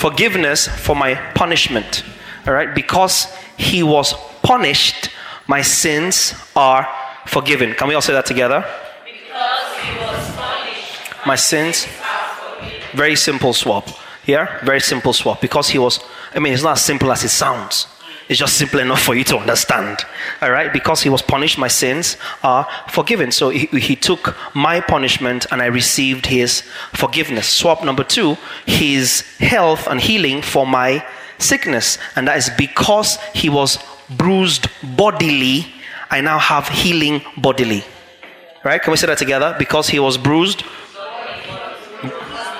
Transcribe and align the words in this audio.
forgiveness 0.00 0.66
for 0.66 0.96
my 0.96 1.14
punishment. 1.34 2.02
All 2.46 2.54
right, 2.54 2.74
because 2.74 3.26
he 3.58 3.82
was 3.82 4.14
punished, 4.42 5.10
my 5.46 5.62
sins 5.62 6.34
are 6.56 6.88
forgiven. 7.26 7.74
Can 7.74 7.88
we 7.88 7.94
all 7.94 8.00
say 8.00 8.14
that 8.14 8.24
together? 8.26 8.64
Because 9.04 9.76
he 9.84 9.98
was 9.98 10.36
punished. 10.36 11.26
My 11.26 11.36
sins, 11.36 11.86
are 11.86 12.58
forgiven. 12.58 12.80
very 12.94 13.16
simple 13.16 13.52
swap. 13.52 13.88
Here, 14.24 14.48
very 14.64 14.80
simple 14.80 15.12
swap. 15.12 15.40
Because 15.40 15.68
he 15.68 15.78
was, 15.78 16.00
I 16.34 16.38
mean, 16.38 16.54
it's 16.54 16.62
not 16.62 16.72
as 16.72 16.84
simple 16.84 17.12
as 17.12 17.22
it 17.24 17.28
sounds. 17.28 17.86
It's 18.30 18.38
just 18.38 18.56
simple 18.56 18.78
enough 18.78 19.02
for 19.02 19.16
you 19.16 19.24
to 19.24 19.38
understand. 19.38 20.06
All 20.40 20.52
right? 20.52 20.72
Because 20.72 21.02
he 21.02 21.08
was 21.08 21.20
punished, 21.20 21.58
my 21.58 21.66
sins 21.66 22.16
are 22.44 22.64
forgiven. 22.88 23.32
So 23.32 23.48
he, 23.48 23.66
he 23.66 23.96
took 23.96 24.36
my 24.54 24.80
punishment 24.80 25.46
and 25.50 25.60
I 25.60 25.66
received 25.66 26.26
his 26.26 26.62
forgiveness. 26.92 27.48
Swap 27.48 27.82
number 27.82 28.04
two, 28.04 28.36
his 28.66 29.22
health 29.38 29.88
and 29.88 30.00
healing 30.00 30.42
for 30.42 30.64
my 30.64 31.04
sickness. 31.38 31.98
And 32.14 32.28
that 32.28 32.38
is 32.38 32.50
because 32.56 33.18
he 33.34 33.48
was 33.48 33.80
bruised 34.08 34.68
bodily, 34.80 35.66
I 36.08 36.20
now 36.20 36.38
have 36.38 36.68
healing 36.68 37.22
bodily. 37.36 37.82
Right? 38.62 38.80
Can 38.80 38.92
we 38.92 38.96
say 38.96 39.08
that 39.08 39.18
together? 39.18 39.56
Because 39.58 39.88
he 39.88 39.98
was 39.98 40.16
bruised 40.16 40.62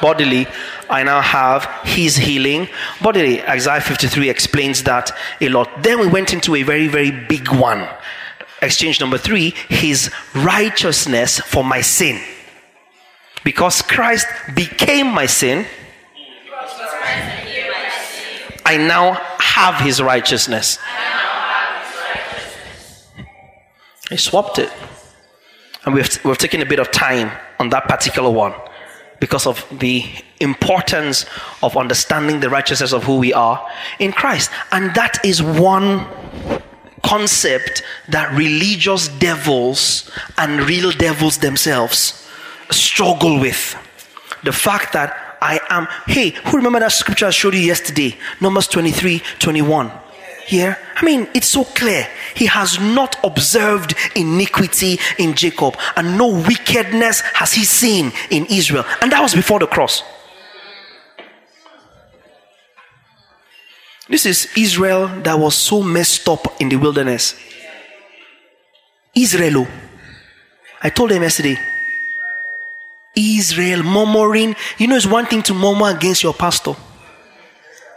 bodily, 0.03 0.49
I 0.91 1.05
now 1.05 1.21
have 1.21 1.67
his 1.85 2.17
healing 2.17 2.69
bodily. 3.01 3.41
Isaiah 3.43 3.81
53 3.81 4.29
explains 4.29 4.83
that 4.83 5.13
a 5.41 5.49
lot. 5.49 5.83
Then 5.83 6.01
we 6.01 6.09
went 6.09 6.33
into 6.33 6.57
a 6.57 6.65
very, 6.65 6.89
very 6.89 7.13
big 7.13 7.49
one. 7.53 7.89
Exchange 8.61 9.01
number 9.01 9.17
three 9.17 9.55
his 9.69 10.11
righteousness 10.35 11.39
for 11.41 11.63
my 11.65 11.81
sin. 11.81 12.21
Because 13.45 13.83
Christ 13.83 14.27
became 14.55 15.07
my 15.07 15.27
sin, 15.27 15.65
I 18.67 18.77
now 18.77 19.15
have 19.39 19.77
his 19.77 20.03
righteousness. 20.03 20.79
I 24.11 24.17
swapped 24.17 24.59
it. 24.59 24.71
And 25.85 25.95
we've, 25.95 26.25
we've 26.25 26.37
taken 26.37 26.61
a 26.61 26.67
bit 26.67 26.81
of 26.81 26.91
time 26.91 27.31
on 27.59 27.71
that 27.71 27.89
particular 27.89 28.29
one 28.29 28.55
because 29.21 29.47
of 29.47 29.65
the 29.79 30.05
importance 30.41 31.27
of 31.63 31.77
understanding 31.77 32.41
the 32.41 32.51
righteousness 32.51 32.93
of 32.93 33.05
who 33.05 33.19
we 33.19 33.33
are 33.33 33.65
in 33.99 34.13
Christ. 34.13 34.51
And 34.73 34.95
that 34.95 35.25
is 35.25 35.43
one 35.43 36.07
concept 37.03 37.83
that 38.09 38.33
religious 38.33 39.09
devils 39.09 40.11
and 40.39 40.61
real 40.63 40.91
devils 40.91 41.39
themselves 41.39 42.27
struggle 42.71 43.39
with. 43.39 43.77
The 44.43 44.53
fact 44.53 44.95
that 44.95 45.39
I 45.43 45.61
am, 45.69 45.87
hey, 46.07 46.31
who 46.31 46.57
remember 46.57 46.81
that 46.81 46.93
scripture 46.93 47.27
I 47.27 47.31
showed 47.31 47.55
you 47.55 47.61
yesterday? 47.61 48.17
Numbers 48.41 48.69
23 48.69 49.23
21 49.39 49.91
here? 50.47 50.79
I 50.97 51.05
mean, 51.05 51.29
it's 51.35 51.49
so 51.49 51.65
clear. 51.65 52.07
He 52.35 52.47
has 52.47 52.79
not 52.79 53.17
observed 53.25 53.95
iniquity 54.15 54.99
in 55.19 55.35
Jacob, 55.35 55.77
and 55.97 56.19
no 56.19 56.29
wickedness 56.29 57.21
has 57.21 57.53
he 57.53 57.65
seen 57.65 58.13
in 58.31 58.47
Israel. 58.47 58.85
And 59.01 59.13
that 59.13 59.23
was 59.23 59.35
before 59.35 59.59
the 59.59 59.67
cross. 59.67 60.03
This 64.09 64.27
is 64.27 64.49
Israel 64.57 65.07
that 65.23 65.39
was 65.39 65.55
so 65.55 65.83
messed 65.83 66.29
up 66.29 66.61
in 66.61 66.69
the 66.69 66.77
wilderness. 66.77 67.37
Israel. 69.15 69.67
I 70.83 70.91
told 70.91 71.11
them 71.11 71.23
yesterday. 71.23 71.57
Israel 73.17 73.83
murmuring. 73.83 74.57
You 74.79 74.89
know, 74.89 74.97
it's 74.97 75.07
one 75.07 75.27
thing 75.27 75.43
to 75.43 75.55
murmur 75.55 75.91
against 75.91 76.23
your 76.23 76.35
pastor. 76.35 76.75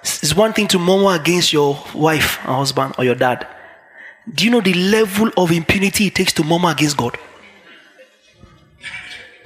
It's 0.04 0.36
one 0.36 0.52
thing 0.52 0.68
to 0.68 0.80
murmur 0.80 1.16
against 1.16 1.54
your 1.54 1.82
wife 1.94 2.40
or 2.46 2.56
husband 2.56 2.96
or 2.98 3.06
your 3.06 3.16
dad. 3.16 3.48
Do 4.32 4.44
you 4.44 4.52
know 4.52 4.62
the 4.62 4.74
level 4.74 5.30
of 5.38 5.52
impunity 5.52 6.08
it 6.08 6.16
takes 6.16 6.34
to 6.34 6.44
murmur 6.44 6.72
against 6.72 6.98
God? 6.98 7.18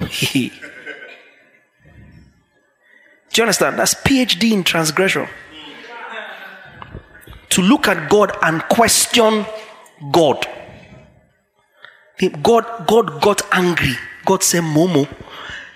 Do 0.00 0.50
you 3.34 3.42
understand? 3.42 3.78
That's 3.78 3.94
PhD 3.94 4.52
in 4.52 4.64
transgression. 4.64 5.28
To 7.50 7.62
look 7.62 7.86
at 7.86 8.10
God 8.10 8.36
and 8.42 8.62
question 8.64 9.46
God. 10.10 10.46
God, 12.42 12.86
God 12.86 13.22
got 13.22 13.42
angry. 13.52 13.94
God 14.24 14.42
said, 14.42 14.62
Momo, 14.62 15.08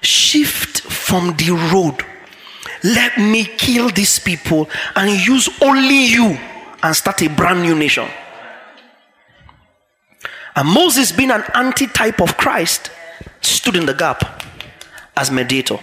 shift 0.00 0.80
from 0.80 1.36
the 1.36 1.50
road 1.72 2.04
let 2.84 3.18
me 3.18 3.44
kill 3.44 3.90
these 3.90 4.18
people 4.18 4.68
and 4.96 5.10
use 5.10 5.48
only 5.60 6.06
you 6.06 6.38
and 6.82 6.96
start 6.96 7.22
a 7.22 7.28
brand 7.28 7.62
new 7.62 7.74
nation. 7.74 8.08
And 10.54 10.68
Moses, 10.68 11.12
being 11.12 11.30
an 11.30 11.44
anti-type 11.54 12.20
of 12.20 12.36
Christ, 12.36 12.90
stood 13.40 13.76
in 13.76 13.86
the 13.86 13.94
gap 13.94 14.42
as 15.16 15.30
mediator. 15.30 15.76
He 15.76 15.82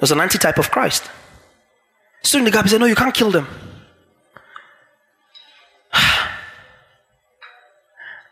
Was 0.00 0.10
an 0.10 0.20
anti-type 0.20 0.58
of 0.58 0.70
Christ. 0.70 1.10
Stood 2.22 2.38
in 2.38 2.44
the 2.44 2.50
gap. 2.50 2.64
He 2.64 2.70
said, 2.70 2.80
"No, 2.80 2.86
you 2.86 2.94
can't 2.94 3.14
kill 3.14 3.30
them." 3.30 3.46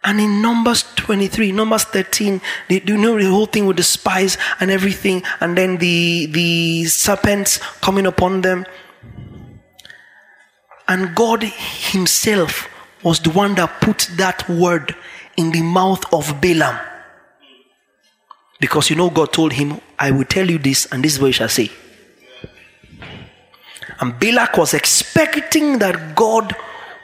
And 0.03 0.19
in 0.19 0.41
Numbers 0.41 0.85
23, 0.97 1.53
Numbers 1.53 1.85
13, 1.85 2.41
they, 2.69 2.83
you 2.87 2.97
know 2.97 3.19
the 3.19 3.29
whole 3.29 3.47
thing 3.47 3.67
with 3.67 3.77
the 3.77 3.83
spies 3.83 4.39
and 4.59 4.71
everything, 4.71 5.23
and 5.41 5.57
then 5.57 5.77
the, 5.77 6.27
the 6.27 6.85
serpents 6.87 7.59
coming 7.83 8.07
upon 8.07 8.41
them. 8.41 8.65
And 10.89 11.15
God 11.15 11.43
Himself 11.45 12.69
was 13.03 13.21
the 13.21 13.31
one 13.31 13.55
that 13.57 13.81
put 13.81 14.09
that 14.17 14.49
word 14.49 14.97
in 15.37 15.53
the 15.53 15.61
mouth 15.61 16.03
of 16.13 16.41
Balaam. 16.41 16.79
Because 18.59 18.91
you 18.91 18.97
know, 18.97 19.11
God 19.11 19.33
told 19.33 19.53
him, 19.53 19.81
I 19.99 20.11
will 20.11 20.25
tell 20.25 20.49
you 20.51 20.59
this, 20.59 20.87
and 20.93 21.03
this 21.03 21.15
is 21.15 21.21
what 21.21 21.29
you 21.29 21.33
shall 21.33 21.49
say. 21.49 21.71
And 24.01 24.19
Balak 24.19 24.57
was 24.57 24.75
expecting 24.75 25.79
that 25.79 26.15
God 26.15 26.55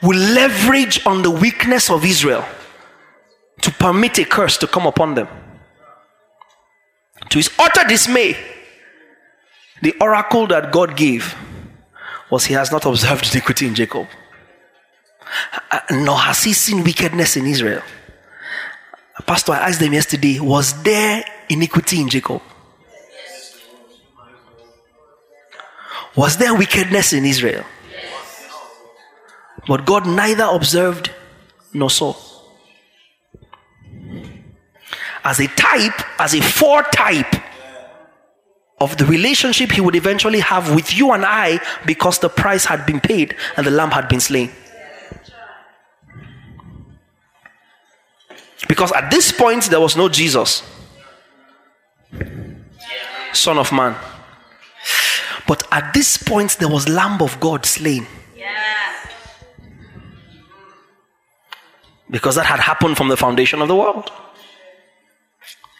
will 0.02 0.18
leverage 0.18 1.04
on 1.06 1.22
the 1.22 1.30
weakness 1.30 1.90
of 1.90 2.04
Israel 2.04 2.44
to 3.62 3.70
permit 3.72 4.18
a 4.18 4.24
curse 4.24 4.56
to 4.58 4.66
come 4.66 4.86
upon 4.86 5.14
them. 5.14 5.28
To 7.30 7.38
his 7.38 7.50
utter 7.58 7.84
dismay, 7.88 8.36
the 9.82 9.94
oracle 10.00 10.46
that 10.48 10.72
God 10.72 10.96
gave 10.96 11.34
was 12.30 12.44
He 12.46 12.54
has 12.54 12.72
not 12.72 12.84
observed 12.84 13.32
iniquity 13.32 13.66
in 13.66 13.74
Jacob, 13.74 14.06
Uh, 15.70 15.80
nor 15.90 16.18
has 16.18 16.44
He 16.44 16.52
seen 16.52 16.84
wickedness 16.84 17.36
in 17.36 17.46
Israel. 17.46 17.82
Pastor, 19.26 19.52
I 19.52 19.68
asked 19.68 19.80
them 19.80 19.92
yesterday, 19.92 20.38
was 20.38 20.82
there 20.82 21.24
iniquity 21.48 22.00
in 22.00 22.08
Jacob? 22.08 22.42
Was 26.14 26.36
there 26.36 26.54
wickedness 26.54 27.12
in 27.12 27.24
Israel? 27.24 27.64
But 29.66 29.84
God 29.84 30.06
neither 30.06 30.44
observed 30.44 31.10
nor 31.72 31.90
saw 31.90 32.14
as 35.26 35.40
a 35.40 35.48
type, 35.48 36.00
as 36.20 36.34
a 36.34 36.40
foretype 36.40 37.34
of 38.80 38.96
the 38.96 39.04
relationship 39.04 39.72
he 39.72 39.80
would 39.80 39.96
eventually 39.96 40.38
have 40.38 40.72
with 40.72 40.96
you 40.96 41.12
and 41.12 41.24
I 41.26 41.58
because 41.84 42.20
the 42.20 42.28
price 42.28 42.64
had 42.64 42.86
been 42.86 43.00
paid 43.00 43.34
and 43.56 43.66
the 43.66 43.72
lamb 43.72 43.90
had 43.90 44.08
been 44.08 44.20
slain. 44.20 44.52
Because 48.68 48.92
at 48.92 49.10
this 49.10 49.32
point 49.32 49.64
there 49.64 49.80
was 49.80 49.96
no 49.96 50.08
Jesus, 50.08 50.62
Son 53.32 53.58
of 53.58 53.72
Man. 53.72 53.96
But 55.48 55.66
at 55.72 55.92
this 55.92 56.16
point 56.16 56.56
there 56.58 56.68
was 56.68 56.88
Lamb 56.88 57.20
of 57.20 57.38
God 57.40 57.66
slain. 57.66 58.06
Because 62.08 62.36
that 62.36 62.46
had 62.46 62.60
happened 62.60 62.96
from 62.96 63.08
the 63.08 63.16
foundation 63.16 63.60
of 63.60 63.66
the 63.66 63.74
world. 63.74 64.12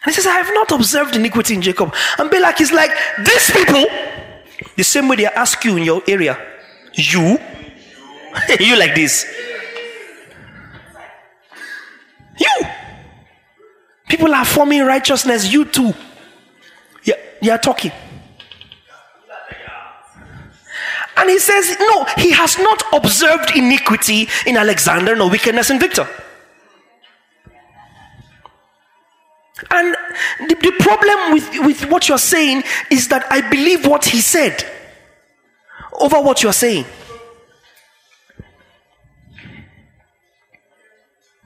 And 0.06 0.14
he 0.14 0.20
says, 0.22 0.26
I 0.28 0.36
have 0.36 0.54
not 0.54 0.70
observed 0.70 1.16
iniquity 1.16 1.54
in 1.54 1.62
Jacob. 1.62 1.92
And 2.16 2.30
Balak 2.30 2.60
is 2.60 2.70
like, 2.70 2.92
these 3.18 3.50
people, 3.50 3.84
the 4.76 4.84
same 4.84 5.08
way 5.08 5.16
they 5.16 5.26
ask 5.26 5.64
you 5.64 5.76
in 5.76 5.82
your 5.82 6.00
area, 6.06 6.38
You? 6.94 7.38
you 8.60 8.78
like 8.78 8.94
this? 8.94 9.26
You. 12.38 12.66
People 14.08 14.32
are 14.32 14.44
forming 14.44 14.82
righteousness. 14.82 15.52
You 15.52 15.64
too. 15.64 15.92
Yeah, 17.02 17.16
you 17.42 17.50
are 17.50 17.58
talking. 17.58 17.90
And 21.16 21.30
he 21.30 21.40
says, 21.40 21.76
No, 21.80 22.04
he 22.16 22.30
has 22.30 22.58
not 22.58 22.84
observed 22.92 23.56
iniquity 23.56 24.28
in 24.46 24.56
Alexander 24.56 25.16
nor 25.16 25.30
wickedness 25.30 25.70
in 25.70 25.80
Victor. 25.80 26.06
And 29.70 29.95
the, 30.38 30.54
the 30.54 30.72
problem 30.78 31.32
with, 31.32 31.66
with 31.66 31.90
what 31.90 32.08
you're 32.08 32.18
saying 32.18 32.62
is 32.90 33.08
that 33.08 33.26
I 33.30 33.48
believe 33.48 33.86
what 33.86 34.04
he 34.04 34.20
said 34.20 34.64
over 35.92 36.20
what 36.20 36.42
you're 36.42 36.52
saying. 36.52 36.84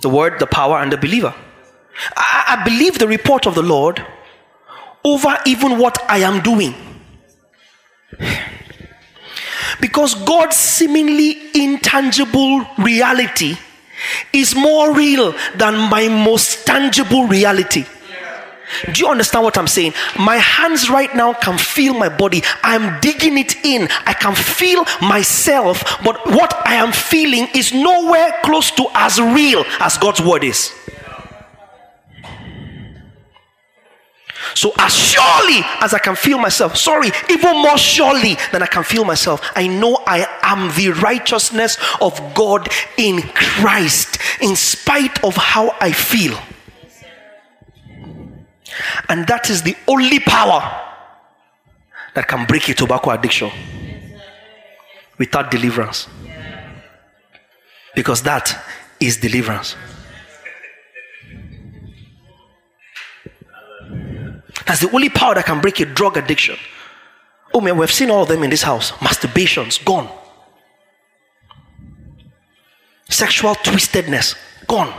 The 0.00 0.08
word, 0.08 0.38
the 0.38 0.46
power, 0.46 0.78
and 0.78 0.90
the 0.90 0.96
believer. 0.96 1.34
I, 2.17 2.58
I 2.58 2.64
believe 2.64 2.99
the 2.99 3.08
report 3.08 3.46
of 3.46 3.55
the 3.55 3.62
Lord 3.62 4.05
over 5.05 5.37
even 5.46 5.78
what 5.78 5.99
I 6.08 6.19
am 6.19 6.43
doing. 6.43 6.75
Because 9.81 10.14
God's 10.14 10.56
seemingly 10.56 11.37
intangible 11.55 12.67
reality 12.78 13.56
is 14.32 14.55
more 14.55 14.94
real 14.94 15.34
than 15.56 15.90
my 15.90 16.08
most 16.08 16.67
tangible 16.67 17.26
reality. 17.26 17.84
Do 18.93 19.00
you 19.00 19.08
understand 19.08 19.44
what 19.44 19.58
I'm 19.58 19.67
saying? 19.67 19.94
My 20.19 20.37
hands 20.37 20.88
right 20.90 21.14
now 21.14 21.32
can 21.32 21.58
feel 21.58 21.94
my 21.94 22.08
body. 22.08 22.43
I'm 22.62 23.00
digging 23.00 23.38
it 23.38 23.56
in. 23.64 23.88
I 24.06 24.12
can 24.12 24.34
feel 24.34 24.84
myself, 25.02 25.82
but 26.05 26.25
what 26.26 26.55
I 26.67 26.75
am 26.75 26.93
feeling 26.93 27.49
is 27.55 27.72
nowhere 27.72 28.32
close 28.43 28.70
to 28.72 28.87
as 28.94 29.20
real 29.20 29.64
as 29.81 29.99
God's 29.99 30.20
word 30.20 30.44
is. 30.44 30.72
So, 34.55 34.72
as 34.78 34.94
surely 34.94 35.61
as 35.81 35.94
I 35.94 35.99
can 35.99 36.17
feel 36.17 36.38
myself, 36.38 36.76
sorry, 36.76 37.11
even 37.31 37.56
more 37.62 37.78
surely 37.78 38.37
than 38.52 38.62
I 38.62 38.67
can 38.67 38.82
feel 38.82 39.05
myself, 39.05 39.40
I 39.55 39.67
know 39.67 40.02
I 40.06 40.26
am 40.43 40.75
the 40.75 40.90
righteousness 40.90 41.78
of 42.00 42.34
God 42.34 42.69
in 42.96 43.22
Christ, 43.22 44.19
in 44.40 44.56
spite 44.56 45.22
of 45.22 45.37
how 45.37 45.76
I 45.81 45.93
feel. 45.93 46.38
And 49.09 49.27
that 49.27 49.50
is 49.50 49.62
the 49.62 49.77
only 49.87 50.21
power 50.21 50.61
that 52.15 52.29
can 52.29 52.47
break 52.47 52.69
a 52.69 52.75
tobacco 52.75 53.11
addiction 53.11 53.50
without 55.19 55.50
deliverance. 55.50 56.09
Because 57.94 58.23
that 58.23 58.56
is 58.99 59.17
deliverance. 59.17 59.77
That's 64.67 64.81
the 64.81 64.91
only 64.93 65.09
power 65.09 65.35
that 65.35 65.47
can 65.47 65.61
break 65.61 65.81
a 65.81 65.85
drug 65.85 66.17
addiction. 66.17 66.56
Oh 67.53 67.61
man, 67.61 67.77
we've 67.77 67.91
seen 67.91 68.11
all 68.11 68.23
of 68.23 68.29
them 68.29 68.44
in 68.44 68.50
this 68.50 68.62
house. 68.62 68.93
Masturbation's 68.93 69.79
gone. 69.79 70.09
Sexual 73.09 73.56
twistedness, 73.56 74.37
gone. 74.69 74.93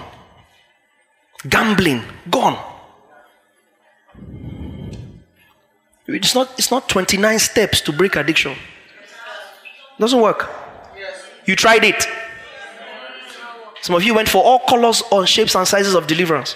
Gambling, 1.47 2.03
gone. 2.29 2.70
It's 6.07 6.35
not, 6.35 6.51
it's 6.57 6.71
not 6.71 6.89
29 6.89 7.39
steps 7.39 7.81
to 7.81 7.93
break 7.93 8.15
addiction. 8.15 8.55
Doesn't 9.99 10.19
work. 10.19 10.49
You 11.45 11.55
tried 11.55 11.83
it. 11.83 12.07
Some 13.81 13.95
of 13.95 14.03
you 14.03 14.13
went 14.13 14.29
for 14.29 14.43
all 14.43 14.59
colors, 14.59 15.01
all 15.11 15.25
shapes, 15.25 15.55
and 15.55 15.67
sizes 15.67 15.95
of 15.95 16.07
deliverance. 16.07 16.55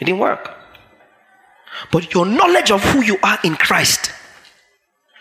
It 0.00 0.04
didn't 0.04 0.20
work. 0.20 0.54
But 1.92 2.14
your 2.14 2.26
knowledge 2.26 2.70
of 2.70 2.82
who 2.82 3.02
you 3.02 3.18
are 3.22 3.38
in 3.44 3.56
Christ. 3.56 4.12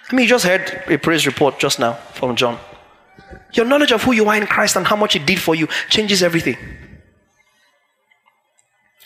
I 0.10 0.16
mean, 0.16 0.24
you 0.24 0.30
just 0.30 0.46
heard 0.46 0.84
a 0.88 0.98
praise 0.98 1.26
report 1.26 1.60
just 1.60 1.80
now 1.80 1.94
from 2.14 2.36
John. 2.36 2.58
Your 3.54 3.66
knowledge 3.66 3.92
of 3.92 4.04
who 4.04 4.14
you 4.14 4.28
are 4.28 4.36
in 4.36 4.46
Christ 4.46 4.76
and 4.76 4.86
how 4.88 4.96
much 4.96 5.16
it 5.16 5.26
did 5.26 5.40
for 5.40 5.56
you 5.56 5.68
changes 5.90 6.24
everything. 6.24 6.58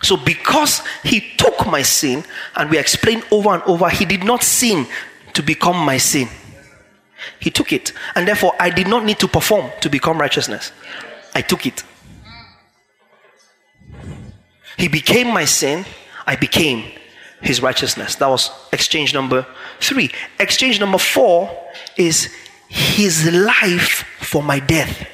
So, 0.02 0.18
because 0.18 0.82
he 1.04 1.22
took 1.38 1.66
my 1.68 1.84
sin, 1.84 2.24
and 2.56 2.70
we 2.70 2.78
explained 2.78 3.24
over 3.32 3.54
and 3.54 3.64
over, 3.64 3.90
he 3.90 4.06
did 4.06 4.24
not 4.24 4.44
sin 4.44 4.88
to 5.34 5.44
become 5.44 5.78
my 5.78 5.98
sin. 5.98 6.28
He 7.40 7.52
took 7.52 7.72
it, 7.72 7.94
and 8.16 8.28
therefore 8.28 8.54
I 8.60 8.70
did 8.70 8.88
not 8.88 9.06
need 9.06 9.20
to 9.20 9.28
perform 9.28 9.72
to 9.82 9.90
become 9.90 10.20
righteousness. 10.20 10.72
I 11.36 11.42
took 11.42 11.66
it. 11.66 11.84
He 14.78 14.88
became 14.88 15.28
my 15.28 15.46
sin, 15.46 15.86
I 16.26 16.36
became 16.36 16.92
his 17.42 17.62
righteousness. 17.62 18.16
That 18.16 18.28
was 18.28 18.50
exchange 18.72 19.14
number 19.14 19.46
three. 19.80 20.12
Exchange 20.40 20.80
number 20.80 20.98
four 20.98 21.50
is 21.98 22.34
his 22.68 23.32
life 23.32 24.06
for 24.20 24.42
my 24.42 24.60
death. 24.60 25.08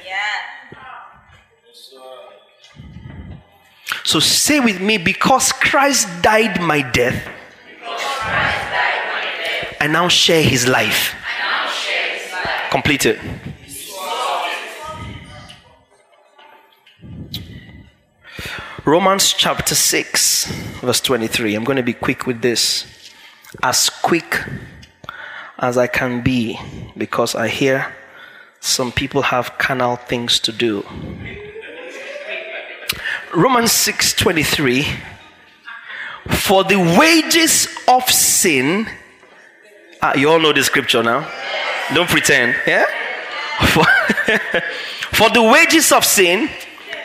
So 4.08 4.20
say 4.20 4.58
with 4.58 4.80
me, 4.80 4.96
because 4.96 5.52
Christ 5.52 6.08
died 6.22 6.62
my 6.62 6.80
death, 6.80 7.28
I 9.78 9.86
now 9.86 10.08
share 10.08 10.42
his 10.42 10.66
life. 10.66 11.14
Complete 12.70 13.04
it. 13.04 13.18
Romans 18.86 19.34
chapter 19.34 19.74
6, 19.74 20.52
verse 20.80 21.02
23. 21.02 21.54
I'm 21.54 21.64
going 21.64 21.76
to 21.76 21.82
be 21.82 21.92
quick 21.92 22.26
with 22.26 22.40
this. 22.40 22.86
As 23.62 23.90
quick 23.90 24.42
as 25.58 25.76
I 25.76 25.86
can 25.86 26.22
be, 26.22 26.58
because 26.96 27.34
I 27.34 27.48
hear 27.48 27.94
some 28.58 28.90
people 28.90 29.20
have 29.20 29.58
carnal 29.58 29.96
things 29.96 30.40
to 30.40 30.50
do. 30.50 30.86
Romans 33.34 33.72
6 33.72 34.14
23. 34.14 34.86
For 36.28 36.64
the 36.64 36.78
wages 36.78 37.68
of 37.86 38.08
sin, 38.08 38.88
ah, 40.02 40.14
you 40.14 40.30
all 40.30 40.40
know 40.40 40.52
the 40.52 40.62
scripture 40.62 41.02
now. 41.02 41.30
Don't 41.94 42.08
pretend, 42.08 42.54
yeah? 42.66 42.86
For, 43.66 43.84
for 45.16 45.30
the 45.30 45.42
wages 45.42 45.90
of 45.92 46.04
sin 46.04 46.48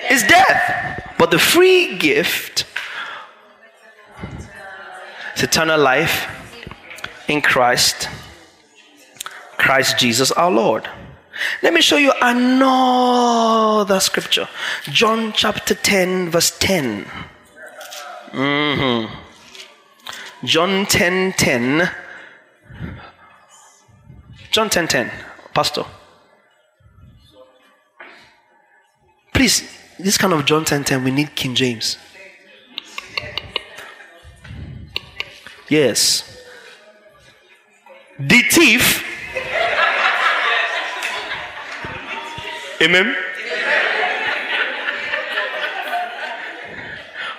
is 0.10 0.24
death, 0.24 1.14
but 1.18 1.32
the 1.32 1.40
free 1.40 1.98
gift 1.98 2.66
is 5.36 5.44
eternal 5.44 5.80
life 5.80 6.28
in 7.28 7.42
Christ, 7.42 8.10
Christ 9.58 9.98
Jesus 9.98 10.32
our 10.32 10.52
Lord. 10.52 10.90
Let 11.62 11.74
me 11.74 11.82
show 11.82 11.98
you 11.98 12.12
another 12.22 14.00
scripture. 14.00 14.48
John 14.84 15.34
chapter 15.34 15.76
10, 15.76 16.30
verse 16.30 16.58
10. 16.60 17.06
Mm-hmm. 18.32 19.14
John 20.46 20.86
10 20.86 21.34
10. 21.34 21.90
John 24.52 24.70
10 24.70 24.88
10. 24.88 25.12
Pastor. 25.54 25.86
Please, 29.34 29.64
this 30.00 30.18
kind 30.18 30.34
of 30.34 30.46
John 30.46 30.66
10 30.66 30.84
10, 30.84 31.04
we 31.04 31.12
need 31.12 31.36
King 31.36 31.56
James. 31.56 31.98
Yes. 35.70 36.30
The 38.20 38.42
thief 38.52 39.04
Amen. 42.84 43.16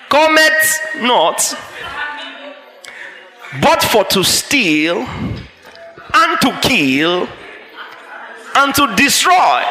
Cometh 0.08 1.02
not, 1.02 1.54
but 3.60 3.82
for 3.82 4.04
to 4.04 4.24
steal 4.24 4.98
and 6.14 6.40
to 6.40 6.58
kill 6.62 7.28
and 8.56 8.74
to 8.74 8.94
destroy. 8.96 9.62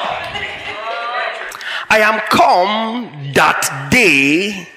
I 1.90 2.00
am 2.02 2.20
come 2.30 3.34
that 3.34 3.90
they 3.92 4.68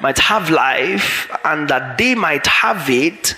might 0.00 0.18
have 0.18 0.50
life 0.50 1.30
and 1.44 1.68
that 1.68 1.96
they 1.96 2.14
might 2.14 2.46
have 2.46 2.90
it 2.90 3.36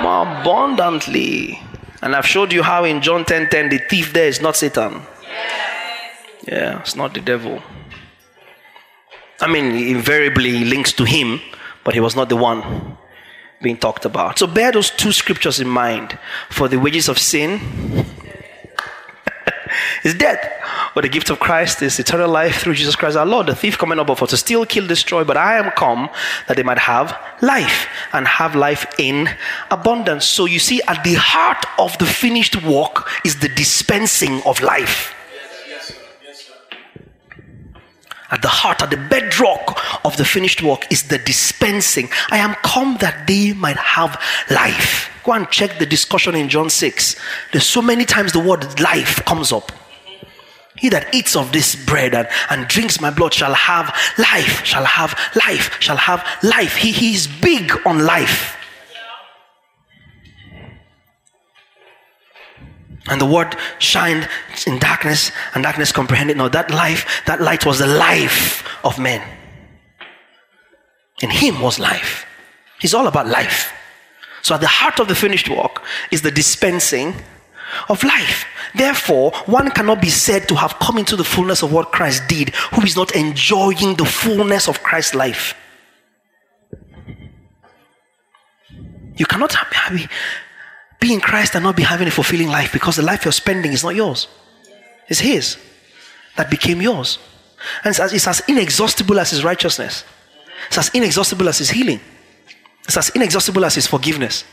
more 0.00 0.22
abundantly. 0.22 1.60
And 2.02 2.16
I've 2.16 2.26
showed 2.26 2.52
you 2.52 2.62
how 2.62 2.84
in 2.84 3.02
John 3.02 3.24
10 3.24 3.50
10 3.50 3.68
the 3.68 3.78
thief 3.78 4.12
there 4.12 4.26
is 4.26 4.40
not 4.40 4.56
Satan. 4.56 5.02
Yeah, 6.46 6.80
it's 6.80 6.96
not 6.96 7.14
the 7.14 7.20
devil. 7.20 7.62
I 9.40 9.46
mean, 9.46 9.74
invariably 9.74 10.64
links 10.64 10.92
to 10.94 11.04
him, 11.04 11.40
but 11.84 11.94
he 11.94 12.00
was 12.00 12.16
not 12.16 12.28
the 12.28 12.36
one. 12.36 12.96
being 13.62 13.76
talked 13.76 14.04
about. 14.04 14.38
So 14.38 14.46
bear 14.46 14.72
those 14.72 14.90
two 14.90 15.12
scriptures 15.12 15.60
in 15.60 15.68
mind. 15.68 16.18
For 16.48 16.68
the 16.68 16.78
wages 16.78 17.08
of 17.08 17.18
sin 17.18 17.60
is 20.04 20.14
death. 20.14 20.40
But 20.94 21.02
the 21.02 21.08
gift 21.08 21.30
of 21.30 21.38
Christ 21.38 21.82
is 21.82 21.98
eternal 22.00 22.28
life 22.28 22.62
through 22.62 22.74
Jesus 22.74 22.96
Christ 22.96 23.16
our 23.16 23.26
Lord. 23.26 23.46
The 23.46 23.54
thief 23.54 23.78
coming 23.78 23.98
up 23.98 24.18
for 24.18 24.26
to 24.26 24.36
steal, 24.36 24.66
kill, 24.66 24.86
destroy, 24.86 25.24
but 25.24 25.36
I 25.36 25.58
am 25.58 25.70
come 25.72 26.08
that 26.48 26.56
they 26.56 26.62
might 26.62 26.78
have 26.78 27.16
life 27.42 27.86
and 28.12 28.26
have 28.26 28.56
life 28.56 28.86
in 28.98 29.28
abundance. 29.70 30.24
So 30.24 30.46
you 30.46 30.58
see, 30.58 30.80
at 30.88 31.04
the 31.04 31.14
heart 31.14 31.64
of 31.78 31.96
the 31.98 32.06
finished 32.06 32.62
work 32.64 33.08
is 33.24 33.38
the 33.38 33.48
dispensing 33.48 34.42
of 34.44 34.60
life. 34.62 35.14
At 38.30 38.42
the 38.42 38.48
heart, 38.48 38.80
at 38.82 38.90
the 38.90 38.96
bedrock 38.96 40.04
of 40.04 40.16
the 40.16 40.24
finished 40.24 40.62
work 40.62 40.86
is 40.90 41.08
the 41.08 41.18
dispensing. 41.18 42.08
I 42.30 42.38
am 42.38 42.54
come 42.62 42.96
that 43.00 43.26
they 43.26 43.52
might 43.52 43.76
have 43.76 44.20
life. 44.50 45.10
Go 45.24 45.32
and 45.32 45.50
check 45.50 45.78
the 45.78 45.86
discussion 45.86 46.34
in 46.36 46.48
John 46.48 46.70
6. 46.70 47.16
There's 47.52 47.66
so 47.66 47.82
many 47.82 48.04
times 48.04 48.32
the 48.32 48.40
word 48.40 48.80
life 48.80 49.24
comes 49.24 49.52
up. 49.52 49.72
He 50.76 50.88
that 50.90 51.12
eats 51.14 51.36
of 51.36 51.52
this 51.52 51.74
bread 51.74 52.14
and, 52.14 52.28
and 52.48 52.68
drinks 52.68 53.00
my 53.00 53.10
blood 53.10 53.34
shall 53.34 53.52
have 53.52 53.94
life, 54.16 54.64
shall 54.64 54.84
have 54.84 55.18
life, 55.34 55.76
shall 55.80 55.96
have 55.96 56.24
life. 56.42 56.76
He, 56.76 56.92
he 56.92 57.14
is 57.14 57.26
big 57.26 57.72
on 57.84 58.06
life. 58.06 58.56
And 63.08 63.20
the 63.20 63.26
word 63.26 63.56
shined 63.78 64.28
in 64.70 64.78
darkness, 64.78 65.32
and 65.54 65.62
darkness 65.62 65.92
comprehended. 65.92 66.36
No, 66.36 66.48
that 66.48 66.70
life, 66.70 67.22
that 67.26 67.40
light 67.40 67.66
was 67.66 67.78
the 67.78 67.86
life 67.86 68.64
of 68.84 68.98
men. 68.98 69.22
In 71.22 71.30
him 71.30 71.60
was 71.60 71.78
life. 71.78 72.24
He's 72.80 72.94
all 72.94 73.06
about 73.06 73.26
life. 73.26 73.72
So 74.42 74.54
at 74.54 74.60
the 74.60 74.66
heart 74.66 75.00
of 75.00 75.08
the 75.08 75.14
finished 75.14 75.48
work 75.48 75.82
is 76.10 76.22
the 76.22 76.30
dispensing 76.30 77.14
of 77.88 78.02
life. 78.02 78.46
Therefore, 78.74 79.32
one 79.46 79.70
cannot 79.70 80.00
be 80.00 80.08
said 80.08 80.48
to 80.48 80.54
have 80.54 80.78
come 80.78 80.98
into 80.98 81.16
the 81.16 81.24
fullness 81.24 81.62
of 81.62 81.72
what 81.72 81.92
Christ 81.92 82.22
did 82.28 82.54
who 82.72 82.82
is 82.82 82.96
not 82.96 83.14
enjoying 83.14 83.96
the 83.96 84.04
fullness 84.04 84.68
of 84.68 84.82
Christ's 84.82 85.14
life. 85.14 85.54
You 89.16 89.26
cannot 89.26 89.54
be, 89.90 90.08
be 90.98 91.12
in 91.12 91.20
Christ 91.20 91.54
and 91.54 91.64
not 91.64 91.76
be 91.76 91.82
having 91.82 92.08
a 92.08 92.10
fulfilling 92.10 92.48
life 92.48 92.72
because 92.72 92.96
the 92.96 93.02
life 93.02 93.24
you're 93.24 93.32
spending 93.32 93.72
is 93.72 93.84
not 93.84 93.94
yours, 93.94 94.28
it's 95.10 95.20
His 95.20 95.58
that 96.36 96.48
became 96.48 96.80
yours. 96.80 97.18
And 97.84 97.90
it's 97.90 98.00
as, 98.00 98.14
it's 98.14 98.26
as 98.26 98.40
inexhaustible 98.48 99.20
as 99.20 99.30
His 99.30 99.44
righteousness, 99.44 100.04
it's 100.68 100.78
as 100.78 100.88
inexhaustible 100.94 101.48
as 101.48 101.58
His 101.58 101.68
healing, 101.68 102.00
it's 102.84 102.96
as 102.96 103.10
inexhaustible 103.10 103.64
as 103.66 103.74
His 103.74 103.86
forgiveness. 103.86 104.44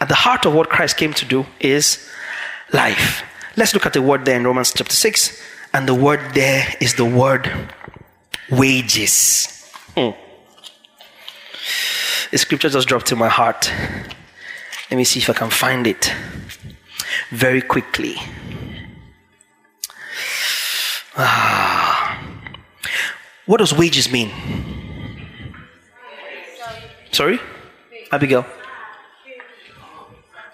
At 0.00 0.08
the 0.08 0.14
heart 0.14 0.46
of 0.46 0.54
what 0.54 0.68
Christ 0.68 0.96
came 0.96 1.12
to 1.14 1.24
do 1.24 1.46
is 1.60 2.08
life. 2.72 3.22
Let's 3.56 3.74
look 3.74 3.86
at 3.86 3.92
the 3.92 4.02
word 4.02 4.24
there 4.24 4.36
in 4.36 4.44
Romans 4.44 4.72
chapter 4.72 4.94
6. 4.94 5.40
And 5.74 5.88
the 5.88 5.94
word 5.94 6.20
there 6.34 6.74
is 6.80 6.94
the 6.94 7.04
word 7.04 7.50
wages. 8.50 9.70
Hmm. 9.94 10.10
The 12.30 12.38
scripture 12.38 12.68
just 12.68 12.88
dropped 12.88 13.12
in 13.12 13.18
my 13.18 13.28
heart. 13.28 13.70
Let 14.90 14.96
me 14.96 15.04
see 15.04 15.20
if 15.20 15.30
I 15.30 15.34
can 15.34 15.50
find 15.50 15.86
it 15.86 16.12
very 17.30 17.62
quickly. 17.62 18.16
Ah. 21.16 22.18
What 23.46 23.58
does 23.58 23.74
wages 23.74 24.10
mean? 24.10 24.30
Sorry? 27.10 27.38
Abigail. 28.10 28.46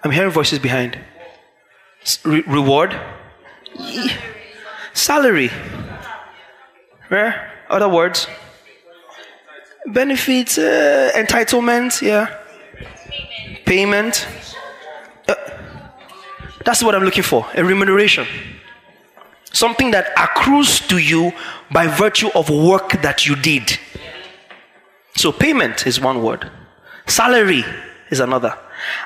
I'm 0.03 0.11
hearing 0.11 0.31
voices 0.31 0.59
behind. 0.59 0.99
Re- 2.25 2.45
reward? 2.47 2.99
Salary. 4.95 5.51
Where? 7.09 7.53
Other 7.69 7.89
words? 7.89 8.27
Benefits, 9.87 10.59
uh, 10.59 11.11
entitlement, 11.15 12.03
yeah. 12.03 12.37
Payment. 13.65 14.27
That's 16.65 16.83
what 16.83 16.95
I'm 16.95 17.05
looking 17.05 17.23
for 17.23 17.47
a 17.55 17.65
remuneration. 17.65 18.27
Something 19.53 19.91
that 19.93 20.13
accrues 20.17 20.81
to 20.89 20.99
you 20.99 21.33
by 21.71 21.87
virtue 21.87 22.29
of 22.35 22.51
work 22.51 23.01
that 23.03 23.27
you 23.27 23.35
did. 23.35 23.79
So, 25.17 25.33
payment 25.33 25.87
is 25.87 26.01
one 26.01 26.23
word, 26.23 26.51
salary 27.07 27.65
is 28.11 28.21
another. 28.21 28.57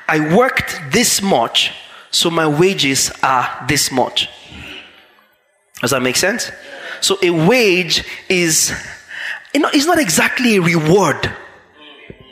I 0.07 0.35
worked 0.35 0.79
this 0.91 1.21
much, 1.21 1.71
so 2.11 2.29
my 2.29 2.47
wages 2.47 3.11
are 3.23 3.65
this 3.67 3.91
much. 3.91 4.29
Does 5.81 5.91
that 5.91 6.01
make 6.01 6.15
sense? 6.15 6.51
So 7.01 7.17
a 7.21 7.29
wage 7.29 8.05
is 8.29 8.71
you 9.53 9.59
know, 9.59 9.69
it's 9.73 9.85
not 9.85 9.99
exactly 9.99 10.55
a 10.55 10.61
reward. 10.61 11.31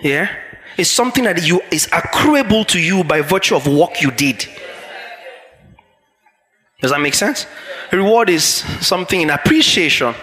Yeah? 0.02 0.34
It's 0.78 0.90
something 0.90 1.26
that 1.26 1.46
you 1.46 1.62
is 1.72 1.88
accruable 1.88 2.66
to 2.68 2.80
you 2.80 3.04
by 3.04 3.22
virtue 3.22 3.56
of 3.56 3.68
work 3.68 4.02
you 4.02 4.10
did. 4.12 4.48
Does 6.82 6.92
that 6.92 7.00
make 7.00 7.14
sense? 7.14 7.46
A 7.92 7.98
reward 7.98 8.30
is 8.30 8.44
something 8.82 9.22
in 9.22 9.30
appreciation 9.30 10.16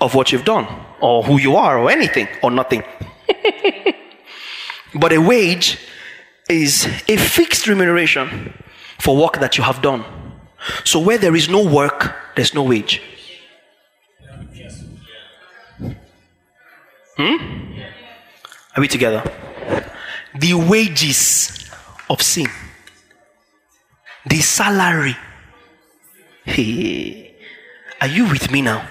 of 0.00 0.14
what 0.14 0.32
you've 0.32 0.44
done, 0.44 0.66
or 1.00 1.22
who 1.22 1.38
you 1.38 1.56
are, 1.56 1.78
or 1.78 1.90
anything, 1.90 2.28
or 2.42 2.50
nothing. 2.50 2.82
but 4.94 5.12
a 5.12 5.18
wage 5.18 5.78
is 6.48 6.86
a 7.08 7.16
fixed 7.16 7.66
remuneration 7.66 8.52
for 8.98 9.16
work 9.16 9.38
that 9.40 9.56
you 9.56 9.64
have 9.64 9.80
done. 9.80 10.04
So 10.84 11.00
where 11.00 11.16
there 11.16 11.34
is 11.34 11.48
no 11.48 11.66
work, 11.66 12.14
there's 12.36 12.54
no 12.54 12.62
wage. 12.62 13.00
Hmm? 17.16 17.80
Are 18.76 18.80
we 18.80 18.88
together? 18.88 19.22
The 20.38 20.54
wages 20.54 21.70
of 22.08 22.22
sin, 22.22 22.48
the 24.26 24.40
salary. 24.40 25.16
Hey, 26.50 27.36
are 28.00 28.08
you 28.08 28.28
with 28.28 28.50
me 28.50 28.60
now? 28.60 28.88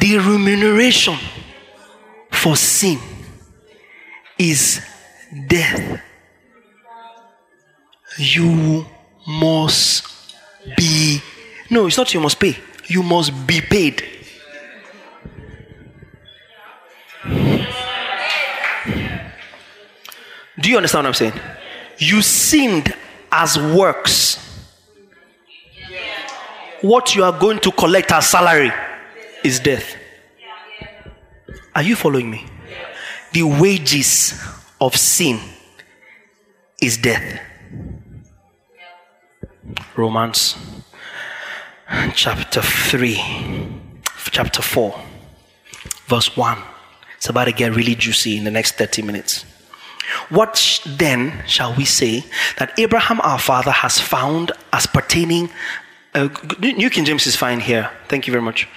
The 0.00 0.16
remuneration 0.16 1.14
for 2.30 2.56
sin 2.56 2.98
is 4.38 4.80
death. 5.46 6.00
You 8.16 8.86
must 9.26 10.08
be 10.74 11.20
no 11.68 11.86
it's 11.86 11.98
not 11.98 12.14
you 12.14 12.20
must 12.20 12.40
pay. 12.40 12.56
You 12.86 13.02
must 13.02 13.46
be 13.46 13.60
paid. 13.60 14.02
Do 20.58 20.70
you 20.70 20.76
understand 20.76 21.04
what 21.04 21.08
i'm 21.08 21.14
saying? 21.14 21.32
You 21.98 22.22
sinned 22.22 22.94
as 23.30 23.58
works 23.58 24.51
what 26.82 27.14
you 27.14 27.24
are 27.24 27.38
going 27.38 27.58
to 27.60 27.72
collect 27.72 28.12
as 28.12 28.28
salary 28.28 28.72
is 29.42 29.60
death 29.60 29.96
are 31.74 31.82
you 31.82 31.96
following 31.96 32.30
me 32.30 32.44
the 33.32 33.42
wages 33.42 34.40
of 34.80 34.96
sin 34.96 35.40
is 36.80 36.96
death 36.98 37.40
Romans 39.96 40.56
chapter 42.14 42.62
3, 42.62 43.20
chapter 44.30 44.62
4, 44.62 44.98
verse 46.06 46.36
1. 46.36 46.58
It's 47.16 47.28
about 47.28 47.44
to 47.44 47.52
get 47.52 47.74
really 47.74 47.94
juicy 47.94 48.36
in 48.36 48.44
the 48.44 48.50
next 48.50 48.76
30 48.76 49.02
minutes. 49.02 49.44
What 50.30 50.80
then 50.86 51.44
shall 51.46 51.74
we 51.74 51.84
say 51.84 52.24
that 52.58 52.78
Abraham 52.78 53.20
our 53.20 53.38
father 53.38 53.70
has 53.70 54.00
found 54.00 54.52
as 54.72 54.86
pertaining? 54.86 55.50
Uh, 56.14 56.28
New 56.60 56.90
King 56.90 57.04
James 57.04 57.26
is 57.26 57.36
fine 57.36 57.60
here. 57.60 57.90
Thank 58.08 58.26
you 58.26 58.32
very 58.32 58.42
much. 58.42 58.68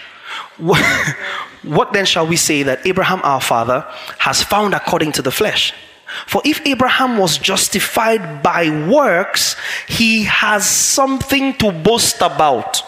What, 0.57 0.81
what 1.63 1.93
then 1.93 2.05
shall 2.05 2.25
we 2.25 2.37
say 2.37 2.63
that 2.63 2.85
Abraham 2.85 3.21
our 3.23 3.41
father 3.41 3.85
has 4.19 4.41
found 4.41 4.73
according 4.73 5.11
to 5.13 5.21
the 5.21 5.31
flesh? 5.31 5.73
For 6.27 6.41
if 6.45 6.65
Abraham 6.65 7.17
was 7.17 7.37
justified 7.37 8.41
by 8.41 8.69
works, 8.87 9.55
he 9.87 10.23
has 10.23 10.65
something 10.65 11.55
to 11.55 11.71
boast 11.71 12.17
about, 12.21 12.81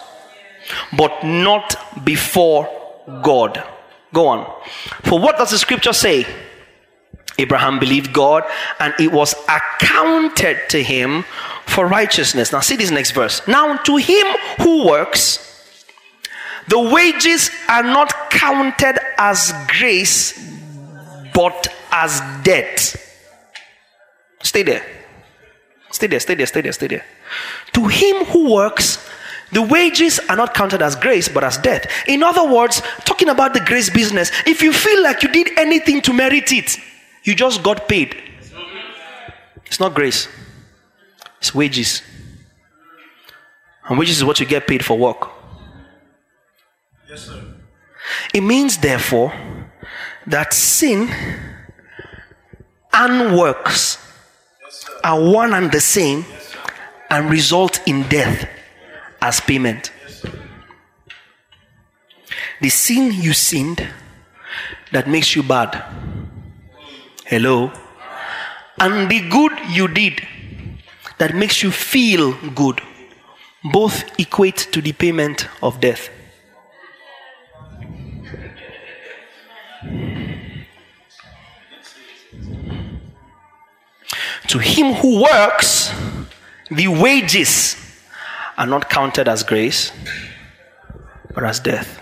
but 0.96 1.24
not 1.24 2.06
before 2.06 2.70
God. 3.22 3.64
Go 4.14 4.28
on. 4.28 4.62
For 5.04 5.20
what 5.20 5.38
does 5.38 5.52
the 5.52 5.58
scripture 5.58 5.94
say? 5.94 6.26
Abraham 7.38 7.80
believed 7.80 8.14
God 8.14 8.44
and 8.80 8.94
it 9.00 9.12
was 9.12 9.36
accounted 9.48 10.58
to 10.70 10.82
him 10.82 11.26
for 11.68 11.88
righteousness. 11.88 12.52
Now, 12.52 12.62
see 12.62 12.76
this 12.76 12.92
next 12.92 13.12
verse. 13.12 13.48
Now, 13.48 13.78
to 13.78 13.98
him 13.98 14.26
who 14.62 14.88
works, 14.88 15.86
the 16.68 16.80
wages 16.80 17.50
are 17.70 17.84
not 17.84 18.30
counted 18.30 19.00
as 19.18 19.54
grace, 19.80 20.38
but 21.34 21.68
as 21.92 22.22
debt. 22.44 22.96
Stay 24.42 24.64
there. 24.64 24.84
Stay 25.92 26.08
there, 26.08 26.20
stay 26.20 26.36
there, 26.36 26.46
stay 26.46 26.62
there, 26.62 26.74
stay 26.74 26.88
there. 26.88 27.06
To 27.74 27.88
him 27.88 28.26
who 28.26 28.54
works, 28.54 29.08
the 29.52 29.62
wages 29.62 30.20
are 30.30 30.36
not 30.36 30.54
counted 30.54 30.82
as 30.82 30.96
grace 30.96 31.30
but 31.30 31.44
as 31.44 31.58
debt. 31.58 31.90
In 32.08 32.22
other 32.22 32.46
words, 32.52 32.82
talking 33.06 33.30
about 33.30 33.54
the 33.54 33.62
grace 33.62 33.90
business, 33.90 34.32
if 34.46 34.62
you 34.62 34.74
feel 34.74 35.02
like 35.02 35.24
you 35.24 35.32
did 35.32 35.58
anything 35.58 36.02
to 36.02 36.14
merit 36.14 36.52
it, 36.52 36.78
you 37.24 37.36
just 37.36 37.64
got 37.64 37.88
paid. 37.88 38.16
It's 39.66 39.80
not 39.80 39.94
grace, 39.94 40.28
it's 41.40 41.54
wages. 41.54 42.02
And 43.88 43.98
wages 43.98 44.18
is 44.18 44.24
what 44.24 44.40
you 44.40 44.46
get 44.46 44.68
paid 44.68 44.84
for 44.84 44.98
work. 44.98 45.30
Yes, 47.10 47.22
sir. 47.22 47.44
It 48.34 48.42
means, 48.42 48.78
therefore, 48.78 49.34
that 50.26 50.54
sin 50.54 51.10
and 52.94 53.38
works 53.38 53.98
are 55.04 55.22
one 55.22 55.54
and 55.54 55.72
the 55.72 55.80
same 55.80 56.26
and 57.10 57.30
result 57.30 57.80
in 57.88 58.04
death 58.10 58.50
as 59.22 59.40
payment. 59.40 59.92
The 62.60 62.70
sin 62.70 63.14
you 63.14 63.34
sinned 63.34 63.88
that 64.92 65.08
makes 65.08 65.36
you 65.36 65.44
bad. 65.44 65.84
Hello? 67.26 67.72
And 68.80 69.10
the 69.10 69.30
good 69.30 69.54
you 69.70 69.88
did 69.88 70.22
that 71.18 71.36
makes 71.36 71.64
you 71.64 71.72
feel 71.72 72.34
good 72.52 72.82
both 73.64 74.20
equate 74.20 74.58
to 74.72 74.82
the 74.82 74.94
payment 74.94 75.48
of 75.62 75.80
death. 75.80 76.10
To 84.48 84.60
him 84.60 84.94
who 84.94 85.24
works, 85.24 85.92
the 86.72 86.88
wages 86.88 87.76
are 88.58 88.66
not 88.66 88.90
counted 88.90 89.28
as 89.28 89.44
grace, 89.44 89.92
but 91.34 91.44
as 91.44 91.60
death. 91.60 92.02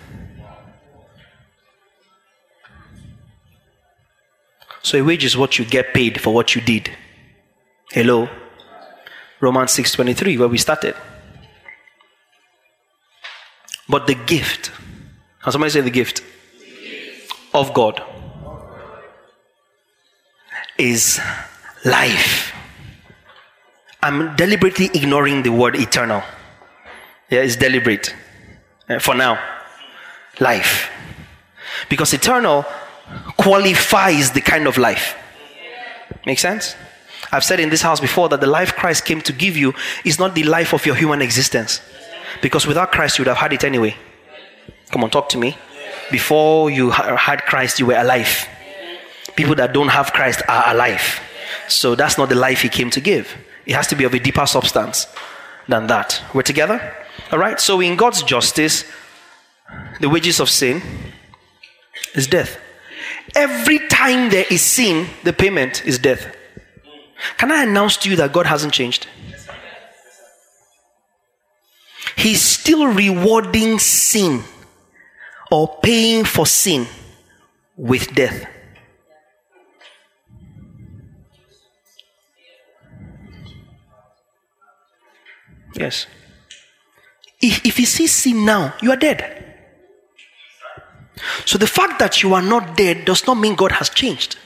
So 4.83 4.99
a 4.99 5.01
wage 5.01 5.25
is 5.25 5.35
what 5.35 5.57
you 5.57 5.65
get 5.65 5.93
paid 5.93 6.21
for 6.21 6.33
what 6.33 6.53
you 6.53 6.61
did. 6.61 6.91
Hello? 7.91 8.29
Romans 9.39 9.71
6:23 9.71 10.37
where 10.37 10.47
we 10.47 10.57
started. 10.57 10.95
But 13.87 14.07
the 14.07 14.15
gift, 14.15 14.71
can 15.43 15.51
somebody 15.51 15.71
say 15.71 15.81
the 15.81 15.91
gift 15.91 16.21
of 17.53 17.73
God 17.73 18.01
is 20.77 21.19
life. 21.85 22.53
I'm 24.01 24.35
deliberately 24.35 24.89
ignoring 24.93 25.43
the 25.43 25.49
word 25.49 25.75
eternal. 25.75 26.21
Yeah, 27.29 27.41
it's 27.41 27.55
deliberate 27.55 28.13
for 28.99 29.15
now. 29.15 29.39
Life. 30.39 30.89
Because 31.89 32.13
eternal 32.13 32.65
qualifies 33.37 34.31
the 34.31 34.41
kind 34.41 34.67
of 34.67 34.77
life. 34.77 35.15
Make 36.25 36.39
sense? 36.39 36.75
I've 37.31 37.43
said 37.43 37.59
in 37.59 37.69
this 37.69 37.81
house 37.81 37.99
before 37.99 38.29
that 38.29 38.41
the 38.41 38.47
life 38.47 38.75
Christ 38.75 39.05
came 39.05 39.21
to 39.21 39.33
give 39.33 39.57
you 39.57 39.73
is 40.03 40.19
not 40.19 40.35
the 40.35 40.43
life 40.43 40.73
of 40.73 40.85
your 40.85 40.95
human 40.95 41.21
existence. 41.21 41.81
Because 42.41 42.67
without 42.67 42.91
Christ, 42.91 43.17
you 43.17 43.23
would 43.23 43.29
have 43.29 43.37
had 43.37 43.53
it 43.53 43.63
anyway. 43.63 43.95
Come 44.91 45.03
on, 45.03 45.09
talk 45.09 45.29
to 45.29 45.37
me. 45.37 45.57
Before 46.11 46.69
you 46.69 46.91
had 46.91 47.43
Christ, 47.43 47.79
you 47.79 47.87
were 47.87 47.95
alive. 47.95 48.47
People 49.35 49.55
that 49.55 49.73
don't 49.73 49.89
have 49.89 50.13
Christ 50.13 50.41
are 50.47 50.73
alive. 50.73 51.19
So 51.67 51.95
that's 51.95 52.17
not 52.17 52.29
the 52.29 52.35
life 52.35 52.61
he 52.61 52.69
came 52.69 52.89
to 52.91 53.01
give. 53.01 53.35
It 53.65 53.73
has 53.73 53.87
to 53.87 53.95
be 53.95 54.03
of 54.03 54.13
a 54.13 54.19
deeper 54.19 54.45
substance 54.45 55.07
than 55.67 55.87
that. 55.87 56.21
We're 56.33 56.43
together? 56.43 56.95
All 57.31 57.39
right? 57.39 57.59
So, 57.59 57.81
in 57.81 57.95
God's 57.95 58.21
justice, 58.23 58.85
the 59.99 60.09
wages 60.09 60.39
of 60.39 60.49
sin 60.49 60.81
is 62.13 62.27
death. 62.27 62.59
Every 63.35 63.79
time 63.87 64.29
there 64.29 64.45
is 64.49 64.61
sin, 64.61 65.07
the 65.23 65.33
payment 65.33 65.85
is 65.85 65.97
death. 65.97 66.35
Can 67.37 67.51
I 67.51 67.63
announce 67.63 67.97
to 67.97 68.09
you 68.09 68.15
that 68.17 68.33
God 68.33 68.45
hasn't 68.45 68.73
changed? 68.73 69.07
He's 72.15 72.41
still 72.41 72.87
rewarding 72.87 73.79
sin 73.79 74.43
or 75.51 75.79
paying 75.81 76.23
for 76.25 76.45
sin 76.45 76.87
with 77.75 78.13
death. 78.15 78.47
Yes. 85.75 86.07
If, 87.41 87.65
if 87.65 87.79
you 87.79 87.85
see 87.85 88.07
sin 88.07 88.45
now, 88.45 88.73
you 88.81 88.91
are 88.91 88.95
dead. 88.95 89.43
So 91.45 91.57
the 91.57 91.67
fact 91.67 91.99
that 91.99 92.23
you 92.23 92.33
are 92.33 92.41
not 92.41 92.77
dead 92.77 93.05
does 93.05 93.27
not 93.27 93.35
mean 93.35 93.55
God 93.55 93.73
has 93.73 93.89
changed. 93.89 94.37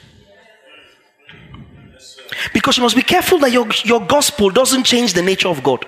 Because 2.53 2.77
you 2.77 2.83
must 2.83 2.95
be 2.95 3.01
careful 3.01 3.39
that 3.39 3.51
your, 3.51 3.67
your 3.83 4.05
gospel 4.05 4.49
doesn't 4.49 4.83
change 4.83 5.13
the 5.13 5.21
nature 5.21 5.47
of 5.47 5.63
God. 5.63 5.85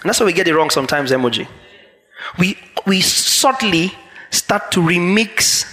And 0.00 0.08
that's 0.08 0.20
why 0.20 0.26
we 0.26 0.32
get 0.32 0.48
it 0.48 0.54
wrong 0.54 0.70
sometimes, 0.70 1.10
emoji. 1.10 1.48
We, 2.38 2.58
we 2.86 3.00
subtly 3.00 3.92
start 4.30 4.70
to 4.72 4.80
remix 4.80 5.64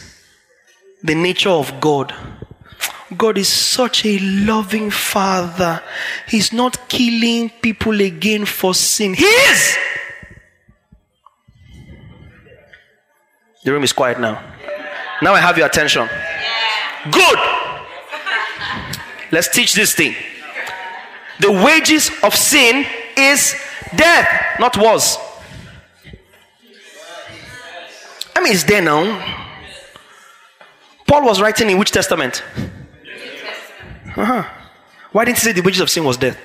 the 1.03 1.15
nature 1.15 1.49
of 1.49 1.79
God 1.79 2.13
God 3.15 3.37
is 3.37 3.47
such 3.47 4.05
a 4.05 4.17
loving 4.19 4.89
father. 4.89 5.81
He's 6.27 6.51
not 6.51 6.89
killing 6.89 7.49
people 7.61 8.01
again 8.01 8.45
for 8.45 8.73
sin. 8.73 9.13
He 9.13 9.23
is! 9.23 9.77
The 13.63 13.71
room 13.71 13.83
is 13.83 13.93
quiet 13.93 14.19
now. 14.19 14.43
Now 15.21 15.33
I 15.33 15.39
have 15.39 15.57
your 15.57 15.67
attention. 15.67 16.07
Good! 17.11 17.64
Let's 19.31 19.47
teach 19.49 19.73
this 19.73 19.93
thing. 19.93 20.15
The 21.39 21.51
wages 21.51 22.11
of 22.23 22.33
sin 22.35 22.85
is 23.17 23.55
death, 23.95 24.59
not 24.59 24.77
was. 24.77 25.17
I 28.35 28.41
mean, 28.41 28.53
it's 28.53 28.63
there 28.63 28.81
now. 28.81 29.43
Paul 31.07 31.25
was 31.25 31.41
writing 31.41 31.69
in 31.69 31.77
which 31.77 31.91
testament? 31.91 32.43
Uh-huh. 34.15 34.43
Why 35.11 35.25
didn't 35.25 35.37
he 35.37 35.43
say 35.45 35.51
the 35.51 35.61
wages 35.61 35.81
of 35.81 35.89
sin 35.89 36.03
was 36.03 36.17
death? 36.17 36.37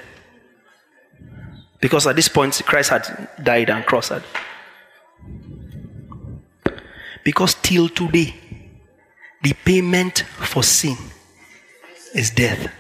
Because 1.81 2.07
at 2.07 2.17
this 2.17 2.29
point, 2.29 2.61
Christ 2.67 2.91
had 2.91 3.29
died 3.43 3.71
and 3.71 3.85
crossed. 3.87 4.23
Because 7.25 7.55
till 7.55 7.89
today, 7.89 8.35
the 9.43 9.55
payment 9.65 10.21
for 10.21 10.63
sin 10.63 10.97
is 12.15 12.31
death. 12.31 12.71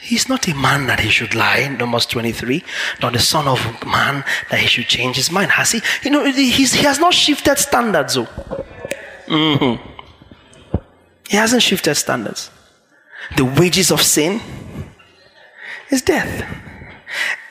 He's 0.00 0.28
not 0.28 0.48
a 0.48 0.54
man 0.54 0.86
that 0.86 1.00
he 1.00 1.10
should 1.10 1.34
lie, 1.34 1.68
Numbers 1.68 2.06
23, 2.06 2.64
not 3.02 3.12
the 3.12 3.18
son 3.18 3.46
of 3.46 3.60
man 3.86 4.24
that 4.50 4.60
he 4.60 4.66
should 4.66 4.86
change 4.86 5.16
his 5.16 5.30
mind. 5.30 5.50
Has 5.50 5.72
he? 5.72 5.82
You 6.02 6.10
know, 6.10 6.24
he 6.24 6.64
has 6.82 6.98
not 6.98 7.12
shifted 7.12 7.58
standards, 7.58 8.14
though. 8.14 8.26
Mm-hmm. 9.26 9.90
He 11.28 11.36
hasn't 11.36 11.62
shifted 11.62 11.94
standards. 11.94 12.50
The 13.36 13.44
wages 13.44 13.90
of 13.92 14.00
sin 14.02 14.40
is 15.90 16.02
death. 16.02 16.44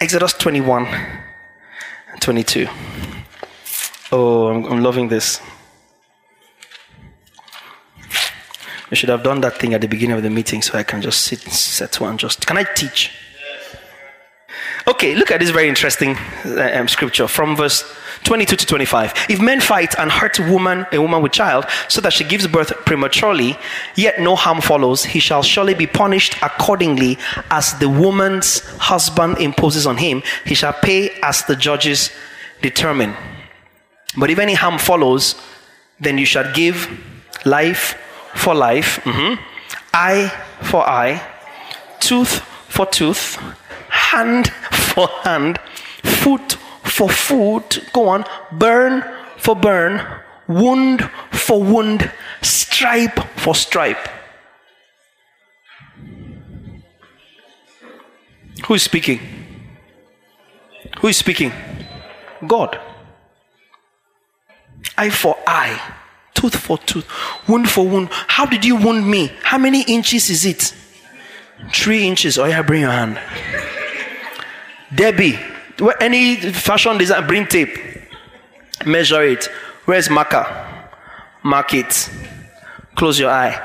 Exodus 0.02 0.34
21 0.34 0.88
22. 2.20 2.68
Oh, 4.12 4.48
I'm, 4.48 4.66
I'm 4.66 4.84
loving 4.84 5.08
this. 5.08 5.40
We 8.90 8.98
should 8.98 9.10
have 9.10 9.24
done 9.24 9.42
that 9.42 9.58
thing 9.58 9.74
at 9.74 9.82
the 9.82 9.88
beginning 9.88 10.18
of 10.18 10.24
the 10.24 10.30
meeting 10.30 10.62
so 10.62 10.78
I 10.78 10.84
can 10.84 11.02
just 11.02 11.22
sit, 11.22 11.42
set 11.42 12.00
one, 12.00 12.18
just. 12.18 12.46
Can 12.46 12.58
I 12.58 12.64
teach? 12.64 13.12
Okay, 14.88 15.14
look 15.14 15.30
at 15.30 15.40
this 15.40 15.52
very 15.52 15.70
interesting 15.70 16.18
uh, 16.46 16.72
um, 16.74 16.88
scripture 16.88 17.28
from 17.28 17.56
verse 17.56 17.84
22 18.24 18.56
to 18.56 18.66
25. 18.66 19.14
If 19.30 19.40
men 19.40 19.62
fight 19.62 19.98
and 20.00 20.12
hurt 20.12 20.40
a 20.40 20.52
woman, 20.52 20.88
a 20.92 21.00
woman 21.00 21.22
with 21.22 21.32
child, 21.32 21.66
so 21.88 22.02
that 22.02 22.14
she 22.14 22.24
gives 22.24 22.48
birth 22.48 22.74
prematurely, 22.86 23.56
yet 23.96 24.20
no 24.20 24.36
harm 24.36 24.62
follows, 24.62 25.04
he 25.06 25.20
shall 25.20 25.44
surely 25.44 25.76
be 25.76 25.86
punished 25.86 26.36
accordingly 26.42 27.18
as 27.52 27.78
the 27.80 27.88
woman's 27.88 28.62
husband 28.78 29.38
imposes 29.38 29.86
on 29.86 29.98
him. 29.98 30.24
He 30.46 30.56
shall 30.56 30.74
pay 30.74 31.12
as 31.22 31.44
the 31.44 31.56
judges 31.56 32.12
determine. 32.62 33.16
But 34.18 34.32
if 34.32 34.40
any 34.40 34.56
harm 34.56 34.80
follows, 34.80 35.36
then 36.00 36.18
you 36.18 36.26
shall 36.26 36.52
give 36.54 36.90
life 37.46 37.96
for 38.36 38.56
life, 38.56 39.00
mm-hmm. 39.04 39.42
eye 39.94 40.32
for 40.62 40.88
eye, 40.88 41.22
tooth 42.00 42.40
for 42.68 42.86
tooth, 42.86 43.36
hand 43.90 44.48
for 44.72 45.08
hand, 45.24 45.60
foot 46.04 46.58
for 46.84 47.10
foot, 47.10 47.80
Go 47.94 48.10
on. 48.10 48.26
Burn 48.52 49.04
for 49.38 49.56
burn. 49.56 50.02
wound 50.50 51.10
for 51.32 51.62
wound, 51.62 52.12
stripe 52.42 53.20
for 53.38 53.54
stripe. 53.54 54.10
Who 58.66 58.74
is 58.74 58.84
speaking? 58.84 59.20
Who 61.00 61.08
is 61.08 61.18
speaking? 61.18 61.54
God. 62.46 62.80
Eye 64.98 65.12
for 65.12 65.38
eye, 65.48 65.80
tooth 66.40 66.56
for 66.56 66.78
tooth, 66.78 67.06
wound 67.50 67.70
for 67.70 67.86
wound. 67.86 68.08
How 68.12 68.46
did 68.46 68.64
you 68.64 68.78
wound 68.78 69.06
me? 69.06 69.30
How 69.44 69.58
many 69.58 69.82
inches 69.84 70.30
is 70.30 70.46
it? 70.46 70.74
Three 71.74 72.08
inches. 72.08 72.38
Oh, 72.38 72.46
yeah, 72.46 72.62
bring 72.62 72.82
your 72.82 72.92
hand. 72.92 73.20
Debbie, 74.96 75.38
any 76.00 76.38
fashion 76.38 76.98
design, 76.98 77.28
bring 77.28 77.46
tape. 77.46 77.78
Measure 78.86 79.24
it. 79.24 79.46
Where's 79.84 80.10
marker? 80.10 80.46
Mark 81.44 81.74
it. 81.74 82.10
Close 82.96 83.20
your 83.20 83.32
eye. 83.32 83.62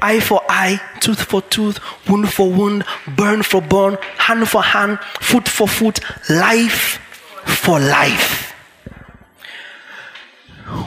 Eye 0.00 0.20
for 0.20 0.40
eye, 0.48 0.80
tooth 1.00 1.22
for 1.22 1.42
tooth, 1.42 1.80
wound 2.08 2.32
for 2.32 2.48
wound, 2.48 2.84
burn 3.16 3.42
for 3.42 3.60
burn, 3.60 3.98
hand 4.18 4.48
for 4.48 4.62
hand, 4.62 5.00
foot 5.20 5.48
for 5.48 5.66
foot, 5.66 5.98
life 6.30 7.00
for 7.44 7.80
life. 7.80 8.55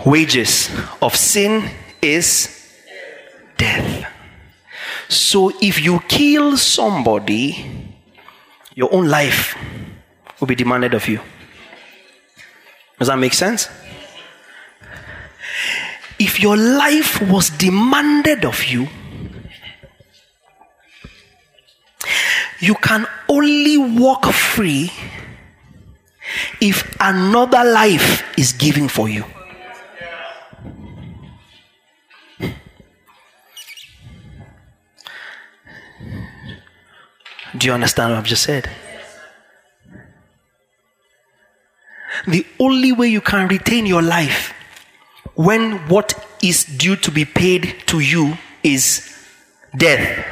Wages 0.06 0.70
of 1.02 1.16
sin 1.16 1.70
is 2.02 2.50
death. 3.58 4.06
So 5.08 5.52
if 5.62 5.82
you 5.82 6.00
kill 6.08 6.58
somebody, 6.58 7.66
your 8.76 8.94
own 8.94 9.08
life 9.08 9.58
will 10.40 10.48
be 10.48 10.56
demanded 10.56 10.94
of 10.94 11.08
you. 11.08 11.20
Does 12.98 13.08
that 13.08 13.18
make 13.18 13.34
sense? 13.34 13.70
If 16.20 16.40
your 16.42 16.58
life 16.58 17.22
was 17.22 17.50
demanded 17.50 18.44
of 18.44 18.64
you, 18.66 18.88
you 22.60 22.76
can 22.76 23.08
only 23.30 23.78
walk 23.78 24.26
free 24.26 24.92
if 26.60 26.98
another 27.00 27.64
life 27.64 28.38
is 28.38 28.52
given 28.52 28.90
for 28.90 29.08
you. 29.08 29.24
Do 37.60 37.68
you 37.68 37.74
understand 37.74 38.12
what 38.12 38.20
I've 38.20 38.26
just 38.26 38.44
said? 38.44 38.70
The 42.26 42.46
only 42.58 42.94
way 42.94 43.08
you 43.10 43.20
can 43.20 43.50
retain 43.50 43.86
your 43.86 44.02
life 44.02 44.54
when 45.36 45.74
what 45.90 46.26
is 46.42 46.64
due 46.64 46.96
to 46.96 47.12
be 47.12 47.26
paid 47.26 47.76
to 47.88 48.00
you 48.00 48.38
is 48.64 49.14
death. 49.76 50.26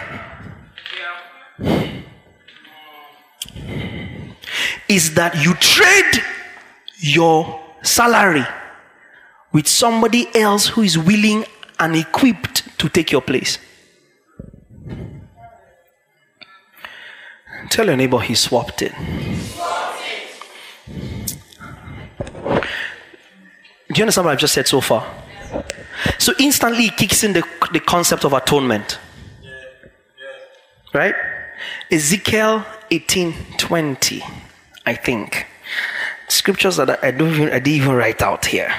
Is 4.88 5.16
that 5.16 5.36
you 5.44 5.54
trade 5.56 6.24
your 7.00 7.62
salary 7.84 8.46
with 9.52 9.68
somebody 9.68 10.34
else 10.34 10.68
who 10.68 10.82
is 10.82 10.98
willing 10.98 11.44
and 11.78 11.94
equipped 11.98 12.80
to 12.80 12.88
take 12.88 13.12
your 13.12 13.22
place. 13.22 13.60
Tell 17.70 17.86
your 17.86 17.96
neighbor 17.96 18.20
he 18.20 18.36
swapped 18.36 18.82
it. 18.82 18.94
Do 23.88 23.94
you 23.96 24.04
understand 24.04 24.26
what 24.26 24.32
I've 24.34 24.40
just 24.40 24.54
said 24.54 24.68
so 24.68 24.82
far? 24.82 25.06
So 26.20 26.34
instantly 26.40 26.86
it 26.86 26.98
kicks 26.98 27.24
in 27.24 27.34
the, 27.34 27.44
the 27.74 27.80
concept 27.80 28.26
of 28.26 28.34
atonement. 28.34 29.00
Right? 30.94 31.16
Ezekiel 31.92 32.66
18:20, 32.92 34.22
I 34.86 34.94
think. 34.94 35.46
Scriptures 36.28 36.78
that 36.78 37.04
I 37.04 37.12
don't 37.12 37.34
even 37.34 37.50
I 37.50 37.60
didn't 37.60 37.68
even 37.68 37.96
write 37.96 38.22
out 38.22 38.46
here. 38.46 38.74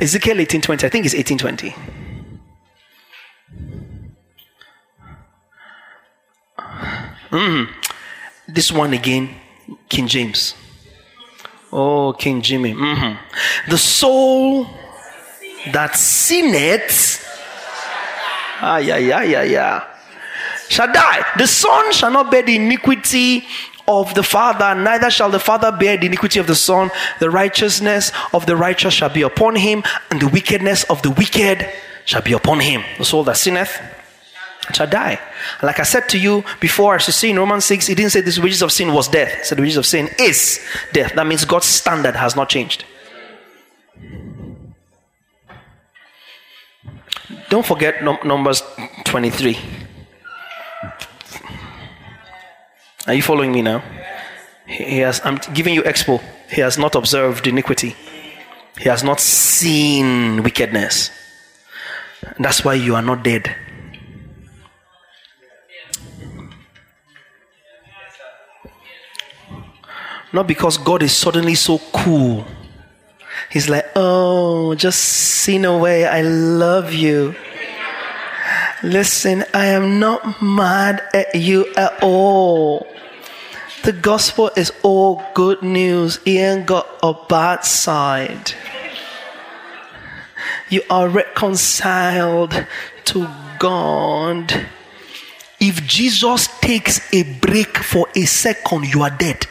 Ezekiel 0.00 0.36
18:20, 0.36 0.84
I 0.84 0.88
think 0.88 1.06
it's 1.06 1.14
18:20. 1.14 1.95
Mm. 7.36 7.68
This 8.48 8.72
one 8.72 8.94
again, 8.94 9.28
King 9.90 10.06
James. 10.08 10.54
Oh, 11.70 12.14
King 12.18 12.40
Jimmy. 12.40 12.72
Mm-hmm. 12.72 13.70
The 13.70 13.76
soul 13.76 14.66
that 15.70 15.96
sinneth. 15.96 17.22
Ah, 18.60 18.78
yeah, 18.78 18.96
yeah, 18.96 19.22
yeah, 19.22 19.42
yeah. 19.42 19.84
Shall 20.70 20.90
die. 20.90 21.26
The 21.36 21.46
son 21.46 21.92
shall 21.92 22.10
not 22.10 22.30
bear 22.30 22.42
the 22.42 22.56
iniquity 22.56 23.44
of 23.86 24.14
the 24.14 24.22
father, 24.22 24.74
neither 24.74 25.10
shall 25.10 25.30
the 25.30 25.38
father 25.38 25.70
bear 25.70 25.96
the 25.96 26.06
iniquity 26.06 26.40
of 26.40 26.46
the 26.46 26.56
son. 26.56 26.90
The 27.20 27.30
righteousness 27.30 28.12
of 28.32 28.46
the 28.46 28.56
righteous 28.56 28.94
shall 28.94 29.10
be 29.10 29.22
upon 29.22 29.56
him, 29.56 29.84
and 30.10 30.20
the 30.20 30.28
wickedness 30.28 30.84
of 30.84 31.02
the 31.02 31.10
wicked 31.10 31.68
shall 32.06 32.22
be 32.22 32.32
upon 32.32 32.60
him. 32.60 32.82
The 32.98 33.04
soul 33.04 33.24
that 33.24 33.36
sinneth 33.36 33.78
shall 34.74 34.86
die. 34.86 35.18
Like 35.62 35.80
I 35.80 35.84
said 35.84 36.08
to 36.10 36.18
you 36.18 36.44
before, 36.60 36.96
as 36.96 37.06
you 37.06 37.12
see 37.12 37.30
in 37.30 37.38
Romans 37.38 37.64
6, 37.64 37.86
he 37.86 37.94
didn't 37.94 38.10
say 38.10 38.20
this 38.20 38.38
wages 38.38 38.62
of 38.62 38.72
sin 38.72 38.92
was 38.92 39.08
death. 39.08 39.32
He 39.38 39.44
said 39.44 39.58
the 39.58 39.62
wages 39.62 39.76
of 39.76 39.86
sin 39.86 40.08
is 40.18 40.60
death. 40.92 41.14
That 41.14 41.26
means 41.26 41.44
God's 41.44 41.66
standard 41.66 42.16
has 42.16 42.36
not 42.36 42.48
changed. 42.48 42.84
Don't 47.48 47.64
forget 47.64 48.02
Numbers 48.02 48.62
23. 49.04 49.56
Are 53.06 53.14
you 53.14 53.22
following 53.22 53.52
me 53.52 53.62
now? 53.62 53.82
He 54.66 54.98
has, 54.98 55.20
I'm 55.24 55.36
giving 55.54 55.74
you 55.74 55.82
expo. 55.82 56.20
He 56.50 56.60
has 56.60 56.76
not 56.76 56.96
observed 56.96 57.46
iniquity. 57.46 57.94
He 58.78 58.88
has 58.88 59.04
not 59.04 59.20
seen 59.20 60.42
wickedness. 60.42 61.10
That's 62.38 62.64
why 62.64 62.74
you 62.74 62.96
are 62.96 63.02
not 63.02 63.22
dead. 63.22 63.54
Not 70.36 70.46
because 70.46 70.76
God 70.76 71.02
is 71.02 71.16
suddenly 71.16 71.54
so 71.54 71.78
cool. 71.94 72.44
He's 73.48 73.70
like, 73.70 73.86
oh, 73.96 74.74
just 74.74 75.00
sin 75.00 75.64
away. 75.64 76.04
I 76.04 76.20
love 76.20 76.92
you. 76.92 77.34
Listen, 78.82 79.46
I 79.54 79.64
am 79.64 79.98
not 79.98 80.42
mad 80.42 81.02
at 81.14 81.34
you 81.36 81.72
at 81.74 82.02
all. 82.02 82.86
The 83.82 83.94
gospel 83.94 84.50
is 84.58 84.70
all 84.82 85.24
good 85.32 85.62
news. 85.62 86.20
He 86.22 86.36
ain't 86.36 86.66
got 86.66 86.86
a 87.02 87.14
bad 87.14 87.64
side. 87.64 88.52
You 90.68 90.82
are 90.90 91.08
reconciled 91.08 92.66
to 93.06 93.26
God. 93.58 94.66
If 95.58 95.86
Jesus 95.86 96.48
takes 96.60 97.00
a 97.14 97.22
break 97.40 97.78
for 97.78 98.06
a 98.14 98.26
second, 98.26 98.92
you 98.92 99.00
are 99.00 99.08
dead. 99.08 99.46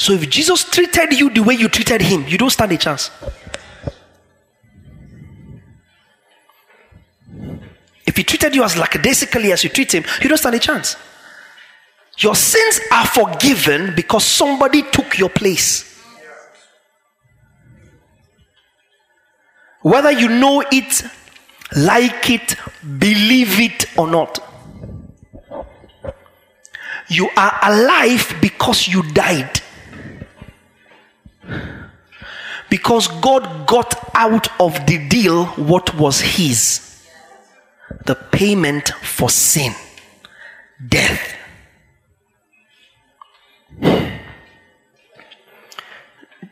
So 0.00 0.14
if 0.14 0.30
Jesus 0.30 0.64
treated 0.64 1.12
you 1.12 1.28
the 1.28 1.42
way 1.42 1.52
you 1.52 1.68
treated 1.68 2.00
him, 2.00 2.24
you 2.26 2.38
don't 2.38 2.48
stand 2.48 2.72
a 2.72 2.78
chance. 2.78 3.10
If 8.06 8.16
he 8.16 8.24
treated 8.24 8.54
you 8.54 8.64
as 8.64 8.78
lackadaisically 8.78 9.52
as 9.52 9.62
you 9.62 9.68
treat 9.68 9.92
him, 9.92 10.04
you 10.22 10.30
don't 10.30 10.38
stand 10.38 10.54
a 10.54 10.58
chance. 10.58 10.96
Your 12.16 12.34
sins 12.34 12.80
are 12.90 13.06
forgiven 13.06 13.94
because 13.94 14.24
somebody 14.24 14.84
took 14.90 15.18
your 15.18 15.28
place. 15.28 16.02
Whether 19.82 20.12
you 20.12 20.30
know 20.30 20.64
it, 20.72 21.02
like 21.76 22.30
it, 22.30 22.56
believe 22.98 23.60
it 23.60 23.98
or 23.98 24.08
not. 24.08 24.38
You 27.10 27.28
are 27.36 27.58
alive 27.64 28.38
because 28.40 28.88
you 28.88 29.02
died. 29.12 29.60
Because 32.68 33.08
God 33.20 33.66
got 33.66 34.10
out 34.14 34.48
of 34.60 34.86
the 34.86 35.08
deal 35.08 35.46
what 35.46 35.94
was 35.96 36.20
His 36.20 36.86
the 38.06 38.14
payment 38.14 38.88
for 39.02 39.28
sin 39.28 39.74
death. 40.88 41.36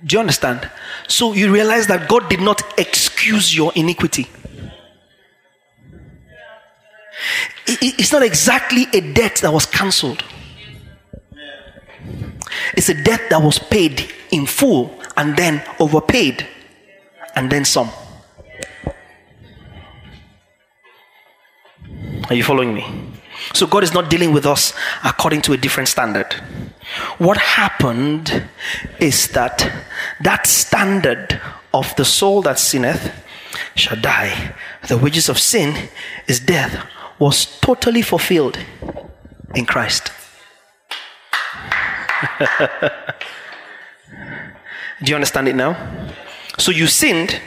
Do 0.05 0.15
you 0.15 0.21
understand? 0.21 0.71
So 1.09 1.33
you 1.33 1.53
realize 1.53 1.87
that 1.89 2.09
God 2.09 2.29
did 2.29 2.41
not 2.41 2.63
excuse 2.79 3.57
your 3.57 3.73
iniquity. 3.75 4.29
it's 7.67 8.13
not 8.13 8.23
exactly 8.23 8.87
a 8.95 9.01
debt 9.01 9.37
that 9.43 9.53
was 9.53 9.67
cancelled. 9.67 10.25
It's 12.75 12.89
a 12.89 12.95
debt 12.95 13.31
that 13.31 13.43
was 13.43 13.59
paid 13.59 14.13
in 14.31 14.47
full 14.47 14.99
and 15.17 15.37
then 15.37 15.63
overpaid 15.79 16.47
and 17.35 17.51
then 17.51 17.65
some. 17.65 17.91
Are 22.29 22.35
you 22.35 22.45
following 22.45 22.75
me? 22.75 22.85
So 23.55 23.67
God 23.67 23.83
is 23.83 23.95
not 23.95 24.11
dealing 24.11 24.33
with 24.33 24.45
us 24.45 24.75
according 25.05 25.43
to 25.43 25.53
a 25.53 25.57
different 25.57 25.89
standard. 25.89 26.35
What 27.19 27.39
happened 27.39 28.45
is 29.01 29.29
that 29.29 29.73
that 30.21 30.47
standard 30.47 31.41
of 31.73 31.95
the 31.97 32.05
soul 32.05 32.43
that 32.43 32.59
sinneth 32.59 33.13
shall 33.75 34.01
die, 34.01 34.55
the 34.89 34.99
wages 34.99 35.29
of 35.29 35.39
sin 35.39 35.89
is 36.27 36.41
death, 36.41 36.87
was 37.19 37.47
totally 37.61 38.03
fulfilled 38.03 38.59
in 39.55 39.67
Christ. 39.67 40.11
Do 45.03 45.11
you 45.11 45.15
understand 45.15 45.49
it 45.49 45.57
now? 45.57 45.77
So 46.59 46.73
you 46.73 46.87
sinned. 46.87 47.41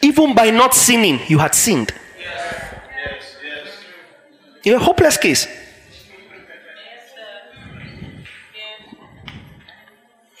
Even 0.00 0.34
by 0.34 0.50
not 0.50 0.74
sinning, 0.74 1.20
you 1.28 1.38
had 1.38 1.54
sinned. 1.54 1.92
You're 4.64 4.76
a 4.76 4.80
hopeless 4.80 5.16
case. 5.16 5.46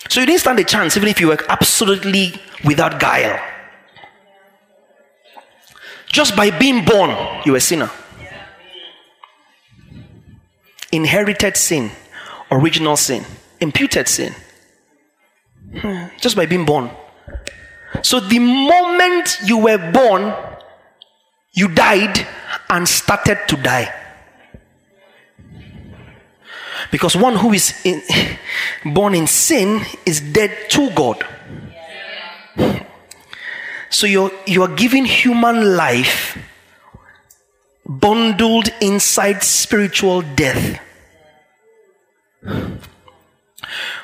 So 0.08 0.20
you 0.20 0.26
didn't 0.26 0.40
stand 0.40 0.58
a 0.58 0.64
chance 0.64 0.96
even 0.96 1.08
if 1.08 1.20
you 1.20 1.28
were 1.28 1.38
absolutely 1.48 2.34
without 2.64 2.98
guile. 2.98 3.40
Just 6.06 6.34
by 6.34 6.50
being 6.50 6.84
born, 6.84 7.10
you 7.44 7.52
were 7.52 7.58
a 7.58 7.60
sinner. 7.60 7.90
Inherited 10.90 11.56
sin, 11.56 11.90
original 12.50 12.96
sin, 12.96 13.24
imputed 13.60 14.08
sin. 14.08 14.34
Hmm, 15.80 16.06
just 16.18 16.36
by 16.36 16.46
being 16.46 16.64
born. 16.64 16.90
So 18.02 18.20
the 18.20 18.38
moment 18.38 19.38
you 19.44 19.58
were 19.58 19.92
born, 19.92 20.34
you 21.52 21.68
died 21.68 22.26
and 22.70 22.88
started 22.88 23.38
to 23.48 23.56
die. 23.56 23.94
Because 26.90 27.16
one 27.16 27.36
who 27.36 27.52
is 27.52 27.74
in, 27.84 28.02
born 28.94 29.14
in 29.14 29.26
sin 29.26 29.82
is 30.06 30.20
dead 30.20 30.70
to 30.70 30.90
God. 30.90 31.26
So 33.90 34.06
you're, 34.06 34.30
you 34.46 34.62
are 34.62 34.74
giving 34.74 35.04
human 35.04 35.76
life 35.76 36.38
bundled 37.86 38.68
inside 38.80 39.42
spiritual 39.42 40.22
death. 40.22 40.80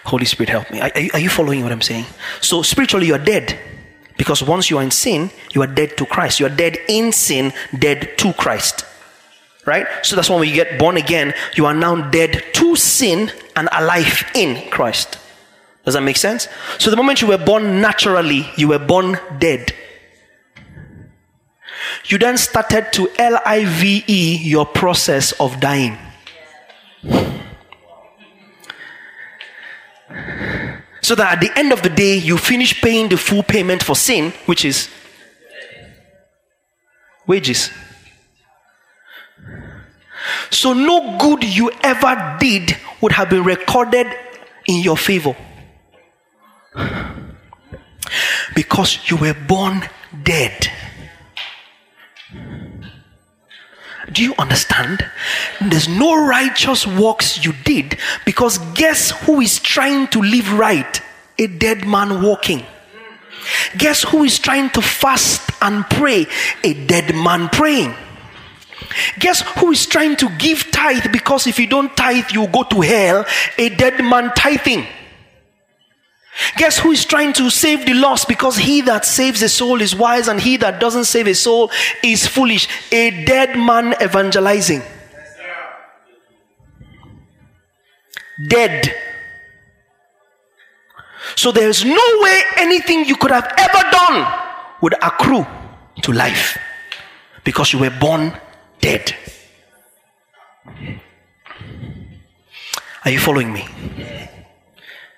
Holy 0.04 0.24
Spirit, 0.24 0.50
help 0.50 0.70
me. 0.70 0.80
Are, 0.80 0.90
are, 1.14 1.18
you 1.18 1.28
following 1.28 1.62
what 1.62 1.72
I'm 1.72 1.80
saying? 1.80 2.06
So, 2.40 2.62
spiritually, 2.62 3.06
you 3.06 3.14
are 3.14 3.24
dead. 3.24 3.58
Because 4.16 4.42
once 4.42 4.70
you 4.70 4.78
are 4.78 4.82
in 4.82 4.90
sin, 4.90 5.30
you 5.52 5.62
are 5.62 5.66
dead 5.66 5.96
to 5.96 6.06
Christ. 6.06 6.38
You 6.40 6.46
are 6.46 6.56
dead 6.56 6.78
in 6.88 7.12
sin, 7.12 7.52
dead 7.76 8.16
to 8.18 8.32
Christ. 8.34 8.84
Right? 9.66 9.86
So 10.02 10.14
that's 10.14 10.28
when 10.28 10.46
you 10.46 10.54
get 10.54 10.78
born 10.78 10.96
again, 10.96 11.34
you 11.56 11.66
are 11.66 11.74
now 11.74 12.10
dead 12.10 12.44
to 12.54 12.76
sin 12.76 13.32
and 13.56 13.68
alive 13.72 14.30
in 14.34 14.70
Christ. 14.70 15.18
Does 15.84 15.94
that 15.94 16.02
make 16.02 16.16
sense? 16.16 16.48
So 16.78 16.90
the 16.90 16.96
moment 16.96 17.22
you 17.22 17.28
were 17.28 17.38
born 17.38 17.80
naturally, 17.80 18.46
you 18.56 18.68
were 18.68 18.78
born 18.78 19.18
dead. 19.38 19.74
You 22.06 22.18
then 22.18 22.36
started 22.36 22.92
to 22.92 23.08
L 23.18 23.40
I 23.44 23.64
V 23.64 24.04
E 24.06 24.36
your 24.36 24.66
process 24.66 25.32
of 25.40 25.60
dying. 25.60 25.96
So 31.02 31.14
that 31.14 31.34
at 31.34 31.40
the 31.40 31.58
end 31.58 31.72
of 31.72 31.82
the 31.82 31.90
day, 31.90 32.16
you 32.16 32.38
finish 32.38 32.80
paying 32.80 33.08
the 33.08 33.16
full 33.16 33.42
payment 33.42 33.82
for 33.82 33.94
sin, 33.94 34.32
which 34.46 34.64
is 34.64 34.88
wages. 37.26 37.70
So, 40.50 40.72
no 40.72 41.18
good 41.18 41.44
you 41.44 41.70
ever 41.82 42.36
did 42.40 42.76
would 43.00 43.12
have 43.12 43.28
been 43.28 43.44
recorded 43.44 44.06
in 44.66 44.82
your 44.82 44.96
favor. 44.96 45.36
Because 48.54 48.98
you 49.10 49.16
were 49.16 49.34
born 49.34 49.82
dead. 50.22 50.70
Do 54.14 54.22
you 54.22 54.34
understand? 54.38 55.04
There's 55.60 55.88
no 55.88 56.24
righteous 56.24 56.86
works 56.86 57.44
you 57.44 57.52
did 57.64 57.98
because 58.24 58.58
guess 58.74 59.10
who 59.10 59.40
is 59.40 59.58
trying 59.58 60.06
to 60.08 60.20
live 60.20 60.52
right? 60.52 61.00
A 61.36 61.48
dead 61.48 61.84
man 61.84 62.22
walking. 62.22 62.64
Guess 63.76 64.04
who 64.04 64.22
is 64.22 64.38
trying 64.38 64.70
to 64.70 64.80
fast 64.80 65.50
and 65.60 65.84
pray? 65.90 66.26
A 66.62 66.86
dead 66.86 67.12
man 67.14 67.48
praying. 67.48 67.92
Guess 69.18 69.40
who 69.58 69.72
is 69.72 69.84
trying 69.84 70.14
to 70.16 70.28
give 70.38 70.70
tithe 70.70 71.10
because 71.10 71.48
if 71.48 71.58
you 71.58 71.66
don't 71.66 71.96
tithe, 71.96 72.30
you 72.30 72.46
go 72.46 72.62
to 72.62 72.80
hell? 72.82 73.26
A 73.58 73.68
dead 73.68 73.98
man 74.04 74.30
tithing. 74.36 74.86
Guess 76.56 76.78
who 76.78 76.90
is 76.90 77.04
trying 77.04 77.32
to 77.34 77.48
save 77.48 77.86
the 77.86 77.94
lost 77.94 78.26
because 78.26 78.56
he 78.56 78.80
that 78.82 79.04
saves 79.04 79.40
a 79.42 79.48
soul 79.48 79.80
is 79.80 79.94
wise 79.94 80.26
and 80.28 80.40
he 80.40 80.56
that 80.56 80.80
doesn't 80.80 81.04
save 81.04 81.26
a 81.26 81.34
soul 81.34 81.70
is 82.02 82.26
foolish? 82.26 82.68
A 82.90 83.24
dead 83.24 83.56
man 83.56 83.94
evangelizing. 84.02 84.82
Dead. 88.48 88.92
So 91.36 91.52
there's 91.52 91.84
no 91.84 92.06
way 92.20 92.42
anything 92.56 93.04
you 93.04 93.16
could 93.16 93.30
have 93.30 93.52
ever 93.56 93.90
done 93.90 94.26
would 94.82 94.94
accrue 94.94 95.46
to 96.02 96.12
life 96.12 96.58
because 97.44 97.72
you 97.72 97.78
were 97.78 97.90
born 97.90 98.32
dead. 98.80 99.14
Are 103.04 103.10
you 103.10 103.20
following 103.20 103.52
me? 103.52 103.68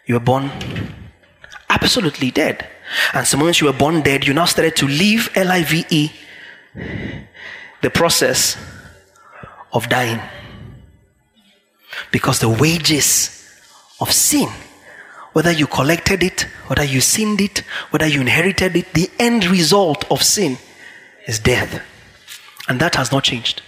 You 0.07 0.15
were 0.15 0.21
born 0.21 0.51
absolutely 1.83 2.31
dead. 2.31 2.67
And 3.13 3.27
so 3.27 3.39
once 3.39 3.61
you 3.61 3.67
were 3.67 3.79
born 3.79 4.03
dead, 4.03 4.27
you 4.27 4.35
now 4.35 4.45
started 4.47 4.77
to 4.77 4.89
live 4.89 5.31
L 5.35 5.51
I 5.51 5.63
V 5.63 5.85
E, 5.91 6.11
the 7.83 7.91
process 7.91 8.57
of 9.73 9.89
dying. 9.89 10.21
Because 12.11 12.41
the 12.41 12.49
wages 12.49 13.31
of 14.01 14.13
sin, 14.13 14.49
whether 15.33 15.51
you 15.51 15.67
collected 15.67 16.23
it, 16.23 16.43
whether 16.69 16.85
you 16.85 17.01
sinned 17.01 17.41
it, 17.41 17.59
whether 17.91 18.07
you 18.07 18.21
inherited 18.21 18.77
it, 18.77 18.93
the 18.95 19.11
end 19.19 19.47
result 19.47 20.11
of 20.11 20.23
sin 20.23 20.59
is 21.27 21.39
death. 21.39 21.83
And 22.69 22.81
that 22.81 22.95
has 22.95 23.13
not 23.13 23.25
changed. 23.25 23.63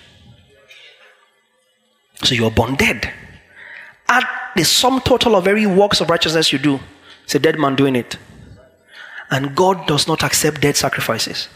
So 2.23 2.35
you 2.35 2.47
are 2.47 2.51
born 2.51 2.75
dead. 2.75 3.13
Add 4.09 4.25
the 4.57 4.65
sum 4.65 5.01
total 5.01 5.37
of 5.37 5.47
every 5.47 5.67
works 5.67 6.01
of 6.01 6.11
righteousness 6.11 6.53
you 6.53 6.59
do. 6.59 6.81
It's 7.29 7.35
a 7.35 7.39
dead 7.39 7.59
man 7.59 7.77
doing 7.77 7.95
it. 7.95 8.17
And 9.31 9.55
God 9.55 9.87
does 9.87 10.09
not 10.09 10.23
accept 10.23 10.63
dead 10.63 10.79
sacrifices. 10.79 11.51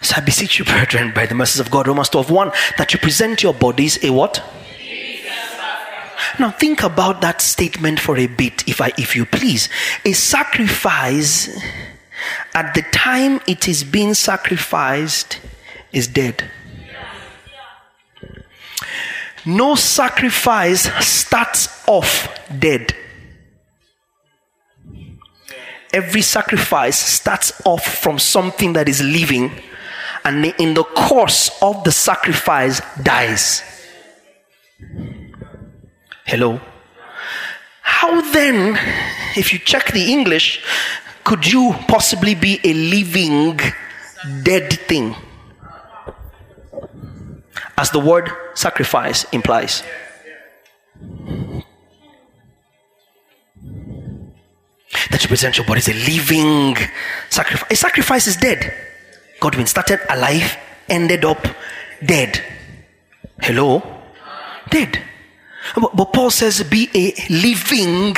So 0.00 0.14
I 0.16 0.20
beseech 0.20 0.58
you, 0.58 0.64
brethren, 0.64 1.12
by 1.14 1.26
the 1.26 1.34
mercies 1.34 1.60
of 1.60 1.70
God, 1.70 1.86
Romans 1.86 2.08
12 2.08 2.30
1, 2.30 2.52
that 2.78 2.94
you 2.94 2.98
present 2.98 3.42
your 3.42 3.52
bodies 3.52 4.02
a 4.02 4.08
what? 4.08 4.42
Now 6.38 6.50
think 6.50 6.82
about 6.82 7.20
that 7.20 7.42
statement 7.42 8.00
for 8.00 8.16
a 8.16 8.26
bit, 8.26 8.66
if 8.66 8.80
I 8.80 8.90
if 8.96 9.14
you 9.14 9.26
please. 9.26 9.68
A 10.06 10.12
sacrifice 10.12 11.62
at 12.54 12.72
the 12.72 12.82
time 12.90 13.42
it 13.46 13.68
is 13.68 13.84
being 13.84 14.14
sacrificed 14.14 15.40
is 15.92 16.08
dead. 16.08 16.50
No 19.44 19.74
sacrifice 19.74 20.88
starts 21.06 21.86
off 21.86 22.28
dead. 22.58 22.94
Every 25.92 26.22
sacrifice 26.22 26.98
starts 26.98 27.52
off 27.64 27.84
from 27.84 28.18
something 28.18 28.74
that 28.74 28.88
is 28.88 29.02
living, 29.02 29.50
and 30.24 30.44
in 30.58 30.74
the 30.74 30.84
course 30.84 31.50
of 31.62 31.84
the 31.84 31.92
sacrifice 31.92 32.80
dies. 33.02 33.62
Hello? 36.24 36.60
How 37.82 38.20
then, 38.32 38.78
if 39.36 39.52
you 39.52 39.58
check 39.58 39.92
the 39.92 40.12
English, 40.12 40.62
could 41.24 41.46
you 41.50 41.74
possibly 41.88 42.34
be 42.34 42.60
a 42.64 42.74
living 42.74 43.58
dead 44.42 44.72
thing? 44.72 45.14
as 47.78 47.90
the 47.92 48.00
word 48.00 48.28
sacrifice 48.54 49.24
implies. 49.32 49.84
That 55.10 55.22
you 55.22 55.28
present 55.28 55.56
your 55.56 55.66
body 55.66 55.78
as 55.78 55.88
a 55.88 55.94
living 55.94 56.76
sacrifice. 57.30 57.70
A 57.70 57.76
sacrifice 57.76 58.26
is 58.26 58.36
dead. 58.36 58.72
God 59.40 59.56
been 59.56 59.66
started 59.66 60.00
alive, 60.10 60.56
ended 60.88 61.24
up 61.24 61.46
Dead. 62.04 62.40
Hello? 63.40 63.82
Dead. 64.70 65.02
But, 65.74 66.12
Paul 66.12 66.30
says, 66.30 66.62
be 66.64 66.88
a 66.94 67.14
living. 67.32 68.14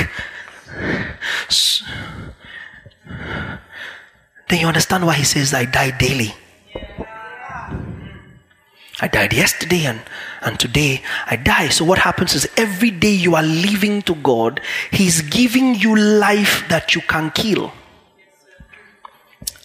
Then 4.48 4.60
you 4.60 4.66
understand 4.66 5.06
why 5.06 5.14
he 5.14 5.24
says, 5.24 5.54
I 5.54 5.64
die 5.64 5.96
daily. 5.96 6.34
I 9.02 9.08
died 9.08 9.32
yesterday 9.32 9.86
and, 9.86 10.00
and 10.42 10.60
today 10.60 11.02
I 11.26 11.36
die. 11.36 11.68
So, 11.68 11.84
what 11.84 11.98
happens 11.98 12.34
is 12.34 12.48
every 12.56 12.90
day 12.90 13.12
you 13.12 13.34
are 13.34 13.42
living 13.42 14.02
to 14.02 14.14
God, 14.16 14.60
He's 14.90 15.22
giving 15.22 15.74
you 15.74 15.96
life 15.96 16.64
that 16.68 16.94
you 16.94 17.00
can 17.00 17.30
kill. 17.30 17.72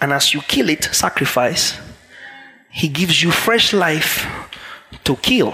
And 0.02 0.14
as 0.14 0.34
you 0.34 0.42
kill 0.42 0.70
it, 0.70 0.86
sacrifice, 0.86 1.78
He 2.70 2.88
gives 2.88 3.22
you 3.22 3.32
fresh 3.32 3.74
life 3.74 4.26
to 5.04 5.16
kill. 5.18 5.54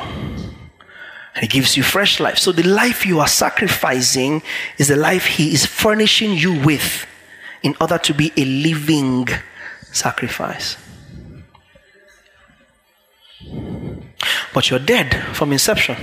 He 1.40 1.48
gives 1.48 1.78
you 1.78 1.84
fresh 1.84 2.20
life. 2.20 2.38
So, 2.38 2.52
the 2.52 2.68
life 2.68 3.06
you 3.06 3.20
are 3.20 3.28
sacrificing 3.28 4.44
is 4.78 4.90
the 4.90 4.96
life 4.96 5.26
He 5.26 5.54
is 5.54 5.66
furnishing 5.66 6.34
you 6.34 6.60
with 6.64 7.08
in 7.64 7.76
order 7.82 7.98
to 7.98 8.14
be 8.14 8.32
a 8.38 8.46
living 8.46 9.28
sacrifice. 9.92 10.78
But 14.54 14.70
you're 14.70 14.80
dead 14.80 15.14
from 15.36 15.52
inception. 15.52 15.96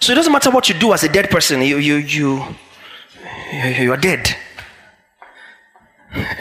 So 0.00 0.12
it 0.12 0.16
doesn't 0.16 0.32
matter 0.32 0.50
what 0.50 0.68
you 0.68 0.74
do 0.74 0.92
as 0.92 1.04
a 1.04 1.08
dead 1.08 1.30
person, 1.30 1.62
you, 1.62 1.76
you, 1.76 1.96
you, 1.96 2.44
you, 3.52 3.92
are 3.92 3.96
dead. 3.96 4.36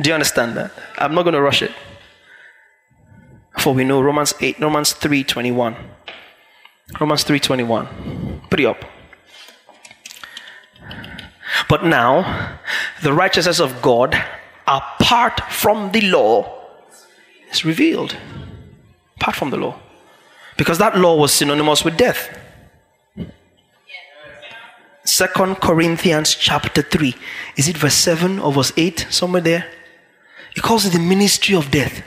do 0.00 0.08
you 0.08 0.14
understand 0.14 0.56
that? 0.56 0.70
I'm 0.96 1.14
not 1.14 1.22
going 1.22 1.34
to 1.34 1.42
rush 1.42 1.62
it. 1.62 1.72
For 3.58 3.74
we 3.74 3.84
know 3.84 4.00
Romans 4.00 4.34
8, 4.40 4.60
Romans 4.60 4.94
3:21. 4.94 5.76
Romans 7.00 7.24
3:21. 7.24 8.48
Put 8.50 8.60
it 8.60 8.66
up. 8.66 8.84
But 11.68 11.84
now, 11.84 12.58
the 13.02 13.12
righteousness 13.12 13.58
of 13.58 13.80
God, 13.80 14.14
apart 14.66 15.40
from 15.50 15.92
the 15.92 16.02
law, 16.02 16.52
is 17.50 17.64
revealed. 17.64 18.16
Apart 19.16 19.36
from 19.36 19.50
the 19.50 19.56
law. 19.56 19.78
Because 20.56 20.78
that 20.78 20.96
law 20.96 21.16
was 21.16 21.32
synonymous 21.32 21.84
with 21.84 21.96
death. 21.96 22.38
Second 25.04 25.56
Corinthians 25.56 26.34
chapter 26.34 26.82
3. 26.82 27.14
Is 27.56 27.68
it 27.68 27.76
verse 27.76 27.94
7 27.94 28.38
or 28.38 28.52
verse 28.52 28.72
8? 28.76 29.06
Somewhere 29.10 29.42
there. 29.42 29.66
He 30.54 30.60
calls 30.60 30.86
it 30.86 30.92
the 30.92 30.98
ministry 30.98 31.54
of 31.54 31.70
death. 31.70 32.02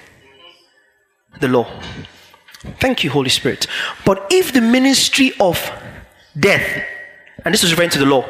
The 1.40 1.48
law. 1.48 1.68
Thank 2.80 3.04
you, 3.04 3.12
Holy 3.12 3.30
Spirit. 3.30 3.68
But 4.04 4.28
if 4.32 4.52
the 4.52 4.62
ministry 4.62 5.34
of 5.40 5.72
death, 6.38 6.84
and 7.46 7.54
this 7.54 7.64
is 7.64 7.72
referring 7.72 7.92
to 7.92 8.00
the 8.00 8.06
law, 8.06 8.26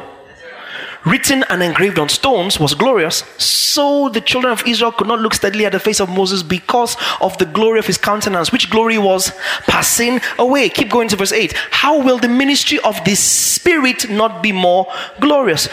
written 1.08 1.44
and 1.48 1.62
engraved 1.62 1.98
on 1.98 2.08
stones 2.08 2.60
was 2.60 2.74
glorious, 2.74 3.24
so 3.38 4.08
the 4.08 4.20
children 4.20 4.52
of 4.52 4.62
Israel 4.66 4.92
could 4.92 5.06
not 5.06 5.20
look 5.20 5.34
steadily 5.34 5.64
at 5.64 5.72
the 5.72 5.80
face 5.80 6.00
of 6.00 6.08
Moses 6.08 6.42
because 6.42 6.96
of 7.20 7.36
the 7.38 7.46
glory 7.46 7.78
of 7.78 7.86
his 7.86 7.98
countenance, 7.98 8.52
which 8.52 8.70
glory 8.70 8.98
was 8.98 9.32
passing 9.66 10.20
away. 10.38 10.68
Keep 10.68 10.90
going 10.90 11.08
to 11.08 11.16
verse 11.16 11.32
8. 11.32 11.52
How 11.70 12.00
will 12.00 12.18
the 12.18 12.28
ministry 12.28 12.78
of 12.80 13.02
the 13.04 13.14
Spirit 13.14 14.10
not 14.10 14.42
be 14.42 14.52
more 14.52 14.86
glorious? 15.20 15.68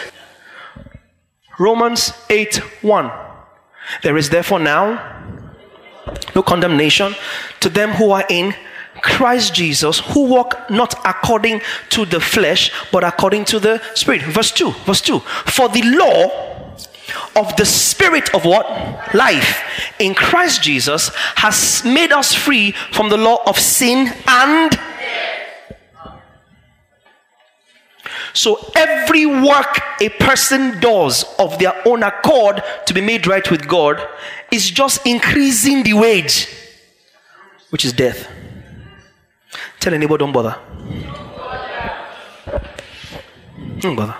Romans 1.58 2.12
8 2.30 2.56
1. 2.82 3.10
There 4.02 4.16
is 4.16 4.30
therefore 4.30 4.58
now 4.58 5.16
no 6.34 6.42
condemnation 6.42 7.14
to 7.60 7.68
them 7.68 7.90
who 7.90 8.10
are 8.10 8.24
in 8.28 8.54
Christ 9.06 9.54
Jesus, 9.54 10.00
who 10.00 10.26
walk 10.26 10.68
not 10.68 10.94
according 11.06 11.62
to 11.90 12.04
the 12.04 12.20
flesh, 12.20 12.72
but 12.90 13.04
according 13.04 13.44
to 13.46 13.60
the 13.60 13.80
Spirit. 13.94 14.22
Verse 14.22 14.50
2. 14.50 14.72
Verse 14.84 15.00
2. 15.00 15.20
For 15.20 15.68
the 15.68 15.82
law 15.82 16.66
of 17.36 17.54
the 17.56 17.64
Spirit 17.64 18.34
of 18.34 18.44
what? 18.44 18.66
Life 19.14 19.62
in 20.00 20.14
Christ 20.14 20.62
Jesus 20.62 21.10
has 21.36 21.84
made 21.84 22.10
us 22.10 22.34
free 22.34 22.72
from 22.92 23.08
the 23.08 23.16
law 23.16 23.42
of 23.46 23.58
sin 23.58 24.12
and. 24.26 24.78
So 28.32 28.58
every 28.74 29.24
work 29.24 29.80
a 30.00 30.10
person 30.10 30.78
does 30.80 31.24
of 31.38 31.58
their 31.58 31.74
own 31.86 32.02
accord 32.02 32.62
to 32.86 32.92
be 32.92 33.00
made 33.00 33.26
right 33.26 33.48
with 33.50 33.66
God 33.66 34.06
is 34.50 34.70
just 34.70 35.06
increasing 35.06 35.84
the 35.84 35.94
wage, 35.94 36.48
which 37.70 37.84
is 37.84 37.94
death. 37.94 38.28
Tell 39.80 39.94
a 39.94 39.98
neighbor, 39.98 40.18
don't 40.18 40.32
bother. 40.32 40.58
Don't 43.78 43.94
bother. 43.94 44.16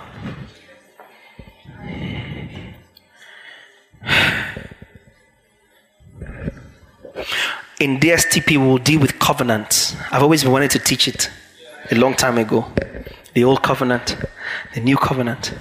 In 7.79 7.99
DSTP, 7.99 8.57
we'll 8.57 8.79
deal 8.79 8.99
with 8.99 9.19
covenants. 9.19 9.95
I've 10.11 10.23
always 10.23 10.43
wanting 10.45 10.69
to 10.69 10.79
teach 10.79 11.07
it 11.07 11.29
a 11.91 11.95
long 11.95 12.15
time 12.15 12.37
ago. 12.37 12.65
The 13.33 13.43
old 13.43 13.61
covenant, 13.61 14.15
the 14.73 14.79
new 14.79 14.97
covenant. 14.97 15.53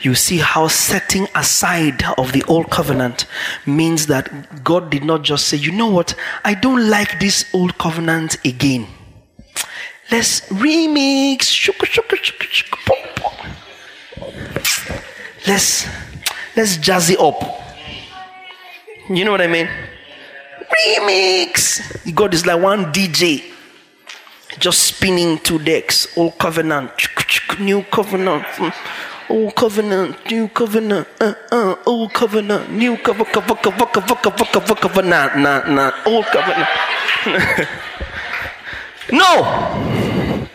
You 0.00 0.14
see 0.14 0.38
how 0.38 0.68
setting 0.68 1.26
aside 1.34 2.02
of 2.18 2.32
the 2.32 2.42
old 2.48 2.70
covenant 2.70 3.26
means 3.66 4.08
that 4.08 4.62
God 4.62 4.90
did 4.90 5.04
not 5.04 5.22
just 5.22 5.48
say, 5.48 5.56
you 5.56 5.72
know 5.72 5.88
what, 5.88 6.14
I 6.44 6.52
don't 6.52 6.90
like 6.90 7.18
this 7.18 7.46
old 7.54 7.78
covenant 7.78 8.36
again. 8.44 8.86
Let's 10.10 10.40
remix. 10.50 11.48
Let's 15.46 15.86
let's 16.56 16.76
jazz 16.76 17.10
it 17.10 17.18
up. 17.18 17.42
You 19.08 19.24
know 19.24 19.30
what 19.30 19.40
I 19.40 19.46
mean? 19.46 19.68
Remix. 20.86 22.14
God 22.14 22.34
is 22.34 22.44
like 22.46 22.60
one 22.60 22.92
DJ, 22.92 23.44
just 24.58 24.82
spinning 24.82 25.38
two 25.38 25.58
decks. 25.58 26.06
Old 26.16 26.38
covenant, 26.38 26.90
new 27.58 27.82
covenant. 27.84 28.44
Old 29.30 29.54
covenant, 29.56 30.18
new 30.30 30.48
covenant, 30.48 31.08
uh, 31.18 31.32
uh, 31.50 31.76
old 31.86 32.12
covenant, 32.12 32.70
new 32.70 32.94
covenant, 32.98 33.32
cover, 33.32 33.54
cover, 33.54 33.86
cover, 33.86 34.74
cover, 34.74 35.02
nah, 35.02 35.92
old 36.04 36.26
covenant. 36.26 36.68
no! 39.12 40.48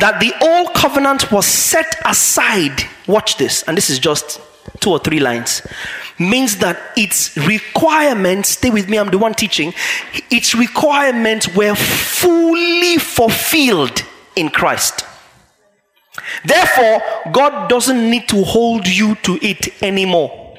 That 0.00 0.18
the 0.20 0.32
old 0.42 0.74
covenant 0.74 1.30
was 1.30 1.46
set 1.46 1.94
aside. 2.04 2.82
Watch 3.06 3.36
this, 3.36 3.62
and 3.62 3.76
this 3.76 3.90
is 3.90 3.98
just 3.98 4.40
two 4.80 4.90
or 4.90 4.98
three 4.98 5.20
lines. 5.20 5.62
Means 6.18 6.58
that 6.58 6.78
its 6.96 7.36
requirements, 7.36 8.50
stay 8.50 8.70
with 8.70 8.88
me, 8.88 8.98
I'm 8.98 9.10
the 9.10 9.18
one 9.18 9.34
teaching, 9.34 9.72
its 10.30 10.54
requirements 10.54 11.54
were 11.54 11.74
fully 11.74 12.98
fulfilled 12.98 14.02
in 14.36 14.48
Christ. 14.48 15.04
Therefore, 16.44 17.02
God 17.32 17.68
doesn't 17.68 18.10
need 18.10 18.28
to 18.28 18.42
hold 18.44 18.86
you 18.86 19.16
to 19.16 19.38
it 19.42 19.82
anymore. 19.82 20.56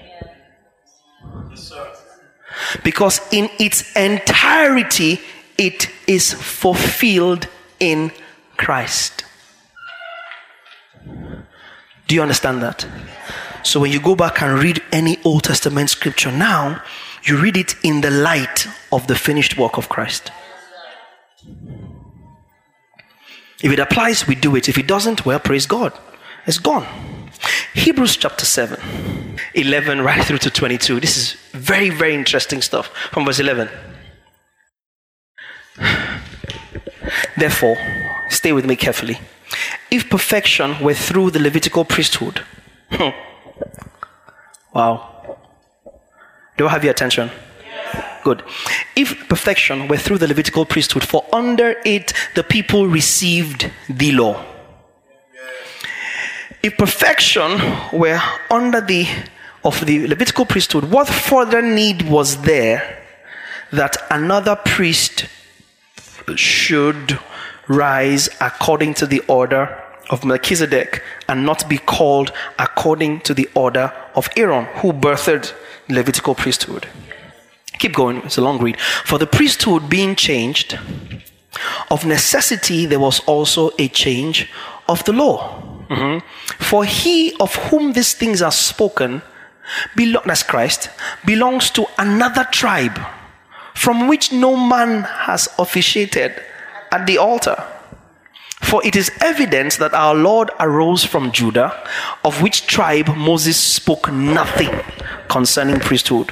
Because 2.84 3.22
in 3.32 3.50
its 3.60 3.96
entirety, 3.96 5.20
it 5.58 5.90
is 6.08 6.34
fulfilled 6.34 7.48
in 7.80 8.12
Christ. 8.58 9.24
Do 12.08 12.16
you 12.16 12.22
understand 12.22 12.62
that? 12.62 12.86
So 13.64 13.80
when 13.80 13.92
you 13.92 14.00
go 14.00 14.16
back 14.16 14.42
and 14.42 14.62
read 14.62 14.82
any 14.92 15.18
Old 15.24 15.44
Testament 15.44 15.90
scripture 15.90 16.32
now, 16.32 16.84
you 17.24 17.38
read 17.38 17.58
it 17.58 17.76
in 17.84 18.02
the 18.02 18.12
light 18.12 18.68
of 18.92 19.08
the 19.08 19.16
finished 19.16 19.58
work 19.58 19.78
of 19.78 19.90
Christ. 19.90 20.32
If 23.64 23.72
it 23.72 23.80
applies, 23.80 24.28
we 24.28 24.36
do 24.36 24.56
it. 24.56 24.70
If 24.70 24.78
it 24.78 24.86
doesn't, 24.86 25.26
well, 25.26 25.40
praise 25.40 25.66
God. 25.66 25.94
It's 26.46 26.60
gone. 26.60 26.86
Hebrews 27.74 28.18
chapter 28.18 28.46
7, 28.46 28.80
11 29.56 30.02
right 30.02 30.24
through 30.24 30.38
to 30.40 30.52
22. 30.52 31.00
This 31.00 31.18
is 31.18 31.34
very, 31.52 31.90
very 31.90 32.14
interesting 32.14 32.62
stuff 32.62 32.88
from 33.12 33.26
verse 33.26 33.40
11. 33.40 33.70
Therefore, 37.38 37.78
stay 38.30 38.52
with 38.54 38.66
me 38.66 38.76
carefully. 38.76 39.20
If 39.92 40.10
perfection 40.10 40.80
were 40.82 40.94
through 40.94 41.32
the 41.32 41.40
Levitical 41.40 41.86
priesthood, 41.86 42.42
hmm. 42.90 43.10
wow. 44.74 45.38
Do 46.58 46.68
I 46.68 46.70
have 46.70 46.84
your 46.84 46.92
attention? 46.92 47.30
Good. 48.24 48.44
If 48.96 49.28
perfection 49.28 49.88
were 49.88 49.98
through 49.98 50.18
the 50.18 50.28
Levitical 50.28 50.66
priesthood, 50.66 51.04
for 51.04 51.26
under 51.32 51.76
it 51.86 52.14
the 52.34 52.44
people 52.44 52.88
received 52.88 53.70
the 53.90 54.12
law. 54.14 54.44
If 56.64 56.78
perfection 56.78 57.62
were 57.94 58.20
under 58.50 58.82
the 58.82 59.08
of 59.64 59.86
the 59.86 60.08
Levitical 60.08 60.46
priesthood, 60.46 60.86
what 60.86 61.08
further 61.08 61.62
need 61.62 62.10
was 62.10 62.42
there 62.42 63.04
that 63.72 63.98
another 64.10 64.56
priest 64.56 65.26
should 66.36 67.20
rise 67.68 68.30
according 68.40 68.94
to 68.96 69.06
the 69.06 69.20
order 69.28 69.82
of 70.10 70.24
Melchizedek 70.24 71.02
and 71.28 71.46
not 71.46 71.68
be 71.68 71.78
called 71.78 72.32
according 72.60 73.22
to 73.22 73.34
the 73.34 73.50
order 73.56 73.92
of 74.16 74.30
Aaron, 74.38 74.66
who 74.78 74.94
birthed 74.94 75.54
Levitical 75.90 76.36
priesthood. 76.36 76.88
Keep 77.80 77.94
going, 77.94 78.18
it's 78.18 78.38
a 78.38 78.42
long 78.42 78.60
read. 78.60 78.80
For 78.80 79.18
the 79.18 79.28
priesthood 79.28 79.90
being 79.90 80.16
changed, 80.16 80.80
of 81.92 82.06
necessity 82.06 82.86
there 82.86 83.00
was 83.00 83.20
also 83.22 83.72
a 83.78 83.88
change 83.88 84.50
of 84.88 85.04
the 85.06 85.14
law. 85.14 85.62
Mhm. 85.90 86.22
For 86.60 86.86
he 86.86 87.36
of 87.40 87.56
whom 87.56 87.94
these 87.94 88.14
things 88.14 88.42
are 88.42 88.52
spoken, 88.52 89.22
belong, 89.96 90.24
that's 90.26 90.44
Christ, 90.44 90.90
belongs 91.26 91.70
to 91.72 91.88
another 91.98 92.48
tribe 92.52 93.00
from 93.76 94.08
which 94.08 94.32
no 94.32 94.56
man 94.56 95.04
has 95.04 95.48
officiated 95.60 96.42
at 96.92 97.06
the 97.06 97.20
altar. 97.20 97.64
For 98.62 98.84
it 98.84 98.96
is 98.96 99.12
evident 99.22 99.78
that 99.78 99.94
our 99.94 100.16
Lord 100.16 100.50
arose 100.60 101.04
from 101.04 101.32
Judah, 101.32 101.72
of 102.24 102.42
which 102.42 102.66
tribe 102.66 103.16
Moses 103.16 103.58
spoke 103.58 104.12
nothing 104.12 104.72
concerning 105.28 105.80
priesthood. 105.80 106.32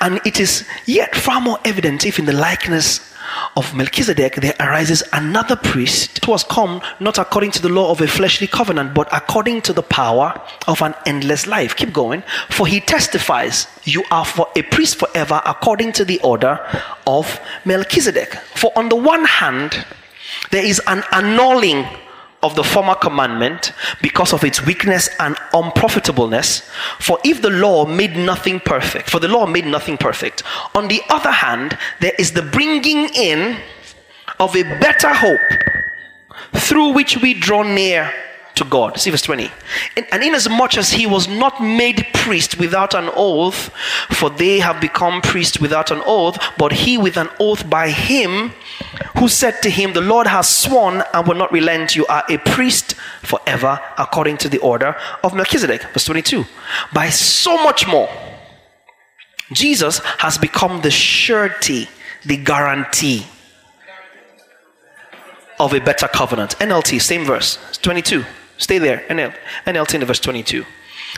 And 0.00 0.20
it 0.24 0.40
is 0.40 0.66
yet 0.86 1.14
far 1.14 1.40
more 1.40 1.58
evident 1.64 2.04
if 2.04 2.18
in 2.18 2.24
the 2.24 2.32
likeness 2.32 3.14
of 3.56 3.74
Melchizedek 3.74 4.36
there 4.36 4.54
arises 4.60 5.02
another 5.12 5.56
priest 5.56 6.24
who 6.24 6.32
has 6.32 6.44
come 6.44 6.80
not 7.00 7.18
according 7.18 7.50
to 7.52 7.62
the 7.62 7.68
law 7.68 7.90
of 7.90 8.00
a 8.00 8.06
fleshly 8.06 8.46
covenant, 8.46 8.94
but 8.94 9.08
according 9.12 9.62
to 9.62 9.72
the 9.72 9.82
power 9.82 10.40
of 10.66 10.82
an 10.82 10.94
endless 11.06 11.46
life. 11.46 11.76
Keep 11.76 11.92
going. 11.92 12.22
For 12.50 12.66
he 12.66 12.80
testifies, 12.80 13.66
You 13.84 14.04
are 14.10 14.24
for 14.24 14.48
a 14.56 14.62
priest 14.62 14.96
forever 14.96 15.40
according 15.44 15.92
to 15.92 16.04
the 16.04 16.20
order 16.20 16.58
of 17.06 17.40
Melchizedek. 17.64 18.34
For 18.54 18.72
on 18.76 18.88
the 18.88 18.96
one 18.96 19.24
hand, 19.24 19.84
there 20.50 20.64
is 20.64 20.80
an 20.86 21.02
annulling 21.12 21.86
of 22.42 22.54
the 22.54 22.64
former 22.64 22.94
commandment 22.94 23.72
because 24.02 24.32
of 24.32 24.44
its 24.44 24.64
weakness 24.64 25.08
and 25.20 25.36
unprofitableness. 25.52 26.68
For 26.98 27.18
if 27.24 27.42
the 27.42 27.50
law 27.50 27.86
made 27.86 28.16
nothing 28.16 28.60
perfect, 28.60 29.10
for 29.10 29.20
the 29.20 29.28
law 29.28 29.46
made 29.46 29.66
nothing 29.66 29.96
perfect. 29.96 30.42
On 30.74 30.88
the 30.88 31.02
other 31.08 31.30
hand, 31.30 31.78
there 32.00 32.14
is 32.18 32.32
the 32.32 32.42
bringing 32.42 33.08
in 33.14 33.58
of 34.38 34.54
a 34.54 34.62
better 34.62 35.12
hope 35.12 35.40
through 36.52 36.92
which 36.92 37.18
we 37.18 37.34
draw 37.34 37.62
near 37.62 38.12
to 38.56 38.64
God. 38.64 38.98
See 38.98 39.10
verse 39.10 39.22
20. 39.22 39.50
And, 39.96 40.06
and 40.10 40.22
inasmuch 40.22 40.76
as 40.76 40.90
he 40.90 41.06
was 41.06 41.28
not 41.28 41.62
made 41.62 42.06
priest 42.12 42.58
without 42.58 42.94
an 42.94 43.10
oath, 43.14 43.70
for 44.10 44.30
they 44.30 44.58
have 44.58 44.80
become 44.80 45.22
priests 45.22 45.60
without 45.60 45.90
an 45.90 46.02
oath, 46.04 46.38
but 46.58 46.72
he 46.72 46.98
with 46.98 47.16
an 47.16 47.28
oath 47.38 47.68
by 47.70 47.90
him 47.90 48.52
who 49.18 49.28
said 49.28 49.62
to 49.62 49.70
him, 49.70 49.92
The 49.92 50.00
Lord 50.00 50.26
has 50.26 50.48
sworn 50.48 51.02
and 51.12 51.26
will 51.26 51.36
not 51.36 51.52
relent. 51.52 51.96
You 51.96 52.06
are 52.06 52.24
a 52.28 52.38
priest 52.38 52.94
forever 53.22 53.80
according 53.98 54.38
to 54.38 54.48
the 54.48 54.58
order 54.58 54.96
of 55.22 55.34
Melchizedek. 55.34 55.82
Verse 55.92 56.04
22. 56.04 56.44
By 56.92 57.10
so 57.10 57.62
much 57.62 57.86
more, 57.86 58.08
Jesus 59.52 59.98
has 60.18 60.38
become 60.38 60.80
the 60.80 60.90
surety, 60.90 61.88
the 62.24 62.36
guarantee 62.36 63.26
of 65.58 65.72
a 65.72 65.80
better 65.80 66.08
covenant. 66.08 66.58
NLT, 66.58 67.00
same 67.00 67.24
verse, 67.24 67.58
22. 67.82 68.24
Stay 68.58 68.78
there. 68.78 69.04
NL, 69.08 69.94
in 69.94 70.00
the 70.00 70.06
verse 70.06 70.20
22. 70.20 70.64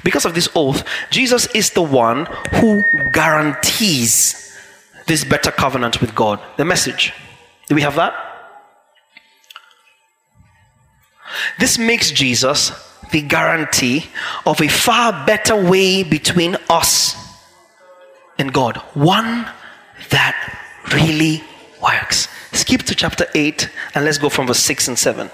Because 0.05 0.25
of 0.25 0.35
this 0.35 0.49
oath, 0.55 0.85
Jesus 1.11 1.47
is 1.55 1.71
the 1.71 1.83
one 1.83 2.27
who 2.57 2.85
guarantees 3.13 4.57
this 5.07 5.25
better 5.25 5.51
covenant 5.51 6.01
with 6.01 6.15
God. 6.15 6.41
The 6.57 6.65
message. 6.65 7.13
Do 7.67 7.75
we 7.75 7.83
have 7.83 7.97
that? 7.97 8.15
This 11.59 11.79
makes 11.79 12.11
Jesus 12.11 12.73
the 13.11 13.23
guarantee 13.23 14.07
of 14.47 14.61
a 14.61 14.69
far 14.69 15.27
better 15.27 15.57
way 15.57 16.03
between 16.03 16.57
us 16.69 17.17
and 18.39 18.53
God. 18.53 18.77
One 18.95 19.49
that 20.11 20.37
really 20.93 21.43
works. 21.83 22.29
Skip 22.53 22.83
to 22.85 22.95
chapter 22.95 23.27
8 23.35 23.71
and 23.95 24.05
let's 24.05 24.19
go 24.19 24.29
from 24.29 24.47
verse 24.47 24.61
6 24.61 24.89
and 24.89 24.99
7. 24.99 25.31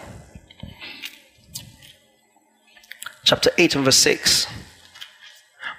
Chapter 3.24 3.50
8 3.56 3.76
and 3.76 3.84
verse 3.84 3.96
6. 3.96 4.46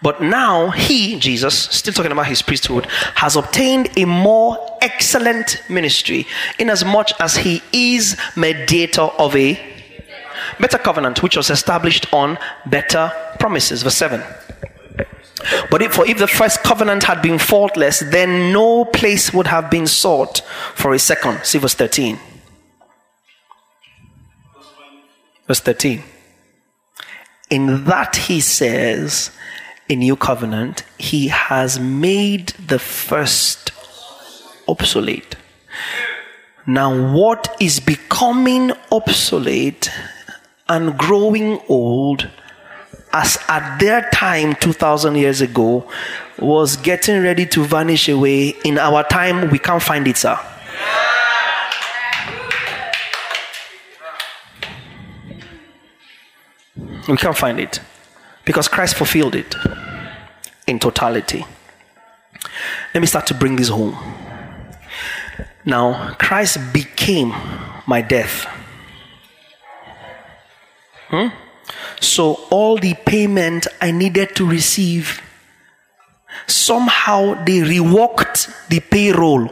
But 0.02 0.22
now 0.22 0.72
he, 0.72 1.18
Jesus, 1.20 1.58
still 1.58 1.94
talking 1.94 2.12
about 2.12 2.28
his 2.28 2.42
priesthood, 2.42 2.86
has 3.16 3.36
obtained 3.36 3.90
a 3.98 4.06
more 4.06 4.78
excellent 4.82 5.62
ministry, 5.70 6.28
inasmuch 6.60 7.12
as 7.20 7.38
he 7.38 7.62
is 7.72 8.18
mediator 8.36 9.04
of 9.04 9.36
a 9.36 9.60
better 10.60 10.78
covenant, 10.78 11.24
which 11.24 11.38
was 11.38 11.50
established 11.50 12.12
on 12.14 12.38
better 12.66 13.12
promises. 13.40 13.84
Verse 13.84 13.96
7. 13.96 14.22
But 15.70 15.82
if, 15.82 15.94
for 15.94 16.08
if 16.08 16.18
the 16.18 16.28
first 16.28 16.64
covenant 16.64 17.04
had 17.04 17.22
been 17.22 17.38
faultless, 17.38 18.00
then 18.00 18.52
no 18.52 18.86
place 18.86 19.34
would 19.34 19.48
have 19.48 19.70
been 19.70 19.88
sought 19.88 20.42
for 20.74 20.94
a 20.94 21.00
second. 21.00 21.46
See 21.46 21.60
verse 21.60 21.76
13. 21.76 22.20
Verse 25.48 25.60
13. 25.60 26.04
In 27.50 27.86
that 27.86 28.16
he 28.16 28.42
says, 28.42 29.32
a 29.90 29.96
new 29.96 30.16
covenant, 30.16 30.84
he 30.98 31.28
has 31.28 31.80
made 31.80 32.48
the 32.68 32.80
first 32.80 33.72
obsolete. 34.68 35.36
Now, 36.66 37.14
what 37.14 37.56
is 37.60 37.80
becoming 37.80 38.72
obsolete 38.92 39.92
and 40.68 40.98
growing 40.98 41.62
old, 41.70 42.28
as 43.14 43.38
at 43.48 43.78
their 43.78 44.10
time 44.12 44.56
2000 44.56 45.16
years 45.16 45.42
ago, 45.42 45.88
was 46.40 46.78
getting 46.78 47.22
ready 47.22 47.46
to 47.46 47.64
vanish 47.64 48.10
away, 48.10 48.56
in 48.64 48.80
our 48.80 49.04
time, 49.04 49.52
we 49.52 49.60
can't 49.60 49.84
find 49.84 50.08
it, 50.08 50.18
sir. 50.18 50.40
We 57.08 57.18
can't 57.18 57.38
find 57.38 57.60
it 57.60 57.80
because 58.46 58.68
Christ 58.68 58.96
fulfilled 58.96 59.36
it 59.36 59.56
in 60.66 60.80
totality. 60.80 61.46
Let 62.94 63.02
me 63.02 63.08
start 63.08 63.28
to 63.28 63.34
bring 63.34 63.56
this 63.56 63.70
home. 63.70 63.96
Now, 65.66 66.16
Christ 66.16 66.74
became 66.74 67.34
my 67.86 68.02
death. 68.02 68.48
Hmm? 71.10 71.28
So, 72.00 72.46
all 72.50 72.78
the 72.78 72.94
payment 72.94 73.68
I 73.82 73.92
needed 73.92 74.36
to 74.36 74.48
receive, 74.48 75.22
somehow 76.48 77.44
they 77.46 77.60
reworked 77.60 78.68
the 78.70 78.80
payroll. 78.80 79.50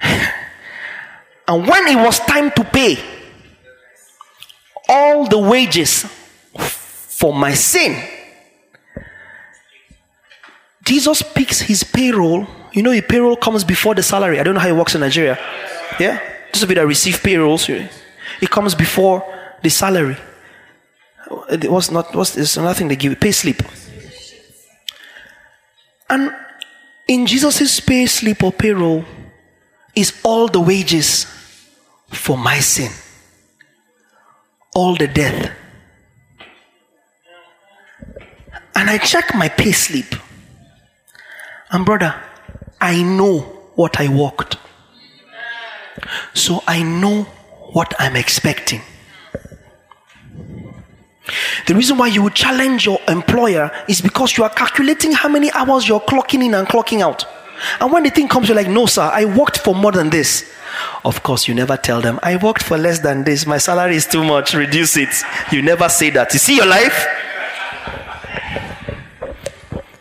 and 0.02 1.66
when 1.66 1.86
it 1.88 1.96
was 1.96 2.18
time 2.20 2.50
to 2.52 2.64
pay, 2.64 3.13
all 4.88 5.26
the 5.26 5.38
wages 5.38 6.04
for 6.56 7.34
my 7.34 7.54
sin. 7.54 8.02
Jesus 10.84 11.22
picks 11.22 11.60
his 11.60 11.82
payroll. 11.82 12.46
You 12.72 12.82
know, 12.82 12.92
a 12.92 13.00
payroll 13.00 13.36
comes 13.36 13.64
before 13.64 13.94
the 13.94 14.02
salary. 14.02 14.38
I 14.38 14.42
don't 14.42 14.54
know 14.54 14.60
how 14.60 14.68
it 14.68 14.76
works 14.76 14.94
in 14.94 15.00
Nigeria. 15.00 15.38
Yeah? 15.98 16.20
Those 16.52 16.64
of 16.64 16.68
you 16.68 16.74
that 16.76 16.86
receive 16.86 17.22
payrolls, 17.22 17.68
it 17.68 18.50
comes 18.50 18.74
before 18.74 19.24
the 19.62 19.70
salary. 19.70 20.16
It 21.50 21.70
was 21.70 21.90
not, 21.90 22.14
was, 22.14 22.34
there's 22.34 22.56
nothing 22.58 22.88
they 22.88 22.96
give 22.96 23.12
you. 23.12 23.16
Pay 23.16 23.32
slip. 23.32 23.62
And 26.10 26.30
in 27.08 27.26
Jesus' 27.26 27.80
pay 27.80 28.06
slip 28.06 28.42
or 28.42 28.52
payroll 28.52 29.04
is 29.94 30.12
all 30.22 30.48
the 30.48 30.60
wages 30.60 31.24
for 32.08 32.36
my 32.36 32.58
sin 32.58 32.90
all 34.74 34.96
the 34.96 35.06
death. 35.06 35.50
And 38.76 38.90
I 38.90 38.98
check 38.98 39.34
my 39.34 39.48
pay 39.48 39.72
slip. 39.72 40.14
And 41.70 41.86
brother, 41.86 42.14
I 42.80 43.02
know 43.02 43.40
what 43.74 44.00
I 44.00 44.08
worked. 44.08 44.56
So 46.34 46.62
I 46.66 46.82
know 46.82 47.22
what 47.72 47.94
I'm 47.98 48.16
expecting. 48.16 48.82
The 51.66 51.74
reason 51.74 51.96
why 51.96 52.08
you 52.08 52.22
would 52.22 52.34
challenge 52.34 52.84
your 52.84 52.98
employer 53.08 53.70
is 53.88 54.00
because 54.00 54.36
you 54.36 54.44
are 54.44 54.50
calculating 54.50 55.12
how 55.12 55.28
many 55.28 55.50
hours 55.52 55.88
you're 55.88 56.00
clocking 56.00 56.44
in 56.44 56.54
and 56.54 56.68
clocking 56.68 57.00
out. 57.00 57.24
And 57.80 57.92
when 57.92 58.02
the 58.02 58.10
thing 58.10 58.28
comes, 58.28 58.48
you're 58.48 58.56
like, 58.56 58.68
no, 58.68 58.86
sir, 58.86 59.02
I 59.12 59.24
worked 59.24 59.58
for 59.58 59.74
more 59.74 59.92
than 59.92 60.10
this. 60.10 60.50
Of 61.04 61.22
course, 61.22 61.46
you 61.46 61.54
never 61.54 61.76
tell 61.76 62.00
them, 62.00 62.18
I 62.22 62.36
worked 62.36 62.62
for 62.62 62.76
less 62.76 62.98
than 62.98 63.24
this. 63.24 63.46
My 63.46 63.58
salary 63.58 63.96
is 63.96 64.06
too 64.06 64.24
much. 64.24 64.54
Reduce 64.54 64.96
it. 64.96 65.08
You 65.52 65.62
never 65.62 65.88
say 65.88 66.10
that. 66.10 66.32
You 66.32 66.38
see 66.38 66.56
your 66.56 66.66
life? 66.66 67.06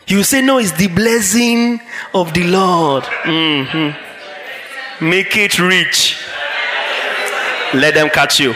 You 0.07 0.23
say, 0.23 0.41
No, 0.41 0.57
it's 0.57 0.71
the 0.73 0.87
blessing 0.87 1.79
of 2.13 2.33
the 2.33 2.43
Lord. 2.43 3.03
Mhm. 3.23 3.95
Make 5.01 5.37
it 5.37 5.59
rich. 5.59 6.17
Let 7.73 7.93
them 7.95 8.09
catch 8.09 8.39
you. 8.39 8.53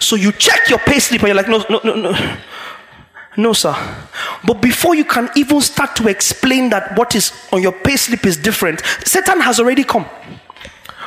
So 0.00 0.16
you 0.16 0.32
check 0.32 0.68
your 0.68 0.78
pay 0.78 0.98
slip 1.00 1.20
and 1.22 1.28
you're 1.28 1.36
like, 1.36 1.48
No, 1.48 1.64
no, 1.68 1.80
no, 1.84 1.94
no. 1.94 2.36
No, 3.38 3.52
sir. 3.52 3.72
But 4.44 4.60
before 4.60 4.96
you 4.96 5.04
can 5.04 5.30
even 5.36 5.60
start 5.60 5.94
to 5.96 6.08
explain 6.08 6.70
that 6.70 6.98
what 6.98 7.14
is 7.14 7.32
on 7.52 7.62
your 7.62 7.70
pay 7.70 7.96
slip 7.96 8.26
is 8.26 8.36
different, 8.36 8.82
Satan 9.06 9.40
has 9.40 9.60
already 9.60 9.84
come. 9.84 10.06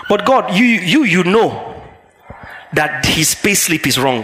But 0.07 0.25
God, 0.25 0.55
you 0.55 0.63
you 0.63 1.03
you 1.03 1.25
know 1.25 1.83
that 2.71 3.05
his 3.05 3.35
pay 3.35 3.53
slip 3.53 3.85
is 3.85 3.99
wrong. 3.99 4.23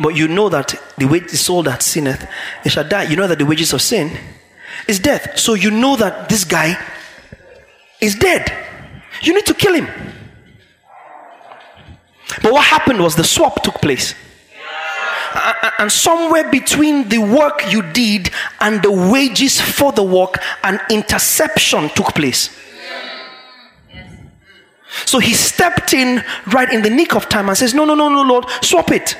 But 0.00 0.16
you 0.16 0.26
know 0.26 0.48
that 0.48 0.74
the 0.96 1.04
wage 1.04 1.34
is 1.34 1.40
soul 1.42 1.62
that 1.64 1.82
sinneth, 1.82 2.26
it 2.64 2.70
shall 2.70 2.88
die. 2.88 3.02
You 3.02 3.16
know 3.16 3.26
that 3.26 3.38
the 3.38 3.44
wages 3.44 3.74
of 3.74 3.82
sin 3.82 4.10
is 4.88 4.98
death. 4.98 5.38
So 5.38 5.52
you 5.52 5.70
know 5.70 5.96
that 5.96 6.30
this 6.30 6.44
guy 6.44 6.78
is 8.00 8.14
dead. 8.14 8.50
You 9.20 9.34
need 9.34 9.44
to 9.44 9.54
kill 9.54 9.74
him. 9.74 9.86
But 12.42 12.52
what 12.52 12.64
happened 12.64 13.00
was 13.00 13.16
the 13.16 13.24
swap 13.24 13.62
took 13.62 13.74
place. 13.82 14.14
And 15.78 15.90
somewhere 15.90 16.50
between 16.50 17.08
the 17.08 17.18
work 17.18 17.72
you 17.72 17.82
did 17.82 18.30
and 18.60 18.82
the 18.82 18.90
wages 18.90 19.60
for 19.60 19.92
the 19.92 20.02
work, 20.02 20.38
an 20.62 20.80
interception 20.90 21.88
took 21.90 22.14
place. 22.14 22.56
So 25.06 25.18
he 25.18 25.34
stepped 25.34 25.94
in 25.94 26.24
right 26.52 26.70
in 26.72 26.82
the 26.82 26.90
nick 26.90 27.14
of 27.14 27.28
time 27.28 27.48
and 27.48 27.56
says, 27.56 27.74
No, 27.74 27.84
no, 27.84 27.94
no, 27.94 28.08
no, 28.08 28.22
Lord, 28.22 28.46
swap 28.60 28.90
it. 28.90 29.16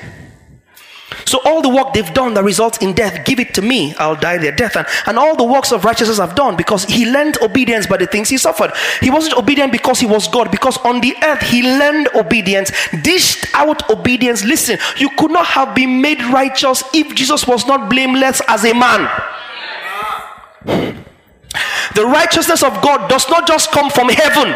So 1.31 1.39
all 1.45 1.61
the 1.61 1.69
work 1.69 1.93
they've 1.93 2.13
done 2.13 2.33
that 2.33 2.43
results 2.43 2.79
in 2.79 2.91
death, 2.91 3.25
give 3.25 3.39
it 3.39 3.53
to 3.53 3.61
me. 3.61 3.95
I'll 3.95 4.17
die 4.17 4.37
their 4.37 4.51
death. 4.51 4.75
And, 4.75 4.85
and 5.05 5.17
all 5.17 5.37
the 5.37 5.45
works 5.45 5.71
of 5.71 5.85
righteousness 5.85 6.19
I've 6.19 6.35
done 6.35 6.57
because 6.57 6.83
he 6.83 7.09
learned 7.09 7.37
obedience 7.41 7.87
by 7.87 7.95
the 7.95 8.05
things 8.05 8.27
he 8.27 8.37
suffered. 8.37 8.73
He 8.99 9.09
wasn't 9.09 9.37
obedient 9.37 9.71
because 9.71 9.97
he 9.97 10.05
was 10.05 10.27
God, 10.27 10.51
because 10.51 10.77
on 10.79 10.99
the 10.99 11.15
earth 11.23 11.41
he 11.41 11.63
learned 11.63 12.09
obedience, 12.15 12.73
dished 13.01 13.45
out 13.53 13.89
obedience. 13.89 14.43
Listen, 14.43 14.77
you 14.97 15.09
could 15.11 15.31
not 15.31 15.45
have 15.45 15.73
been 15.73 16.01
made 16.01 16.21
righteous 16.25 16.83
if 16.93 17.15
Jesus 17.15 17.47
was 17.47 17.65
not 17.65 17.89
blameless 17.89 18.41
as 18.49 18.65
a 18.65 18.73
man. 18.73 19.09
The 21.95 22.05
righteousness 22.05 22.61
of 22.61 22.73
God 22.81 23.09
does 23.09 23.29
not 23.29 23.47
just 23.47 23.71
come 23.71 23.89
from 23.89 24.09
heaven. 24.09 24.53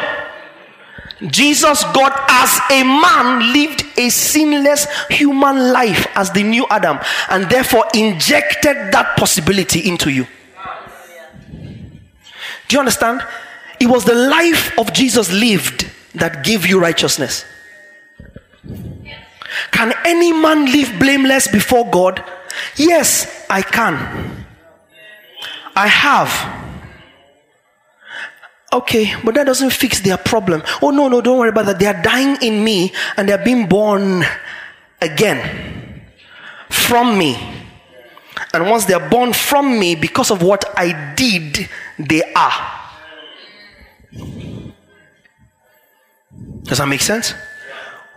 Jesus, 1.21 1.83
God, 1.93 2.11
as 2.29 2.59
a 2.69 2.83
man, 2.83 3.53
lived 3.53 3.85
a 3.97 4.09
sinless 4.09 4.87
human 5.09 5.71
life 5.71 6.07
as 6.15 6.31
the 6.31 6.43
new 6.43 6.67
Adam 6.69 6.99
and 7.29 7.49
therefore 7.49 7.85
injected 7.93 8.75
that 8.91 9.15
possibility 9.17 9.87
into 9.87 10.09
you. 10.09 10.27
Do 12.67 12.75
you 12.75 12.79
understand? 12.79 13.21
It 13.79 13.87
was 13.87 14.03
the 14.05 14.15
life 14.15 14.77
of 14.77 14.91
Jesus 14.93 15.31
lived 15.31 15.89
that 16.15 16.43
gave 16.43 16.65
you 16.65 16.79
righteousness. 16.79 17.45
Can 19.71 19.93
any 20.05 20.33
man 20.33 20.65
live 20.65 20.99
blameless 20.99 21.47
before 21.47 21.89
God? 21.89 22.23
Yes, 22.75 23.45
I 23.49 23.61
can. 23.61 24.45
I 25.75 25.87
have. 25.87 26.64
Okay, 28.75 29.13
but 29.23 29.35
that 29.35 29.45
doesn't 29.45 29.69
fix 29.69 30.01
their 30.01 30.17
problem. 30.17 30.61
Oh, 30.81 30.89
no, 30.89 31.07
no, 31.07 31.21
don't 31.21 31.39
worry 31.39 31.47
about 31.47 31.65
that. 31.67 31.79
They 31.79 31.85
are 31.85 32.01
dying 32.01 32.35
in 32.41 32.61
me 32.61 32.91
and 33.15 33.29
they're 33.29 33.43
being 33.43 33.67
born 33.67 34.25
again 35.01 36.03
from 36.69 37.17
me. 37.17 37.37
And 38.53 38.69
once 38.69 38.83
they're 38.83 39.09
born 39.09 39.31
from 39.31 39.79
me, 39.79 39.95
because 39.95 40.29
of 40.29 40.41
what 40.41 40.65
I 40.75 41.13
did, 41.15 41.69
they 41.97 42.21
are. 42.33 42.81
Does 46.63 46.79
that 46.79 46.87
make 46.89 46.99
sense? 46.99 47.33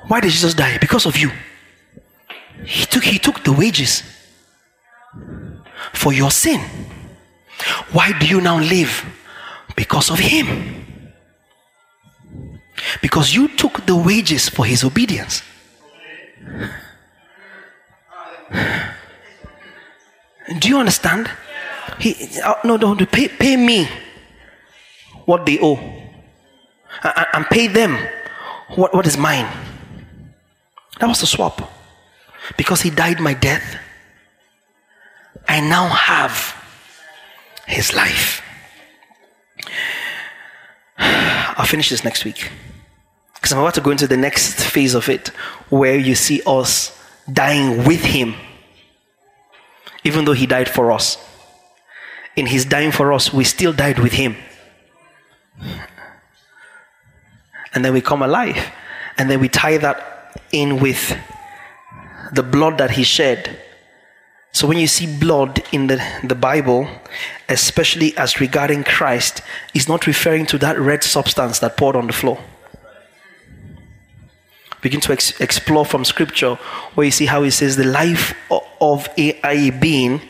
Why 0.08 0.18
did 0.18 0.32
Jesus 0.32 0.54
die? 0.54 0.78
Because 0.78 1.06
of 1.06 1.16
you. 1.16 1.30
He 2.64 2.84
took, 2.84 3.04
he 3.04 3.20
took 3.20 3.44
the 3.44 3.52
wages 3.52 4.02
for 5.92 6.12
your 6.12 6.32
sin. 6.32 6.60
Why 7.92 8.18
do 8.18 8.26
you 8.26 8.40
now 8.40 8.58
live? 8.58 9.04
Because 9.78 10.10
of 10.10 10.18
him. 10.18 11.06
Because 13.00 13.32
you 13.32 13.46
took 13.46 13.86
the 13.86 13.94
wages 13.94 14.48
for 14.48 14.66
his 14.66 14.82
obedience. 14.82 15.42
Do 20.58 20.68
you 20.68 20.78
understand? 20.80 21.30
He 22.00 22.16
uh, 22.42 22.54
no 22.64 22.76
no 22.76 22.96
pay, 23.06 23.28
pay 23.28 23.56
me 23.56 23.86
what 25.26 25.46
they 25.46 25.60
owe. 25.62 25.78
And, 27.04 27.26
and 27.34 27.46
pay 27.46 27.68
them 27.68 27.96
what, 28.74 28.92
what 28.92 29.06
is 29.06 29.16
mine. 29.16 29.46
That 30.98 31.06
was 31.06 31.20
the 31.20 31.26
swap. 31.26 31.70
Because 32.56 32.82
he 32.82 32.90
died 32.90 33.20
my 33.20 33.34
death, 33.34 33.78
I 35.46 35.60
now 35.60 35.86
have 35.86 36.34
his 37.68 37.94
life. 37.94 38.42
I'll 40.98 41.66
finish 41.66 41.90
this 41.90 42.04
next 42.04 42.24
week. 42.24 42.50
Because 43.34 43.52
I'm 43.52 43.58
about 43.58 43.74
to 43.74 43.80
go 43.80 43.90
into 43.90 44.06
the 44.06 44.16
next 44.16 44.64
phase 44.64 44.94
of 44.94 45.08
it 45.08 45.28
where 45.70 45.96
you 45.96 46.14
see 46.14 46.42
us 46.46 46.96
dying 47.32 47.84
with 47.84 48.04
him, 48.04 48.34
even 50.04 50.24
though 50.24 50.32
he 50.32 50.46
died 50.46 50.68
for 50.68 50.90
us. 50.90 51.18
In 52.36 52.46
his 52.46 52.64
dying 52.64 52.92
for 52.92 53.12
us, 53.12 53.32
we 53.32 53.44
still 53.44 53.72
died 53.72 53.98
with 53.98 54.12
him. 54.12 54.36
And 57.74 57.84
then 57.84 57.92
we 57.92 58.00
come 58.00 58.22
alive. 58.22 58.58
And 59.18 59.30
then 59.30 59.40
we 59.40 59.48
tie 59.48 59.78
that 59.78 60.40
in 60.52 60.80
with 60.80 61.16
the 62.32 62.42
blood 62.42 62.78
that 62.78 62.92
he 62.92 63.02
shed. 63.02 63.56
So 64.52 64.66
when 64.66 64.78
you 64.78 64.86
see 64.86 65.06
blood 65.18 65.62
in 65.72 65.86
the, 65.86 66.02
the 66.24 66.34
Bible, 66.34 66.88
especially 67.48 68.16
as 68.16 68.40
regarding 68.40 68.84
Christ, 68.84 69.42
is 69.74 69.88
not 69.88 70.06
referring 70.06 70.46
to 70.46 70.58
that 70.58 70.78
red 70.78 71.04
substance 71.04 71.58
that 71.60 71.76
poured 71.76 71.96
on 71.96 72.06
the 72.06 72.12
floor. 72.12 72.38
Begin 74.80 75.00
to 75.00 75.12
ex- 75.12 75.38
explore 75.40 75.84
from 75.84 76.04
scripture 76.04 76.54
where 76.94 77.04
you 77.04 77.10
see 77.10 77.26
how 77.26 77.42
he 77.42 77.50
says 77.50 77.76
the 77.76 77.84
life 77.84 78.34
of 78.80 79.08
a, 79.18 79.38
a 79.44 79.70
being 79.70 80.20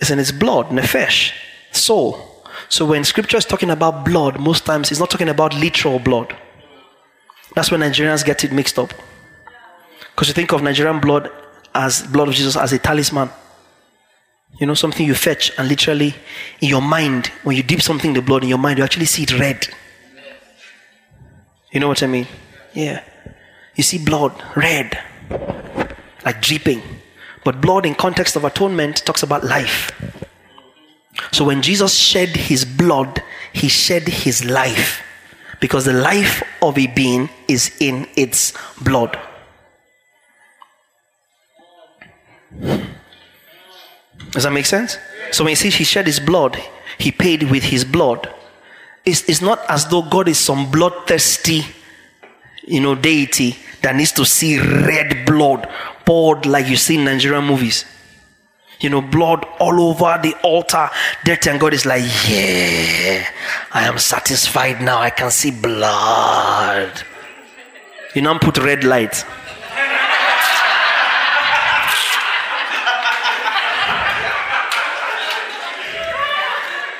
is 0.00 0.10
in 0.10 0.18
its 0.18 0.32
blood, 0.32 0.66
nefesh, 0.66 1.32
soul. 1.70 2.44
So 2.68 2.84
when 2.84 3.04
scripture 3.04 3.36
is 3.36 3.44
talking 3.44 3.70
about 3.70 4.04
blood, 4.04 4.38
most 4.40 4.66
times 4.66 4.90
it's 4.90 5.00
not 5.00 5.10
talking 5.10 5.28
about 5.28 5.54
literal 5.54 5.98
blood. 5.98 6.36
That's 7.54 7.70
when 7.70 7.80
Nigerians 7.80 8.24
get 8.24 8.44
it 8.44 8.52
mixed 8.52 8.78
up. 8.78 8.92
Because 10.14 10.28
you 10.28 10.34
think 10.34 10.52
of 10.52 10.62
Nigerian 10.62 11.00
blood 11.00 11.30
as 11.74 12.02
blood 12.02 12.28
of 12.28 12.34
Jesus 12.34 12.56
as 12.56 12.72
a 12.72 12.78
talisman. 12.78 13.30
You 14.58 14.66
know, 14.66 14.74
something 14.74 15.06
you 15.06 15.14
fetch 15.14 15.52
and 15.56 15.68
literally 15.68 16.14
in 16.60 16.68
your 16.68 16.82
mind, 16.82 17.28
when 17.44 17.56
you 17.56 17.62
dip 17.62 17.80
something 17.80 18.10
in 18.10 18.14
the 18.14 18.22
blood 18.22 18.42
in 18.42 18.48
your 18.48 18.58
mind, 18.58 18.78
you 18.78 18.84
actually 18.84 19.06
see 19.06 19.22
it 19.22 19.38
red. 19.38 19.68
You 21.72 21.80
know 21.80 21.88
what 21.88 22.02
I 22.02 22.06
mean? 22.06 22.26
Yeah. 22.74 23.02
You 23.76 23.82
see 23.82 24.04
blood 24.04 24.32
red, 24.56 24.98
like 26.24 26.42
dripping. 26.42 26.82
But 27.44 27.60
blood 27.60 27.86
in 27.86 27.94
context 27.94 28.36
of 28.36 28.44
atonement 28.44 29.04
talks 29.06 29.22
about 29.22 29.44
life. 29.44 29.92
So 31.32 31.44
when 31.44 31.62
Jesus 31.62 31.94
shed 31.94 32.30
his 32.30 32.64
blood, 32.64 33.22
he 33.52 33.68
shed 33.68 34.08
his 34.08 34.44
life. 34.44 35.02
Because 35.60 35.84
the 35.84 35.92
life 35.92 36.42
of 36.60 36.76
a 36.78 36.86
being 36.88 37.30
is 37.46 37.76
in 37.80 38.08
its 38.16 38.52
blood. 38.82 39.18
Does 44.30 44.44
that 44.44 44.52
make 44.52 44.66
sense? 44.66 44.98
So 45.32 45.44
when 45.44 45.52
he 45.52 45.54
says 45.56 45.74
he 45.74 45.84
shed 45.84 46.06
his 46.06 46.20
blood, 46.20 46.60
he 46.98 47.10
paid 47.10 47.44
with 47.50 47.64
his 47.64 47.84
blood. 47.84 48.32
It's, 49.04 49.28
it's 49.28 49.40
not 49.40 49.60
as 49.68 49.86
though 49.86 50.02
God 50.02 50.28
is 50.28 50.38
some 50.38 50.70
bloodthirsty, 50.70 51.64
you 52.66 52.80
know, 52.80 52.94
deity 52.94 53.56
that 53.82 53.96
needs 53.96 54.12
to 54.12 54.24
see 54.24 54.58
red 54.58 55.24
blood 55.26 55.68
poured 56.04 56.46
like 56.46 56.68
you 56.68 56.76
see 56.76 56.96
in 56.96 57.04
Nigerian 57.04 57.44
movies. 57.44 57.84
You 58.80 58.88
know, 58.88 59.00
blood 59.02 59.46
all 59.58 59.80
over 59.80 60.18
the 60.22 60.34
altar, 60.42 60.88
dirty, 61.24 61.50
and 61.50 61.60
God 61.60 61.74
is 61.74 61.84
like, 61.84 62.02
yeah, 62.28 63.28
I 63.72 63.86
am 63.86 63.98
satisfied 63.98 64.80
now. 64.80 65.00
I 65.00 65.10
can 65.10 65.30
see 65.30 65.50
blood. 65.50 67.02
You 68.14 68.22
now 68.22 68.38
put 68.38 68.58
red 68.58 68.84
light. 68.84 69.24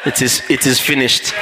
It 0.07 0.23
is, 0.23 0.43
it 0.49 0.67
is 0.67 0.81
finished. 0.81 1.35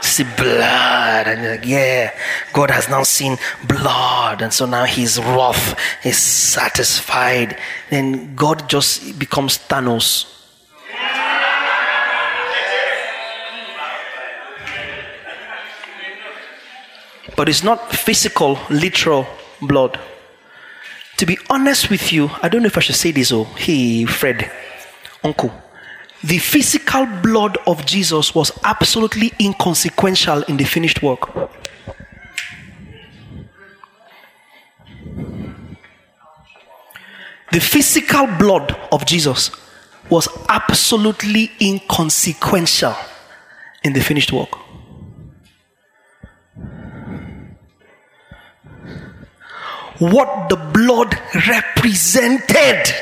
See 0.00 0.24
blood. 0.24 1.28
And 1.28 1.46
like, 1.46 1.64
yeah, 1.64 2.12
God 2.52 2.72
has 2.72 2.88
now 2.88 3.04
seen 3.04 3.38
blood. 3.68 4.42
And 4.42 4.52
so 4.52 4.66
now 4.66 4.84
he's 4.86 5.20
wrath, 5.20 5.78
is 6.04 6.18
satisfied. 6.18 7.56
Then 7.90 8.34
God 8.34 8.68
just 8.68 9.16
becomes 9.20 9.58
Thanos. 9.58 10.34
But 17.36 17.48
it's 17.48 17.62
not 17.62 17.92
physical, 17.92 18.58
literal 18.68 19.28
blood. 19.62 20.00
To 21.18 21.26
be 21.26 21.36
honest 21.50 21.90
with 21.90 22.12
you, 22.12 22.30
I 22.42 22.48
don't 22.48 22.62
know 22.62 22.68
if 22.68 22.76
I 22.76 22.80
should 22.80 22.94
say 22.94 23.10
this 23.10 23.32
or 23.32 23.44
hey, 23.44 24.04
Fred, 24.04 24.50
uncle. 25.24 25.52
The 26.22 26.38
physical 26.38 27.06
blood 27.06 27.58
of 27.66 27.84
Jesus 27.84 28.36
was 28.36 28.52
absolutely 28.64 29.32
inconsequential 29.40 30.42
in 30.44 30.56
the 30.56 30.64
finished 30.64 31.02
work. 31.02 31.50
The 37.50 37.60
physical 37.60 38.28
blood 38.38 38.76
of 38.92 39.04
Jesus 39.04 39.50
was 40.10 40.28
absolutely 40.48 41.50
inconsequential 41.60 42.94
in 43.82 43.92
the 43.92 44.00
finished 44.00 44.32
work. 44.32 44.67
What 49.98 50.48
the 50.48 50.56
blood 50.56 51.18
represented 51.48 52.94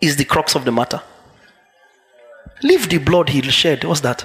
is 0.00 0.16
the 0.16 0.24
crux 0.24 0.54
of 0.54 0.64
the 0.64 0.72
matter. 0.72 1.00
Leave 2.62 2.88
the 2.88 2.98
blood 2.98 3.28
he 3.28 3.40
shed. 3.42 3.84
What's 3.84 4.00
that? 4.00 4.24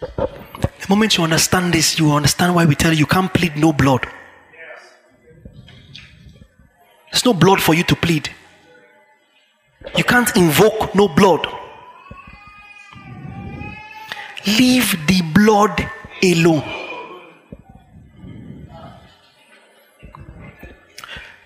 The 0.00 0.86
moment 0.88 1.16
you 1.16 1.24
understand 1.24 1.72
this, 1.72 1.98
you 1.98 2.12
understand 2.12 2.54
why 2.54 2.64
we 2.64 2.74
tell 2.74 2.92
you 2.92 2.98
you 3.00 3.06
can't 3.06 3.32
plead 3.32 3.56
no 3.56 3.72
blood. 3.72 4.06
There's 7.10 7.24
no 7.24 7.34
blood 7.34 7.60
for 7.60 7.74
you 7.74 7.84
to 7.84 7.96
plead. 7.96 8.30
You 9.96 10.04
can't 10.04 10.34
invoke 10.36 10.94
no 10.94 11.08
blood. 11.08 11.46
Leave 14.46 15.06
the 15.06 15.22
blood 15.32 15.88
alone. 16.22 16.83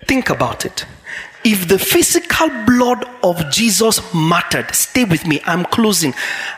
Think 0.09 0.31
about 0.31 0.65
it. 0.65 0.87
If 1.43 1.67
the 1.67 1.77
physical 1.77 2.49
blood 2.65 3.05
of 3.21 3.51
Jesus 3.51 4.01
mattered, 4.11 4.73
stay 4.73 5.03
with 5.03 5.27
me. 5.27 5.39
I'm 5.45 5.65
closing. 5.65 6.15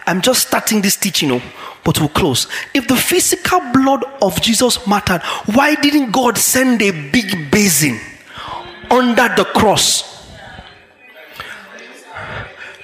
I'm 0.07 0.21
just 0.21 0.47
starting 0.47 0.81
this 0.81 0.95
teaching, 0.95 1.33
oh, 1.33 1.41
but 1.83 1.99
we'll 1.99 2.07
close. 2.07 2.47
If 2.73 2.87
the 2.87 2.95
physical 2.95 3.59
blood 3.73 4.05
of 4.21 4.41
Jesus 4.41 4.87
mattered, 4.87 5.21
why 5.53 5.75
didn't 5.75 6.11
God 6.11 6.37
send 6.37 6.81
a 6.81 6.91
big 6.91 7.51
basin 7.51 7.99
under 8.89 9.27
the 9.35 9.43
cross 9.53 10.31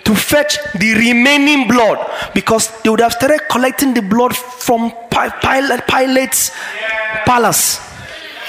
to 0.03 0.13
fetch 0.15 0.57
the 0.73 0.95
remaining 0.95 1.69
blood? 1.69 1.97
Because 2.33 2.77
they 2.81 2.89
would 2.89 2.99
have 2.99 3.13
started 3.13 3.39
collecting 3.49 3.93
the 3.93 4.01
blood 4.01 4.35
from 4.35 4.91
Pilate, 5.09 5.87
Pilate's 5.87 6.51
palace. 7.25 7.79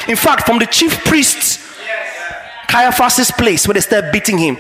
In 0.08 0.16
fact, 0.16 0.46
from 0.46 0.58
the 0.58 0.66
chief 0.66 1.04
priests 1.04 1.67
Caiaphas' 2.78 3.32
place 3.32 3.66
where 3.66 3.74
they 3.74 3.80
started 3.80 4.12
beating 4.12 4.38
him. 4.38 4.56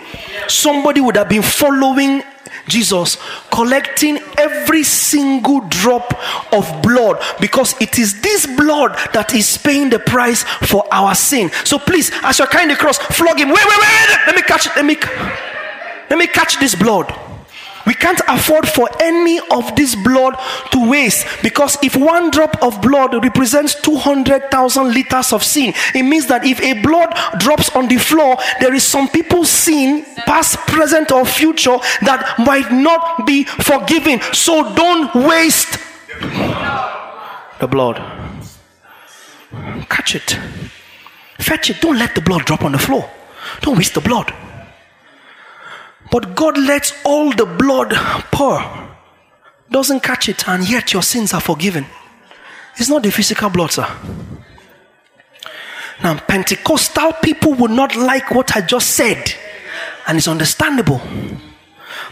Somebody 0.48 1.00
would 1.00 1.14
have 1.14 1.28
been 1.28 1.42
following 1.42 2.24
Jesus, 2.66 3.16
collecting 3.52 4.18
every 4.36 4.82
single 4.82 5.60
drop 5.68 6.18
of 6.52 6.82
blood 6.82 7.22
because 7.40 7.80
it 7.80 7.96
is 7.96 8.20
this 8.20 8.44
blood 8.44 8.98
that 9.12 9.34
is 9.34 9.56
paying 9.56 9.88
the 9.90 10.00
price 10.00 10.42
for 10.42 10.84
our 10.90 11.14
sin. 11.14 11.52
So 11.62 11.78
please, 11.78 12.10
as 12.24 12.40
you're 12.40 12.48
carrying 12.48 12.70
the 12.70 12.74
cross, 12.74 12.98
flog 12.98 13.38
him. 13.38 13.50
Wait, 13.50 13.64
wait, 13.64 13.78
wait, 13.80 14.18
let 14.26 14.34
me 14.34 14.42
catch 14.42 14.66
it. 14.66 14.72
Let 14.74 14.84
me, 14.84 14.96
let 16.10 16.18
me 16.18 16.26
catch 16.26 16.58
this 16.58 16.74
blood. 16.74 17.27
We 17.86 17.94
can't 17.94 18.20
afford 18.28 18.68
for 18.68 18.88
any 19.00 19.40
of 19.50 19.74
this 19.76 19.94
blood 19.94 20.34
to 20.72 20.90
waste 20.90 21.26
because 21.42 21.78
if 21.82 21.96
one 21.96 22.30
drop 22.30 22.62
of 22.62 22.80
blood 22.82 23.14
represents 23.22 23.74
200,000 23.80 24.92
liters 24.92 25.32
of 25.32 25.42
sin, 25.42 25.72
it 25.94 26.02
means 26.02 26.26
that 26.26 26.44
if 26.44 26.60
a 26.60 26.80
blood 26.82 27.14
drops 27.38 27.74
on 27.74 27.88
the 27.88 27.96
floor, 27.96 28.36
there 28.60 28.74
is 28.74 28.84
some 28.84 29.08
people's 29.08 29.48
sin, 29.48 30.04
past, 30.26 30.58
present, 30.66 31.12
or 31.12 31.24
future, 31.24 31.78
that 32.02 32.34
might 32.38 32.70
not 32.72 33.26
be 33.26 33.44
forgiven. 33.44 34.20
So 34.32 34.74
don't 34.74 35.14
waste 35.14 35.78
the 37.60 37.66
blood. 37.68 37.96
Catch 39.88 40.16
it, 40.16 40.38
fetch 41.38 41.70
it. 41.70 41.80
Don't 41.80 41.98
let 41.98 42.14
the 42.14 42.20
blood 42.20 42.44
drop 42.44 42.62
on 42.62 42.72
the 42.72 42.78
floor. 42.78 43.08
Don't 43.62 43.76
waste 43.78 43.94
the 43.94 44.00
blood. 44.00 44.32
But 46.10 46.34
God 46.34 46.56
lets 46.56 46.92
all 47.04 47.32
the 47.32 47.46
blood 47.46 47.92
pour, 48.32 48.62
doesn't 49.70 50.02
catch 50.02 50.28
it, 50.28 50.48
and 50.48 50.68
yet 50.68 50.92
your 50.92 51.02
sins 51.02 51.34
are 51.34 51.40
forgiven. 51.40 51.86
It's 52.76 52.88
not 52.88 53.02
the 53.02 53.10
physical 53.10 53.50
blood, 53.50 53.72
sir. 53.72 53.86
Now, 56.02 56.18
Pentecostal 56.18 57.12
people 57.14 57.54
would 57.54 57.72
not 57.72 57.96
like 57.96 58.30
what 58.30 58.56
I 58.56 58.60
just 58.60 58.90
said, 58.90 59.34
and 60.06 60.16
it's 60.16 60.28
understandable. 60.28 61.00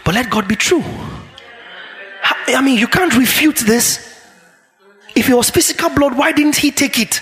But 0.03 0.15
let 0.15 0.29
God 0.29 0.47
be 0.47 0.55
true. 0.55 0.83
I 2.47 2.61
mean, 2.61 2.77
you 2.77 2.87
can't 2.87 3.15
refute 3.15 3.57
this. 3.57 4.03
If 5.15 5.29
it 5.29 5.33
was 5.33 5.49
physical 5.49 5.89
blood, 5.89 6.17
why 6.17 6.31
didn't 6.31 6.57
He 6.57 6.71
take 6.71 6.99
it? 6.99 7.21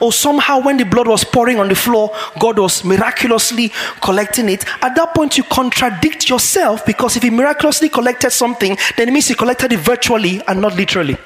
Or 0.00 0.12
somehow, 0.12 0.60
when 0.60 0.76
the 0.76 0.84
blood 0.84 1.06
was 1.08 1.24
pouring 1.24 1.58
on 1.58 1.68
the 1.68 1.74
floor, 1.74 2.10
God 2.38 2.58
was 2.58 2.84
miraculously 2.84 3.72
collecting 4.02 4.48
it. 4.48 4.64
At 4.82 4.94
that 4.96 5.14
point, 5.14 5.38
you 5.38 5.44
contradict 5.44 6.28
yourself 6.28 6.84
because 6.84 7.16
if 7.16 7.22
He 7.22 7.30
miraculously 7.30 7.88
collected 7.88 8.30
something, 8.30 8.76
then 8.96 9.08
it 9.08 9.12
means 9.12 9.28
He 9.28 9.34
collected 9.34 9.72
it 9.72 9.78
virtually 9.78 10.42
and 10.46 10.60
not 10.60 10.74
literally. 10.74 11.16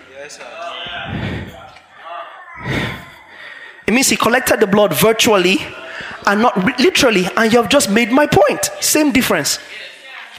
It 3.86 3.92
means 3.92 4.08
He 4.08 4.16
collected 4.16 4.60
the 4.60 4.66
blood 4.66 4.94
virtually 4.94 5.58
and 6.26 6.42
not 6.42 6.56
literally, 6.78 7.26
and 7.36 7.52
you 7.52 7.60
have 7.60 7.68
just 7.70 7.90
made 7.90 8.12
my 8.12 8.26
point. 8.26 8.70
Same 8.80 9.12
difference. 9.12 9.58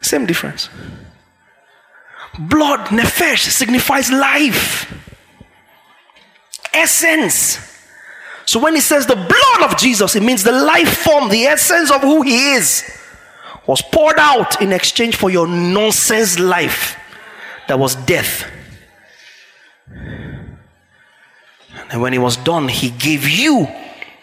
Same 0.00 0.26
difference. 0.26 0.68
Blood, 2.38 2.88
nefesh, 2.88 3.48
signifies 3.50 4.10
life, 4.10 4.92
essence. 6.72 7.58
So 8.44 8.58
when 8.58 8.74
he 8.74 8.80
says 8.80 9.06
the 9.06 9.14
blood 9.14 9.70
of 9.70 9.78
Jesus, 9.78 10.16
it 10.16 10.22
means 10.22 10.42
the 10.42 10.52
life 10.52 10.98
form, 10.98 11.28
the 11.28 11.44
essence 11.44 11.90
of 11.90 12.00
who 12.02 12.22
he 12.22 12.54
is, 12.54 12.84
was 13.66 13.80
poured 13.82 14.18
out 14.18 14.60
in 14.60 14.72
exchange 14.72 15.16
for 15.16 15.30
your 15.30 15.46
nonsense 15.46 16.38
life 16.38 16.96
that 17.68 17.78
was 17.78 17.94
death. 17.94 18.50
And 21.90 22.02
when 22.02 22.12
he 22.12 22.18
was 22.18 22.36
done, 22.36 22.68
he 22.68 22.90
gave 22.90 23.28
you 23.28 23.68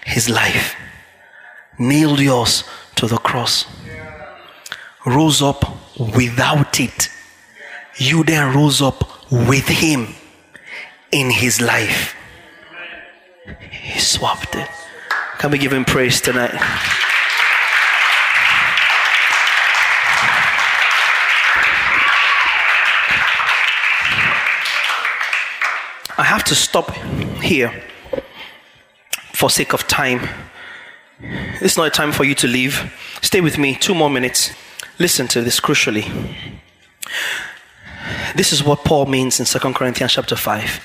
his 0.05 0.29
life, 0.29 0.75
nailed 1.79 2.19
yours 2.19 2.65
to 2.95 3.07
the 3.07 3.17
cross, 3.17 3.65
rose 5.05 5.41
up 5.41 5.63
without 5.97 6.79
it 6.79 7.09
you 7.97 8.23
then 8.23 8.55
rose 8.55 8.81
up 8.81 9.31
with 9.31 9.67
him 9.67 10.15
in 11.11 11.29
his 11.29 11.61
life. 11.61 12.15
He 13.69 13.99
swapped 13.99 14.55
it. 14.55 14.69
Can 15.39 15.51
we 15.51 15.57
give 15.57 15.73
him 15.73 15.85
praise 15.85 16.21
tonight? 16.21 16.53
I 26.17 26.23
have 26.23 26.43
to 26.45 26.55
stop 26.55 26.91
here 27.41 27.83
for 29.33 29.49
sake 29.49 29.73
of 29.73 29.87
time. 29.87 30.29
It's 31.19 31.75
not 31.75 31.87
a 31.87 31.89
time 31.89 32.11
for 32.11 32.23
you 32.23 32.35
to 32.35 32.47
leave. 32.47 32.93
Stay 33.21 33.41
with 33.41 33.57
me 33.57 33.75
two 33.75 33.95
more 33.95 34.09
minutes. 34.09 34.53
Listen 34.99 35.27
to 35.29 35.41
this 35.41 35.59
crucially. 35.59 36.05
This 38.35 38.53
is 38.53 38.63
what 38.63 38.83
Paul 38.83 39.05
means 39.05 39.39
in 39.39 39.45
2 39.45 39.73
Corinthians 39.73 40.13
chapter 40.13 40.35
5 40.35 40.83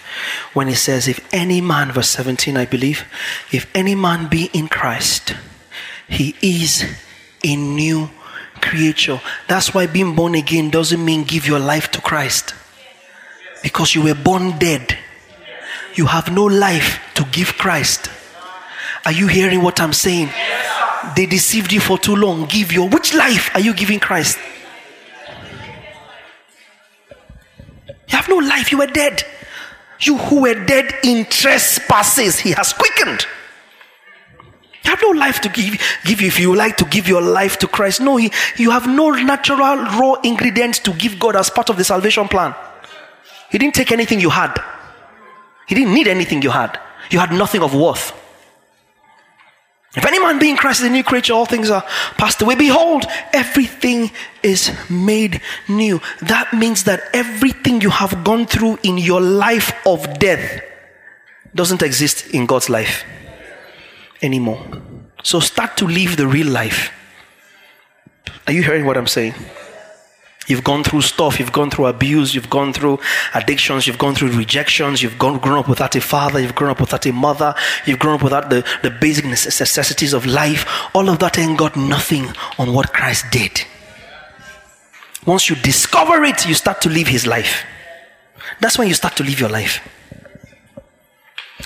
when 0.53 0.69
he 0.69 0.75
says, 0.75 1.09
If 1.09 1.21
any 1.33 1.61
man, 1.61 1.93
verse 1.93 2.09
17, 2.09 2.57
I 2.57 2.65
believe, 2.65 3.05
if 3.53 3.71
any 3.75 3.95
man 3.95 4.29
be 4.29 4.51
in 4.53 4.69
Christ, 4.69 5.35
he 6.09 6.35
is 6.43 6.85
a 7.45 7.57
new 7.57 8.11
creature. 8.61 9.21
That's 9.49 9.75
why 9.75 9.87
being 9.87 10.15
born 10.15 10.35
again 10.35 10.71
doesn't 10.71 11.05
mean 11.05 11.25
give 11.25 11.47
your 11.47 11.59
life 11.59 11.91
to 11.93 12.01
Christ. 12.01 12.55
Because 13.63 13.95
you 13.95 14.03
were 14.03 14.15
born 14.15 14.59
dead. 14.59 14.99
You 15.95 16.07
have 16.07 16.33
no 16.33 16.45
life 16.45 17.01
to 17.15 17.25
give 17.25 17.55
Christ. 17.55 18.11
Are 19.05 19.13
you 19.13 19.29
hearing 19.29 19.63
what 19.63 19.81
I'm 19.81 19.93
saying? 19.93 20.31
They 21.15 21.27
deceived 21.27 21.73
you 21.73 21.81
for 21.81 21.97
too 21.99 22.17
long. 22.17 22.47
Give 22.47 22.73
your 22.73 22.89
which 22.89 23.15
life 23.15 23.51
are 23.55 23.61
you 23.61 23.73
giving 23.73 24.01
Christ? 24.01 24.39
No 28.29 28.37
life. 28.37 28.73
You 28.73 28.79
were 28.79 28.87
dead. 28.87 29.25
You 30.01 30.19
who 30.19 30.43
were 30.43 30.67
dead 30.67 30.95
in 31.03 31.25
trespasses, 31.27 32.39
he 32.39 32.51
has 32.53 32.73
quickened. 32.73 33.27
You 34.85 34.91
have 34.91 35.03
no 35.03 35.11
life 35.11 35.41
to 35.41 35.49
give, 35.49 35.81
give 36.05 36.21
you 36.21 36.29
if 36.29 36.39
you 36.39 36.55
like 36.55 36.77
to 36.77 36.85
give 36.85 37.09
your 37.09 37.23
life 37.23 37.59
to 37.59 37.67
Christ. 37.67 38.01
No, 38.01 38.17
he, 38.17 38.31
you 38.57 38.71
have 38.71 38.87
no 38.87 39.11
natural 39.11 39.77
raw 39.99 40.15
ingredients 40.23 40.79
to 40.81 40.93
give 40.93 41.19
God 41.19 41.35
as 41.35 41.51
part 41.51 41.71
of 41.71 41.77
the 41.77 41.85
salvation 41.85 42.29
plan. 42.29 42.55
He 43.51 43.59
didn't 43.59 43.75
take 43.75 43.91
anything 43.91 44.21
you 44.21 44.31
had. 44.31 44.57
He 45.67 45.75
didn't 45.75 45.95
need 45.95 46.07
anything 46.07 46.43
you 46.43 46.51
had. 46.51 46.79
You 47.11 47.19
had 47.19 47.33
nothing 47.33 47.63
of 47.63 47.75
worth. 47.75 48.13
If 49.97 50.05
any 50.05 50.19
man 50.19 50.39
be 50.39 50.51
in 50.51 50.57
Christ 50.57 50.81
is 50.81 50.87
a 50.87 50.91
new 50.91 51.03
creature, 51.03 51.33
all 51.33 51.47
things 51.47 51.71
are 51.71 51.83
passed 52.19 52.43
away. 52.43 52.55
Behold, 52.55 53.07
everything 53.33 54.11
is 54.43 54.71
made 54.91 55.41
new. 55.69 56.03
That 56.21 56.53
means 56.53 56.85
that 56.85 57.01
everything 57.15 57.81
you 57.81 57.89
have 57.89 58.23
gone 58.23 58.47
through 58.47 58.79
in 58.83 58.99
your 58.99 59.23
life 59.23 59.73
of 59.87 60.19
death 60.19 60.63
doesn't 61.55 61.83
exist 61.83 62.27
in 62.29 62.45
God's 62.45 62.69
life 62.69 63.05
anymore. 64.21 64.61
So 65.23 65.41
start 65.41 65.79
to 65.79 65.87
live 65.87 66.19
the 66.19 66.27
real 66.27 66.49
life. 66.49 66.93
Are 68.47 68.53
you 68.53 68.63
hearing 68.63 68.85
what 68.85 68.99
I'm 68.99 69.07
saying? 69.07 69.35
You've 70.47 70.63
gone 70.63 70.85
through 70.85 71.03
stuff, 71.03 71.41
you've 71.41 71.53
gone 71.53 71.71
through 71.71 71.87
abuse, 71.87 72.35
you've 72.35 72.51
gone 72.51 72.73
through 72.73 73.01
addictions, 73.35 73.87
you've 73.87 73.99
gone 73.99 74.15
through 74.15 74.31
rejections, 74.33 75.03
you've 75.03 75.19
gone, 75.19 75.39
grown 75.39 75.59
up 75.59 75.69
without 75.69 75.97
a 75.97 76.01
father, 76.01 76.39
you've 76.39 76.55
grown 76.55 76.71
up 76.71 76.81
without 76.81 77.05
a 77.05 77.13
mother, 77.13 77.55
you've 77.85 77.99
grown 77.99 78.15
up 78.15 78.23
without 78.23 78.49
the, 78.49 78.65
the 78.83 78.91
basic 78.91 79.25
necessities 79.25 80.13
of 80.13 80.25
life. 80.25 80.65
All 80.95 81.09
of 81.09 81.19
that 81.19 81.39
ain't 81.39 81.59
got 81.59 81.77
nothing 81.77 82.29
on 82.59 82.73
what 82.73 82.93
Christ 82.93 83.27
did. 83.31 83.63
Once 85.27 85.51
you 85.51 85.57
discover 85.57 86.23
it, 86.23 86.47
you 86.47 86.55
start 86.55 86.81
to 86.83 86.89
live 86.89 87.09
his 87.09 87.27
life. 87.27 87.65
That's 88.61 88.79
when 88.79 88.87
you 88.87 88.95
start 88.95 89.17
to 89.17 89.25
live 89.25 89.41
your 89.41 89.49
life. 89.49 89.81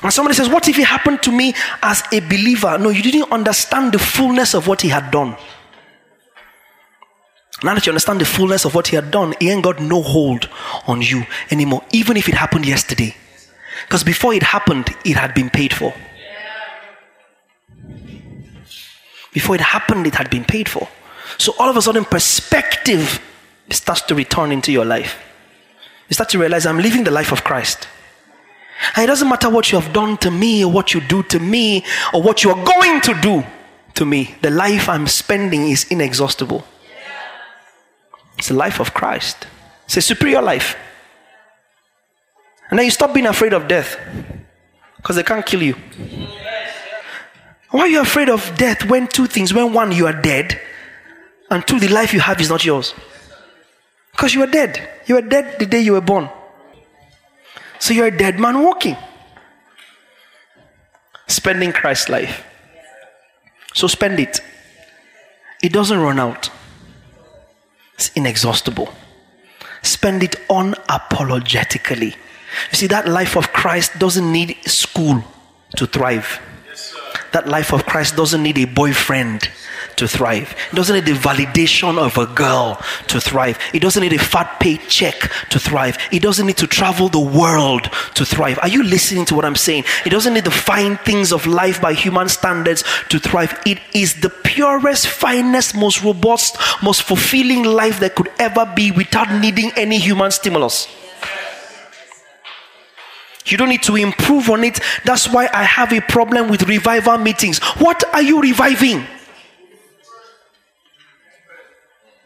And 0.02 0.12
somebody 0.12 0.34
says, 0.34 0.48
What 0.48 0.66
if 0.66 0.78
it 0.78 0.86
happened 0.86 1.22
to 1.24 1.32
me 1.32 1.54
as 1.82 2.02
a 2.12 2.20
believer? 2.20 2.78
No, 2.78 2.88
you 2.88 3.02
didn't 3.02 3.30
understand 3.30 3.92
the 3.92 3.98
fullness 3.98 4.54
of 4.54 4.66
what 4.66 4.80
he 4.80 4.88
had 4.88 5.10
done. 5.10 5.36
Now 7.62 7.74
that 7.74 7.86
you 7.86 7.90
understand 7.90 8.20
the 8.20 8.24
fullness 8.24 8.64
of 8.64 8.74
what 8.74 8.88
he 8.88 8.96
had 8.96 9.10
done, 9.10 9.34
he 9.38 9.50
ain't 9.50 9.62
got 9.62 9.80
no 9.80 10.02
hold 10.02 10.48
on 10.86 11.02
you 11.02 11.24
anymore, 11.50 11.84
even 11.92 12.16
if 12.16 12.28
it 12.28 12.34
happened 12.34 12.66
yesterday. 12.66 13.14
Because 13.84 14.02
before 14.02 14.32
it 14.34 14.42
happened, 14.42 14.88
it 15.04 15.16
had 15.16 15.34
been 15.34 15.50
paid 15.50 15.72
for. 15.72 15.92
Before 19.32 19.54
it 19.54 19.60
happened, 19.60 20.06
it 20.06 20.14
had 20.14 20.30
been 20.30 20.44
paid 20.44 20.68
for. 20.68 20.88
So 21.38 21.54
all 21.58 21.68
of 21.68 21.76
a 21.76 21.82
sudden, 21.82 22.04
perspective 22.04 23.20
starts 23.70 24.02
to 24.02 24.14
return 24.14 24.52
into 24.52 24.72
your 24.72 24.84
life. 24.84 25.18
You 26.08 26.14
start 26.14 26.30
to 26.30 26.38
realize 26.38 26.66
I'm 26.66 26.78
living 26.78 27.04
the 27.04 27.10
life 27.10 27.30
of 27.30 27.44
Christ. 27.44 27.86
And 28.96 29.04
it 29.04 29.06
doesn't 29.06 29.28
matter 29.28 29.50
what 29.50 29.70
you 29.70 29.78
have 29.78 29.92
done 29.92 30.16
to 30.18 30.30
me, 30.30 30.64
or 30.64 30.72
what 30.72 30.94
you 30.94 31.00
do 31.00 31.22
to 31.24 31.38
me, 31.38 31.84
or 32.12 32.22
what 32.22 32.42
you 32.42 32.50
are 32.50 32.64
going 32.64 33.00
to 33.02 33.14
do 33.20 33.44
to 33.94 34.06
me. 34.06 34.34
The 34.42 34.50
life 34.50 34.88
I'm 34.88 35.06
spending 35.06 35.68
is 35.68 35.84
inexhaustible. 35.84 36.64
It's 38.40 38.48
the 38.48 38.54
life 38.54 38.80
of 38.80 38.94
Christ. 38.94 39.46
It's 39.84 39.98
a 39.98 40.00
superior 40.00 40.40
life. 40.40 40.74
And 42.70 42.78
then 42.78 42.86
you 42.86 42.90
stop 42.90 43.12
being 43.12 43.26
afraid 43.26 43.52
of 43.52 43.68
death 43.68 43.98
because 44.96 45.16
they 45.16 45.22
can't 45.22 45.44
kill 45.44 45.62
you. 45.62 45.76
Why 47.68 47.80
are 47.82 47.88
you 47.88 48.00
afraid 48.00 48.30
of 48.30 48.56
death 48.56 48.88
when 48.88 49.08
two 49.08 49.26
things? 49.26 49.52
When 49.52 49.74
one, 49.74 49.92
you 49.92 50.06
are 50.06 50.18
dead, 50.18 50.58
and 51.50 51.66
two, 51.66 51.78
the 51.78 51.88
life 51.88 52.14
you 52.14 52.20
have 52.20 52.40
is 52.40 52.48
not 52.48 52.64
yours. 52.64 52.94
Because 54.12 54.32
you 54.32 54.42
are 54.42 54.46
dead. 54.46 54.88
You 55.04 55.16
were 55.16 55.20
dead 55.20 55.58
the 55.58 55.66
day 55.66 55.82
you 55.82 55.92
were 55.92 56.00
born. 56.00 56.30
So 57.78 57.92
you're 57.92 58.06
a 58.06 58.16
dead 58.16 58.40
man 58.40 58.62
walking, 58.62 58.96
spending 61.26 61.72
Christ's 61.72 62.08
life. 62.08 62.42
So 63.74 63.86
spend 63.86 64.18
it. 64.18 64.40
It 65.62 65.74
doesn't 65.74 66.00
run 66.00 66.18
out. 66.18 66.50
It's 68.00 68.10
inexhaustible. 68.16 68.88
Spend 69.82 70.22
it 70.22 70.36
unapologetically. 70.48 72.14
You 72.70 72.72
see, 72.72 72.86
that 72.86 73.06
life 73.06 73.36
of 73.36 73.52
Christ 73.52 73.98
doesn't 73.98 74.32
need 74.32 74.56
school 74.64 75.22
to 75.76 75.86
thrive. 75.86 76.40
That 77.32 77.46
life 77.46 77.74
of 77.74 77.84
Christ 77.84 78.16
doesn't 78.16 78.42
need 78.42 78.56
a 78.56 78.64
boyfriend 78.64 79.50
to 80.00 80.08
thrive. 80.08 80.56
It 80.72 80.76
doesn't 80.76 80.96
need 80.96 81.04
the 81.04 81.12
validation 81.12 81.98
of 81.98 82.16
a 82.16 82.24
girl 82.24 82.80
to 83.08 83.20
thrive. 83.20 83.58
It 83.74 83.80
doesn't 83.80 84.02
need 84.02 84.14
a 84.14 84.18
fat 84.18 84.58
paycheck 84.58 85.30
to 85.50 85.60
thrive. 85.60 85.98
It 86.10 86.22
doesn't 86.22 86.46
need 86.46 86.56
to 86.56 86.66
travel 86.66 87.10
the 87.10 87.20
world 87.20 87.90
to 88.14 88.24
thrive. 88.24 88.58
Are 88.62 88.68
you 88.68 88.82
listening 88.82 89.26
to 89.26 89.34
what 89.34 89.44
I'm 89.44 89.54
saying? 89.54 89.84
It 90.06 90.10
doesn't 90.10 90.32
need 90.32 90.44
the 90.44 90.50
fine 90.50 90.96
things 90.96 91.32
of 91.32 91.46
life 91.46 91.82
by 91.82 91.92
human 91.92 92.30
standards 92.30 92.82
to 93.10 93.18
thrive. 93.18 93.60
It 93.66 93.78
is 93.94 94.22
the 94.22 94.30
purest, 94.30 95.06
finest, 95.06 95.76
most 95.76 96.02
robust, 96.02 96.56
most 96.82 97.02
fulfilling 97.02 97.64
life 97.64 98.00
that 98.00 98.14
could 98.14 98.30
ever 98.38 98.72
be 98.74 98.90
without 98.90 99.30
needing 99.38 99.70
any 99.76 99.98
human 99.98 100.30
stimulus. 100.30 100.88
You 103.44 103.58
don't 103.58 103.68
need 103.68 103.82
to 103.82 103.96
improve 103.96 104.48
on 104.48 104.64
it. 104.64 104.80
That's 105.04 105.28
why 105.28 105.50
I 105.52 105.64
have 105.64 105.92
a 105.92 106.00
problem 106.00 106.48
with 106.48 106.62
revival 106.62 107.18
meetings. 107.18 107.58
What 107.78 108.02
are 108.14 108.22
you 108.22 108.40
reviving? 108.40 109.06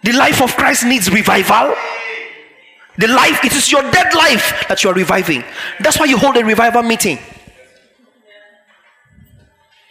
The 0.04 0.12
life 0.12 0.42
of 0.42 0.54
Christ 0.54 0.84
needs 0.84 1.10
revival. 1.10 1.74
The 2.98 3.08
life, 3.08 3.42
it 3.42 3.54
is 3.54 3.72
your 3.72 3.82
dead 3.90 4.14
life 4.14 4.66
that 4.68 4.84
you 4.84 4.90
are 4.90 4.94
reviving. 4.94 5.42
That's 5.80 5.98
why 5.98 6.04
you 6.04 6.18
hold 6.18 6.36
a 6.36 6.44
revival 6.44 6.82
meeting. 6.82 7.18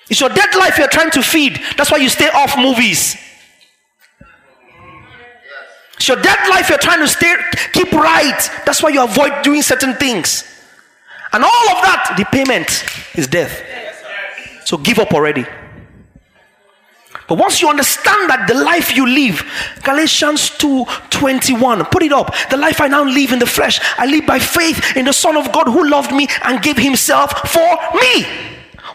It's 0.09 0.22
your 0.22 0.30
dead 0.30 0.53
life 0.55 0.78
you're 0.78 0.88
trying 0.88 1.09
to 1.11 1.24
feed. 1.24 1.59
That's 1.78 1.91
why 1.91 1.97
you 1.97 2.09
stay 2.09 2.30
off 2.30 2.55
movies. 2.55 3.18
It's 5.95 6.07
your 6.07 6.22
dead 6.22 6.47
life 6.47 6.70
you're 6.70 6.78
trying 6.78 6.99
to 6.99 7.07
stay 7.07 7.36
keep 7.72 7.91
right. 7.91 8.49
That's 8.66 8.84
why 8.84 8.89
you 8.89 9.03
avoid 9.03 9.41
doing 9.41 9.64
certain 9.64 9.95
things. 9.95 10.43
And 11.32 11.43
all 11.43 11.70
of 11.70 11.82
that, 11.82 12.14
the 12.18 12.26
payment 12.26 12.86
is 13.16 13.26
death. 13.26 13.64
So 14.66 14.78
give 14.78 14.99
up 14.99 15.11
already. 15.11 15.45
But 17.28 17.38
once 17.38 17.61
you 17.61 17.69
understand 17.69 18.30
that 18.30 18.47
the 18.47 18.53
life 18.53 18.95
you 18.95 19.07
live, 19.07 19.43
Galatians 19.84 20.49
2 20.57 20.86
21, 21.09 21.86
put 21.86 22.03
it 22.03 22.11
up. 22.11 22.34
The 22.49 22.57
life 22.57 22.82
I 22.82 22.88
now 22.88 23.03
live 23.03 23.32
in 23.32 23.39
the 23.39 23.45
flesh, 23.45 23.80
I 23.97 24.05
live 24.05 24.26
by 24.26 24.39
faith 24.39 24.97
in 24.97 25.05
the 25.05 25.13
Son 25.13 25.38
of 25.38 25.51
God 25.51 25.67
who 25.67 25.88
loved 25.89 26.13
me 26.13 26.28
and 26.43 26.61
gave 26.61 26.78
himself 26.78 27.32
for 27.49 27.78
me. 27.99 28.26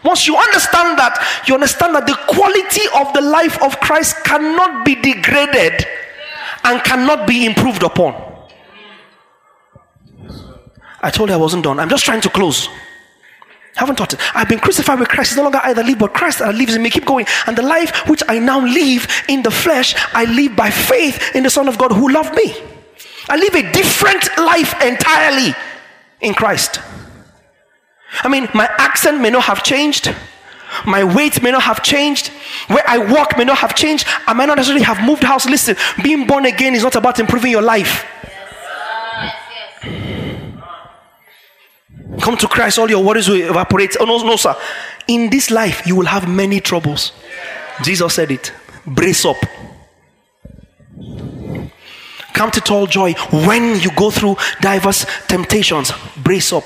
Once 0.03 0.27
you 0.27 0.37
understand 0.37 0.97
that, 0.97 1.43
you 1.47 1.53
understand 1.53 1.95
that 1.95 2.07
the 2.07 2.17
quality 2.27 2.87
of 2.95 3.11
the 3.13 3.21
life 3.21 3.61
of 3.61 3.79
Christ 3.79 4.23
cannot 4.23 4.85
be 4.85 4.95
degraded 4.95 5.85
and 6.63 6.83
cannot 6.83 7.27
be 7.27 7.45
improved 7.45 7.83
upon. 7.83 8.13
I 11.01 11.09
told 11.09 11.29
you 11.29 11.35
I 11.35 11.37
wasn't 11.37 11.63
done. 11.63 11.79
I'm 11.79 11.89
just 11.89 12.05
trying 12.05 12.21
to 12.21 12.29
close. 12.29 12.69
I 13.79 13.83
haven't 13.83 13.95
taught 13.95 14.13
it. 14.13 14.19
I've 14.35 14.49
been 14.49 14.59
crucified 14.59 14.99
with 14.99 15.07
Christ. 15.07 15.31
It's 15.31 15.37
no 15.37 15.43
longer 15.43 15.61
I 15.63 15.71
that 15.71 15.85
live, 15.85 15.99
but 15.99 16.13
Christ 16.13 16.39
that 16.39 16.53
lives 16.53 16.75
in 16.75 16.83
me. 16.83 16.89
Keep 16.89 17.05
going. 17.05 17.25
And 17.47 17.57
the 17.57 17.61
life 17.61 18.09
which 18.09 18.21
I 18.27 18.37
now 18.37 18.59
live 18.59 19.07
in 19.29 19.41
the 19.41 19.51
flesh, 19.51 19.95
I 20.13 20.25
live 20.25 20.53
by 20.53 20.69
faith 20.69 21.33
in 21.33 21.43
the 21.43 21.49
Son 21.49 21.69
of 21.69 21.77
God 21.77 21.93
who 21.93 22.09
loved 22.09 22.35
me. 22.35 22.53
I 23.29 23.37
live 23.37 23.55
a 23.55 23.71
different 23.71 24.27
life 24.37 24.73
entirely 24.83 25.55
in 26.19 26.33
Christ. 26.33 26.81
I 28.21 28.27
mean, 28.27 28.49
my 28.53 28.69
accent 28.77 29.21
may 29.21 29.29
not 29.29 29.43
have 29.45 29.63
changed. 29.63 30.13
My 30.85 31.05
weight 31.05 31.41
may 31.41 31.51
not 31.51 31.63
have 31.63 31.81
changed. 31.81 32.33
Where 32.67 32.83
I 32.85 32.97
walk 32.97 33.37
may 33.37 33.45
not 33.45 33.59
have 33.59 33.75
changed. 33.75 34.05
I 34.27 34.33
might 34.33 34.47
not 34.47 34.57
necessarily 34.57 34.83
have 34.83 35.01
moved 35.05 35.23
house. 35.23 35.45
Listen, 35.45 35.77
being 36.03 36.27
born 36.27 36.45
again 36.45 36.75
is 36.75 36.83
not 36.83 36.95
about 36.95 37.17
improving 37.17 37.51
your 37.51 37.61
life. 37.61 38.05
Come 42.17 42.37
to 42.37 42.47
Christ, 42.47 42.79
all 42.79 42.89
your 42.89 43.03
worries 43.03 43.27
will 43.27 43.49
evaporate. 43.49 43.95
Oh, 43.99 44.05
no, 44.05 44.17
no, 44.17 44.35
sir. 44.35 44.55
In 45.07 45.29
this 45.29 45.51
life, 45.51 45.85
you 45.85 45.95
will 45.95 46.07
have 46.07 46.27
many 46.27 46.59
troubles. 46.59 47.11
Jesus 47.83 48.13
said 48.15 48.31
it. 48.31 48.51
Brace 48.85 49.25
up. 49.25 49.37
Count 52.33 52.57
it 52.57 52.71
all 52.71 52.87
joy 52.87 53.13
when 53.31 53.79
you 53.79 53.91
go 53.95 54.09
through 54.09 54.37
diverse 54.61 55.05
temptations. 55.27 55.91
Brace 56.17 56.51
up. 56.51 56.63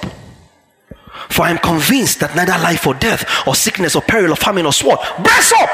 For 1.30 1.44
I 1.44 1.52
am 1.52 1.58
convinced 1.58 2.20
that 2.22 2.36
neither 2.36 2.58
life 2.64 2.88
or 2.88 2.94
death, 2.94 3.26
or 3.48 3.56
sickness 3.56 3.96
or 3.96 4.02
peril 4.02 4.34
or 4.34 4.36
famine 4.36 4.66
or 4.66 4.74
sword. 4.74 5.00
Brace 5.24 5.54
up. 5.54 5.70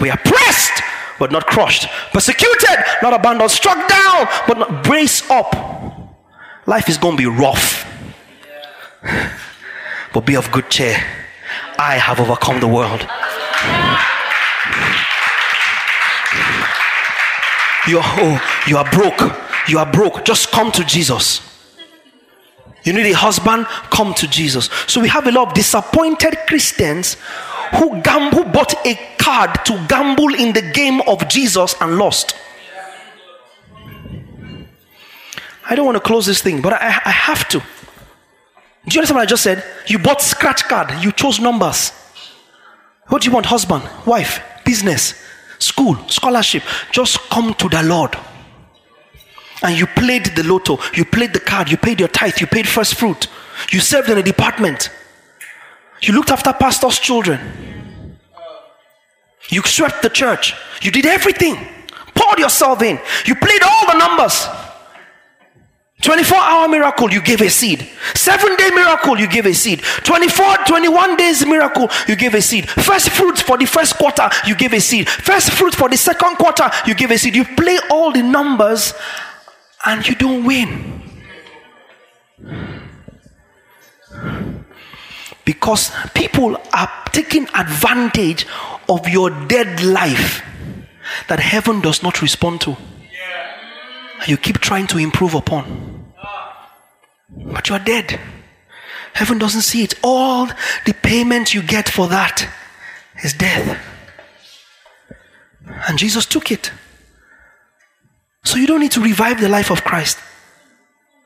We 0.00 0.10
are 0.10 0.18
pressed, 0.18 0.82
but 1.18 1.32
not 1.32 1.46
crushed. 1.46 1.88
Persecuted, 2.12 2.78
not 3.02 3.12
abandoned. 3.12 3.50
Struck 3.50 3.88
down, 3.88 4.28
but 4.46 4.58
not. 4.58 4.84
Brace 4.84 5.28
up 5.30 5.99
Life 6.70 6.88
is 6.88 6.98
going 6.98 7.16
to 7.16 7.20
be 7.20 7.26
rough. 7.26 7.84
But 10.14 10.20
be 10.20 10.36
of 10.36 10.52
good 10.52 10.70
cheer. 10.70 10.96
I 11.76 11.96
have 11.96 12.20
overcome 12.20 12.60
the 12.60 12.68
world. 12.68 13.00
You 17.88 17.98
are, 17.98 18.04
oh, 18.22 18.62
you 18.68 18.76
are 18.76 18.88
broke. 18.88 19.36
You 19.68 19.80
are 19.80 19.90
broke. 19.90 20.24
Just 20.24 20.52
come 20.52 20.70
to 20.70 20.84
Jesus. 20.84 21.42
You 22.84 22.92
need 22.92 23.10
a 23.10 23.16
husband, 23.16 23.66
come 23.90 24.14
to 24.14 24.28
Jesus. 24.28 24.70
So 24.86 25.00
we 25.00 25.08
have 25.08 25.26
a 25.26 25.32
lot 25.32 25.48
of 25.48 25.54
disappointed 25.54 26.38
Christians 26.46 27.16
who 27.74 28.00
gamble, 28.00 28.44
bought 28.44 28.74
a 28.86 28.94
card 29.18 29.64
to 29.64 29.86
gamble 29.88 30.36
in 30.36 30.52
the 30.52 30.62
game 30.62 31.00
of 31.08 31.28
Jesus 31.28 31.74
and 31.80 31.96
lost. 31.96 32.36
I 35.70 35.76
don't 35.76 35.86
want 35.86 35.96
to 35.96 36.00
close 36.00 36.26
this 36.26 36.42
thing, 36.42 36.60
but 36.60 36.72
I, 36.72 37.00
I 37.04 37.10
have 37.10 37.48
to. 37.50 37.60
Do 37.60 37.64
you 38.94 39.00
understand 39.00 39.14
what 39.14 39.22
I 39.22 39.26
just 39.26 39.44
said? 39.44 39.64
You 39.86 40.00
bought 40.00 40.20
scratch 40.20 40.64
card, 40.64 41.04
you 41.04 41.12
chose 41.12 41.38
numbers. 41.38 41.92
What 43.06 43.22
do 43.22 43.28
you 43.28 43.32
want? 43.32 43.46
Husband, 43.46 43.88
wife, 44.04 44.42
business, 44.64 45.14
school, 45.60 45.96
scholarship. 46.08 46.64
Just 46.90 47.20
come 47.30 47.54
to 47.54 47.68
the 47.68 47.84
Lord. 47.84 48.16
And 49.62 49.78
you 49.78 49.86
played 49.86 50.26
the 50.34 50.42
lotto, 50.42 50.80
you 50.92 51.04
played 51.04 51.32
the 51.32 51.40
card, 51.40 51.70
you 51.70 51.76
paid 51.76 52.00
your 52.00 52.08
tithe, 52.08 52.38
you 52.40 52.48
paid 52.48 52.66
first 52.66 52.96
fruit, 52.96 53.28
you 53.70 53.78
served 53.78 54.08
in 54.08 54.18
a 54.18 54.22
department, 54.22 54.90
you 56.00 56.14
looked 56.14 56.30
after 56.30 56.52
pastors' 56.52 56.98
children, 56.98 58.16
you 59.50 59.62
swept 59.62 60.02
the 60.02 60.08
church, 60.08 60.54
you 60.80 60.90
did 60.90 61.04
everything, 61.04 61.56
poured 62.14 62.38
yourself 62.38 62.82
in, 62.82 62.98
you 63.26 63.34
played 63.36 63.62
all 63.62 63.86
the 63.86 63.98
numbers. 63.98 64.46
24 66.00 66.38
hour 66.38 66.68
miracle, 66.68 67.10
you 67.10 67.20
gave 67.20 67.40
a 67.42 67.50
seed. 67.50 67.86
Seven 68.14 68.56
day 68.56 68.70
miracle, 68.70 69.18
you 69.18 69.28
gave 69.28 69.46
a 69.46 69.52
seed. 69.52 69.82
24, 70.04 70.56
21 70.66 71.16
days 71.16 71.44
miracle, 71.44 71.90
you 72.08 72.16
gave 72.16 72.34
a 72.34 72.40
seed. 72.40 72.68
First 72.68 73.10
fruits 73.10 73.42
for 73.42 73.58
the 73.58 73.66
first 73.66 73.96
quarter, 73.96 74.28
you 74.46 74.54
gave 74.54 74.72
a 74.72 74.80
seed. 74.80 75.08
First 75.08 75.52
fruit 75.52 75.74
for 75.74 75.88
the 75.88 75.96
second 75.96 76.36
quarter, 76.36 76.70
you 76.86 76.94
gave 76.94 77.10
a 77.10 77.18
seed. 77.18 77.36
You 77.36 77.44
play 77.44 77.78
all 77.90 78.12
the 78.12 78.22
numbers 78.22 78.94
and 79.84 80.06
you 80.06 80.14
don't 80.14 80.44
win. 80.44 81.02
Because 85.44 85.90
people 86.14 86.56
are 86.72 86.90
taking 87.12 87.46
advantage 87.54 88.46
of 88.88 89.06
your 89.08 89.30
dead 89.46 89.82
life 89.82 90.42
that 91.28 91.40
heaven 91.40 91.80
does 91.80 92.02
not 92.02 92.22
respond 92.22 92.60
to 92.62 92.76
you 94.26 94.36
keep 94.36 94.58
trying 94.58 94.86
to 94.88 94.98
improve 94.98 95.34
upon. 95.34 96.12
But 97.30 97.68
you 97.68 97.74
are 97.74 97.84
dead. 97.84 98.18
Heaven 99.14 99.38
doesn't 99.38 99.62
see 99.62 99.82
it. 99.82 99.94
All 100.02 100.46
the 100.86 100.94
payment 101.02 101.54
you 101.54 101.62
get 101.62 101.88
for 101.88 102.08
that 102.08 102.48
is 103.22 103.32
death. 103.32 103.78
And 105.88 105.98
Jesus 105.98 106.26
took 106.26 106.50
it. 106.50 106.72
So 108.44 108.56
you 108.56 108.66
don't 108.66 108.80
need 108.80 108.92
to 108.92 109.00
revive 109.00 109.40
the 109.40 109.48
life 109.48 109.70
of 109.70 109.84
Christ. 109.84 110.18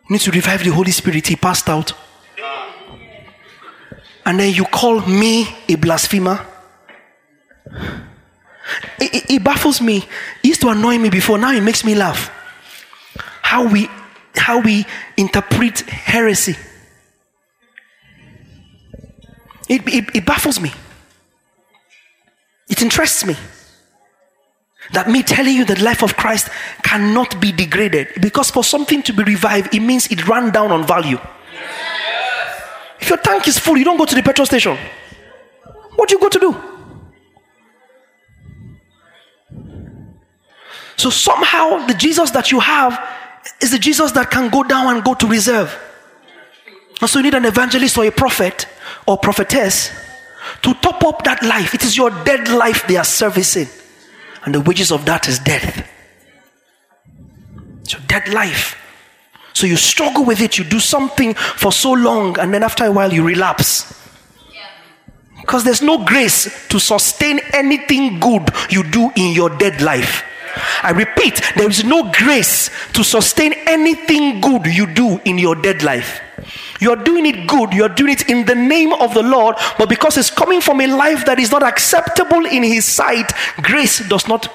You 0.09 0.15
need 0.15 0.21
to 0.23 0.31
revive 0.31 0.65
the 0.65 0.71
Holy 0.71 0.91
Spirit. 0.91 1.27
He 1.27 1.37
passed 1.37 1.69
out. 1.69 1.93
And 4.27 4.41
then 4.41 4.55
you 4.55 4.65
call 4.65 5.01
me 5.03 5.47
a 5.69 5.75
blasphemer. 5.77 6.45
It, 8.99 9.15
it, 9.15 9.31
it 9.31 9.45
baffles 9.45 9.81
me. 9.81 9.99
It 9.99 10.49
used 10.49 10.61
to 10.63 10.69
annoy 10.69 10.99
me 10.99 11.11
before. 11.11 11.37
Now 11.39 11.53
it 11.53 11.63
makes 11.63 11.85
me 11.85 11.95
laugh 11.95 12.31
how 13.55 13.69
we 13.69 13.89
how 14.35 14.59
we 14.61 14.85
interpret 15.17 15.83
heresy. 15.83 16.57
It, 19.69 19.83
it, 19.87 20.17
it 20.17 20.27
baffles 20.27 20.61
me. 20.61 20.73
It 22.69 22.83
interests 22.83 23.25
me. 23.25 23.37
That 24.93 25.09
me 25.09 25.23
telling 25.23 25.55
you 25.55 25.65
the 25.65 25.81
life 25.81 26.03
of 26.03 26.17
Christ 26.17 26.49
cannot 26.83 27.41
be 27.41 27.53
degraded 27.53 28.09
because 28.21 28.51
for 28.51 28.65
something 28.65 29.05
to 29.05 29.13
be 29.13 29.23
revived, 29.23 29.73
it 29.73 29.81
means 29.81 30.09
it 30.09 30.27
ran 30.27 30.51
down 30.51 30.73
on 30.73 30.85
value. 30.85 31.21
If 33.01 33.09
your 33.09 33.19
tank 33.19 33.47
is 33.47 33.57
full, 33.57 33.79
you 33.79 33.85
don't 33.85 33.97
go 33.97 34.05
to 34.05 34.15
the 34.17 34.23
petrol 34.23 34.47
station. 34.47 34.77
What 35.95 36.09
do 36.09 36.17
you 36.17 36.21
go 36.21 36.29
to 36.29 36.41
do? 36.41 36.53
So 40.97 41.09
somehow 41.11 41.87
the 41.87 41.95
Jesus 41.95 42.33
that 42.33 42.51
you 42.51 42.59
have 42.59 43.24
is 43.61 43.71
the 43.71 43.79
Jesus 43.79 44.13
that 44.13 44.31
can 44.31 44.51
go 44.51 44.63
down 44.63 44.95
and 44.95 45.05
go 45.05 45.15
to 45.15 45.27
reserve. 45.27 45.77
And 47.01 47.11
so 47.11 47.19
you 47.19 47.25
need 47.25 47.35
an 47.35 47.45
evangelist 47.45 47.99
or 47.99 48.05
a 48.05 48.13
prophet 48.13 48.67
or 49.07 49.19
prophetess 49.19 49.91
to 50.63 50.75
top 50.75 51.05
up 51.05 51.25
that 51.25 51.43
life. 51.43 51.75
It 51.75 51.85
is 51.85 51.97
your 51.97 52.11
dead 52.25 52.49
life 52.49 52.87
they 52.87 52.97
are 52.97 53.05
servicing. 53.05 53.69
And 54.45 54.55
the 54.55 54.61
wages 54.61 54.93
of 54.93 55.05
that 55.07 55.29
is 55.29 55.39
death. 55.39 55.89
It's 57.81 57.93
your 57.93 58.03
dead 58.07 58.29
life. 58.29 58.81
So 59.53 59.67
you 59.67 59.77
struggle 59.77 60.25
with 60.25 60.41
it, 60.41 60.59
you 60.59 60.65
do 60.65 60.81
something 60.81 61.35
for 61.35 61.71
so 61.71 61.93
long, 61.93 62.39
and 62.39 62.53
then 62.53 62.63
after 62.63 62.85
a 62.85 62.93
while 62.93 63.13
you 63.13 63.25
relapse. 63.25 64.01
Because 65.41 65.63
there's 65.63 65.83
no 65.83 66.05
grace 66.05 66.69
to 66.69 66.81
sustain 66.81 67.39
anything 67.53 68.19
good 68.19 68.49
you 68.71 68.83
do 68.83 69.13
in 69.15 69.35
your 69.35 69.51
dead 69.51 69.83
life. 69.83 70.25
I 70.83 70.91
repeat, 70.91 71.41
there 71.57 71.69
is 71.69 71.85
no 71.85 72.11
grace 72.13 72.71
to 72.93 73.05
sustain 73.05 73.53
anything 73.67 74.41
good 74.41 74.67
you 74.67 74.87
do 74.87 75.21
in 75.25 75.39
your 75.39 75.55
dead 75.55 75.83
life. 75.83 76.21
You're 76.81 76.97
doing 76.97 77.27
it 77.27 77.49
good, 77.49 77.73
you're 77.73 77.89
doing 77.89 78.13
it 78.13 78.29
in 78.29 78.47
the 78.47 78.55
name 78.55 78.93
of 78.93 79.15
the 79.15 79.23
Lord, 79.23 79.57
but 79.79 79.89
because 79.89 80.19
it's 80.19 80.31
coming 80.31 80.61
from 80.61 80.81
a 80.81 80.87
life 80.87 81.25
that 81.27 81.39
is 81.39 81.51
not 81.51 81.63
acceptable 81.63 82.45
in 82.45 82.63
His 82.63 82.85
sight, 82.85 83.33
grace 83.63 84.07
does 84.09 84.29
not 84.29 84.53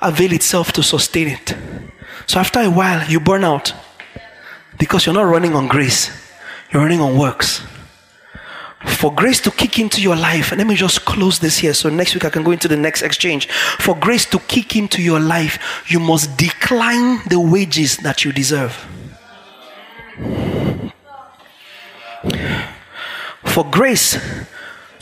avail 0.00 0.32
itself 0.32 0.72
to 0.72 0.82
sustain 0.82 1.28
it. 1.28 1.54
So 2.26 2.40
after 2.40 2.60
a 2.60 2.70
while, 2.70 3.08
you 3.08 3.20
burn 3.20 3.44
out 3.44 3.72
because 4.78 5.06
you're 5.06 5.14
not 5.14 5.22
running 5.22 5.54
on 5.54 5.68
grace, 5.68 6.10
you're 6.72 6.82
running 6.82 7.00
on 7.00 7.16
works 7.18 7.62
for 8.86 9.12
grace 9.12 9.40
to 9.40 9.50
kick 9.50 9.78
into 9.78 10.00
your 10.00 10.16
life, 10.16 10.52
and 10.52 10.58
let 10.58 10.66
me 10.66 10.74
just 10.74 11.04
close 11.04 11.38
this 11.38 11.58
here 11.58 11.74
so 11.74 11.88
next 11.90 12.14
week 12.14 12.24
I 12.24 12.30
can 12.30 12.42
go 12.42 12.52
into 12.52 12.68
the 12.68 12.76
next 12.76 13.02
exchange. 13.02 13.48
For 13.78 13.94
grace 13.94 14.24
to 14.26 14.38
kick 14.38 14.76
into 14.76 15.02
your 15.02 15.20
life, 15.20 15.84
you 15.88 16.00
must 16.00 16.36
decline 16.36 17.20
the 17.28 17.38
wages 17.38 17.98
that 17.98 18.24
you 18.24 18.32
deserve. 18.32 18.72
For 23.44 23.64
grace 23.70 24.18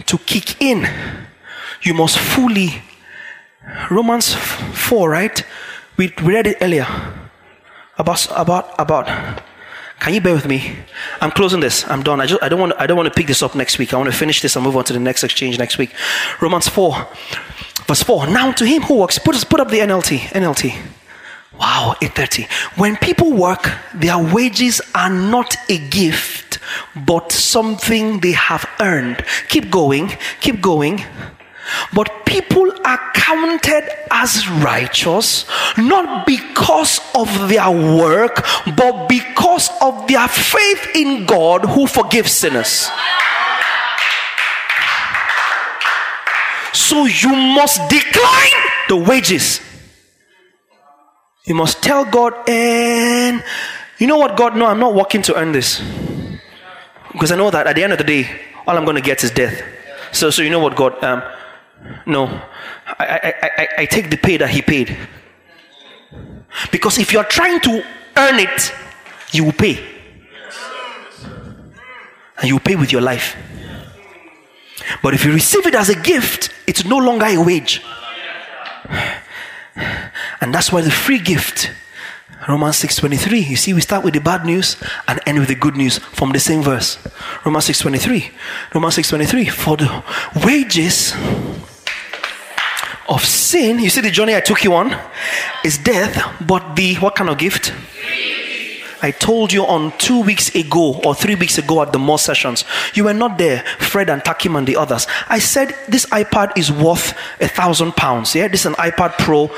to 0.07 0.19
kick 0.19 0.61
in, 0.61 0.89
you 1.83 1.95
must 1.95 2.19
fully. 2.19 2.83
Romans 3.91 4.35
4, 4.35 5.11
right? 5.11 5.45
We 5.97 6.13
read 6.23 6.47
it 6.47 6.59
earlier 6.61 6.87
about 7.99 8.27
about 8.35 8.75
about 8.79 9.09
can 10.05 10.13
you 10.13 10.21
bear 10.21 10.35
with 10.35 10.47
me? 10.47 10.77
I'm 11.23 11.31
closing 11.31 11.61
this. 11.61 11.89
I'm 11.89 12.03
done. 12.03 12.21
I, 12.21 12.27
just, 12.27 12.43
I, 12.43 12.51
don't 12.51 12.61
want, 12.61 12.75
I 12.79 12.87
don't 12.87 12.99
want 12.99 13.07
to 13.07 13.15
pick 13.15 13.27
this 13.27 13.43
up 13.43 13.55
next 13.55 13.79
week. 13.79 13.95
I 13.95 13.97
want 13.97 14.11
to 14.11 14.15
finish 14.15 14.43
this 14.43 14.55
and 14.55 14.63
move 14.63 14.77
on 14.77 14.85
to 14.85 14.93
the 14.93 14.99
next 14.99 15.25
exchange 15.25 15.59
next 15.59 15.79
week. 15.79 15.95
Romans 16.43 16.69
4, 16.69 17.09
verse 17.87 18.03
4. 18.03 18.27
Now 18.27 18.53
to 18.53 18.67
him 18.67 18.83
who 18.83 18.99
works, 18.99 19.19
put, 19.19 19.35
put 19.49 19.61
up 19.61 19.71
the 19.71 19.79
NLT. 19.79 20.19
NLT. 20.19 20.77
Wow, 21.59 21.97
830. 22.03 22.47
When 22.77 22.99
people 22.99 23.33
work, 23.33 23.67
their 23.95 24.19
wages 24.19 24.83
are 24.95 25.09
not 25.09 25.57
a 25.71 25.79
gift, 25.89 26.59
but 26.95 27.33
something 27.33 28.21
they 28.21 28.33
have 28.33 28.69
earned. 28.81 29.25
Keep 29.49 29.71
going, 29.71 30.13
keep 30.43 30.61
going. 30.61 31.03
But 31.93 32.27
people 32.27 32.73
are 32.85 33.01
counted 33.15 33.89
as 34.11 34.49
righteous 34.49 35.47
not 35.79 36.27
because 36.27 37.01
of 37.15 37.49
their 37.49 37.71
work, 37.71 38.45
but 38.77 39.09
because 39.09 39.71
of 39.81 40.07
their 40.07 40.29
faith 40.29 40.91
in 40.95 41.27
God 41.27 41.65
who 41.65 41.87
forgives 41.87 42.33
sinners. 42.33 42.89
So 46.73 47.07
you 47.07 47.31
must 47.31 47.81
decline 47.89 48.61
the 48.89 48.97
wages. 48.97 49.61
You 51.45 51.55
must 51.55 51.83
tell 51.83 52.05
God, 52.05 52.33
and 52.49 53.45
you 53.99 54.07
know 54.07 54.17
what, 54.17 54.37
God, 54.37 54.57
no, 54.57 54.67
I'm 54.67 54.81
not 54.81 54.95
working 54.95 55.23
to 55.23 55.37
earn 55.37 55.53
this. 55.53 55.83
Because 57.13 57.31
I 57.31 57.37
know 57.37 57.51
that 57.51 57.67
at 57.67 57.77
the 57.77 57.83
end 57.83 57.93
of 57.93 57.99
the 57.99 58.05
day, 58.05 58.29
all 58.67 58.77
I'm 58.77 58.85
going 58.85 58.97
to 58.97 59.03
get 59.03 59.23
is 59.23 59.31
death. 59.31 59.63
So, 60.13 60.31
so 60.31 60.43
you 60.43 60.51
know 60.51 60.59
what, 60.59 60.75
God, 60.75 61.03
um, 61.05 61.23
no. 62.07 62.27
I, 62.87 62.95
I, 62.99 63.35
I, 63.43 63.69
I 63.79 63.87
take 63.87 64.11
the 64.11 64.17
pay 64.17 64.37
that 64.37 64.51
he 64.51 64.63
paid. 64.63 64.97
Because 66.71 66.99
if 66.99 67.13
you're 67.13 67.25
trying 67.25 67.61
to 67.61 67.85
earn 68.17 68.39
it, 68.39 68.73
you 69.33 69.45
will 69.45 69.53
pay. 69.53 69.79
And 72.39 72.49
you 72.49 72.55
will 72.55 72.61
pay 72.61 72.77
with 72.77 72.93
your 72.93 73.01
life. 73.01 73.37
But 75.03 75.15
if 75.15 75.25
you 75.25 75.33
receive 75.33 75.67
it 75.67 75.75
as 75.75 75.89
a 75.89 75.95
gift, 75.95 76.51
it's 76.67 76.85
no 76.85 76.99
longer 76.99 77.27
a 77.27 77.39
wage. 77.39 77.83
And 80.41 80.55
that's 80.55 80.71
why 80.71 80.83
the 80.83 80.91
free 80.91 81.19
gift, 81.19 81.71
Romans 82.49 82.77
6:23. 82.77 83.49
You 83.49 83.57
see, 83.57 83.73
we 83.73 83.81
start 83.81 84.05
with 84.05 84.15
the 84.15 84.21
bad 84.21 84.45
news 84.45 84.77
and 85.09 85.21
end 85.27 85.39
with 85.39 85.49
the 85.49 85.55
good 85.55 85.77
news 85.77 85.99
from 85.99 86.33
the 86.33 86.41
same 86.41 86.63
verse. 86.63 86.99
Romans 87.45 87.65
6:23. 87.65 88.31
Romans 88.75 88.95
6:23. 88.95 89.49
For 89.49 89.77
the 89.77 90.03
wages 90.45 91.15
of 93.09 93.25
sin. 93.25 93.79
You 93.79 93.91
see 93.91 94.01
the 94.01 94.11
journey 94.11 94.35
I 94.35 94.41
took 94.41 94.65
you 94.65 94.75
on 94.75 94.97
is 95.65 95.79
death, 95.79 96.23
but 96.47 96.75
the 96.77 96.97
what 96.97 97.15
kind 97.15 97.31
of 97.31 97.39
gift? 97.39 97.73
I 99.03 99.11
told 99.11 99.53
you 99.53 99.67
on 99.67 99.93
two 99.99 100.23
weeks 100.23 100.55
ago 100.55 100.99
or 101.05 101.15
three 101.15 101.35
weeks 101.35 101.59
ago 101.59 101.83
at 101.83 101.93
the 101.93 101.99
more 101.99 102.19
sessions, 102.19 102.65
you 102.95 103.05
were 103.05 103.13
not 103.13 103.37
there, 103.37 103.63
Fred 103.79 104.09
and 104.09 104.25
Takim 104.25 104.57
and 104.57 104.67
the 104.67 104.77
others. 104.77 105.07
I 105.29 105.41
said 105.41 105.77
this 105.87 106.07
iPad 106.07 106.57
is 106.57 106.73
worth 106.73 107.13
a 107.39 107.47
thousand 107.47 107.97
pounds. 107.97 108.35
Yeah, 108.35 108.49
this 108.49 108.61
is 108.61 108.67
an 108.67 108.75
iPad 108.75 109.19
Pro, 109.19 109.51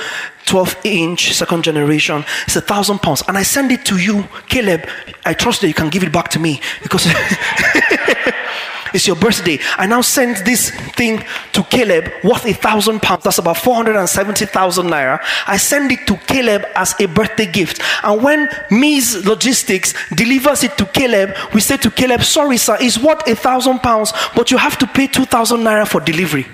12 0.47 0.77
inch, 0.83 1.33
second 1.33 1.63
generation. 1.63 2.25
It's 2.47 2.57
a 2.57 2.61
thousand 2.61 2.99
pounds. 3.03 3.23
And 3.29 3.39
I 3.39 3.45
send 3.45 3.71
it 3.71 3.85
to 3.85 3.99
you, 3.99 4.25
Caleb. 4.49 4.89
I 5.25 5.33
trust 5.33 5.61
that 5.61 5.69
you 5.69 5.75
can 5.75 5.91
give 5.91 6.03
it 6.03 6.13
back 6.13 6.29
to 6.31 6.41
me 6.41 6.61
because 6.83 7.07
It's 8.95 9.07
your 9.07 9.17
birthday. 9.17 9.59
I 9.77 9.87
now 9.87 10.01
send 10.01 10.37
this 10.39 10.71
thing 10.71 11.23
to 11.53 11.63
Caleb 11.65 12.11
worth 12.25 12.45
a 12.47 12.53
thousand 12.53 13.03
pounds. 13.03 13.25
That's 13.25 13.39
about 13.39 13.59
470,000 13.59 14.87
naira. 14.87 15.21
I 15.47 15.57
send 15.57 15.93
it 15.93 16.07
to 16.07 16.17
Caleb 16.17 16.65
as 16.75 16.95
a 17.01 17.07
birthday 17.07 17.47
gift. 17.47 17.81
And 18.03 18.23
when 18.23 18.49
Mies 18.71 19.25
Logistics 19.25 19.95
delivers 20.15 20.65
it 20.65 20.77
to 20.79 20.87
Caleb, 20.87 21.35
we 21.55 21.61
say 21.61 21.77
to 21.79 21.91
Caleb, 21.91 22.23
sorry, 22.23 22.57
sir, 22.57 22.77
it's 22.81 22.99
worth 22.99 23.27
a 23.29 23.35
thousand 23.35 23.81
pounds, 23.81 24.13
but 24.35 24.51
you 24.51 24.59
have 24.59 24.79
to 24.79 24.87
pay 24.87 25.07
2,000 25.07 25.61
naira 25.61 25.87
for 25.87 26.01
delivery. 26.01 26.47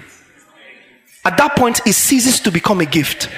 At 1.24 1.36
that 1.36 1.56
point, 1.56 1.80
it 1.86 1.92
ceases 1.92 2.40
to 2.40 2.50
become 2.50 2.80
a 2.80 2.86
gift. 2.86 3.28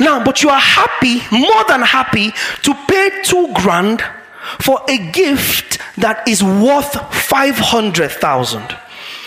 Now, 0.00 0.24
but 0.24 0.42
you 0.42 0.48
are 0.48 0.60
happy, 0.60 1.20
more 1.30 1.64
than 1.68 1.82
happy, 1.82 2.32
to 2.62 2.74
pay 2.88 3.22
two 3.22 3.52
grand 3.54 4.02
for 4.60 4.80
a 4.88 4.98
gift 5.12 5.78
that 5.96 6.26
is 6.28 6.42
worth 6.42 6.94
500,000. 7.14 8.76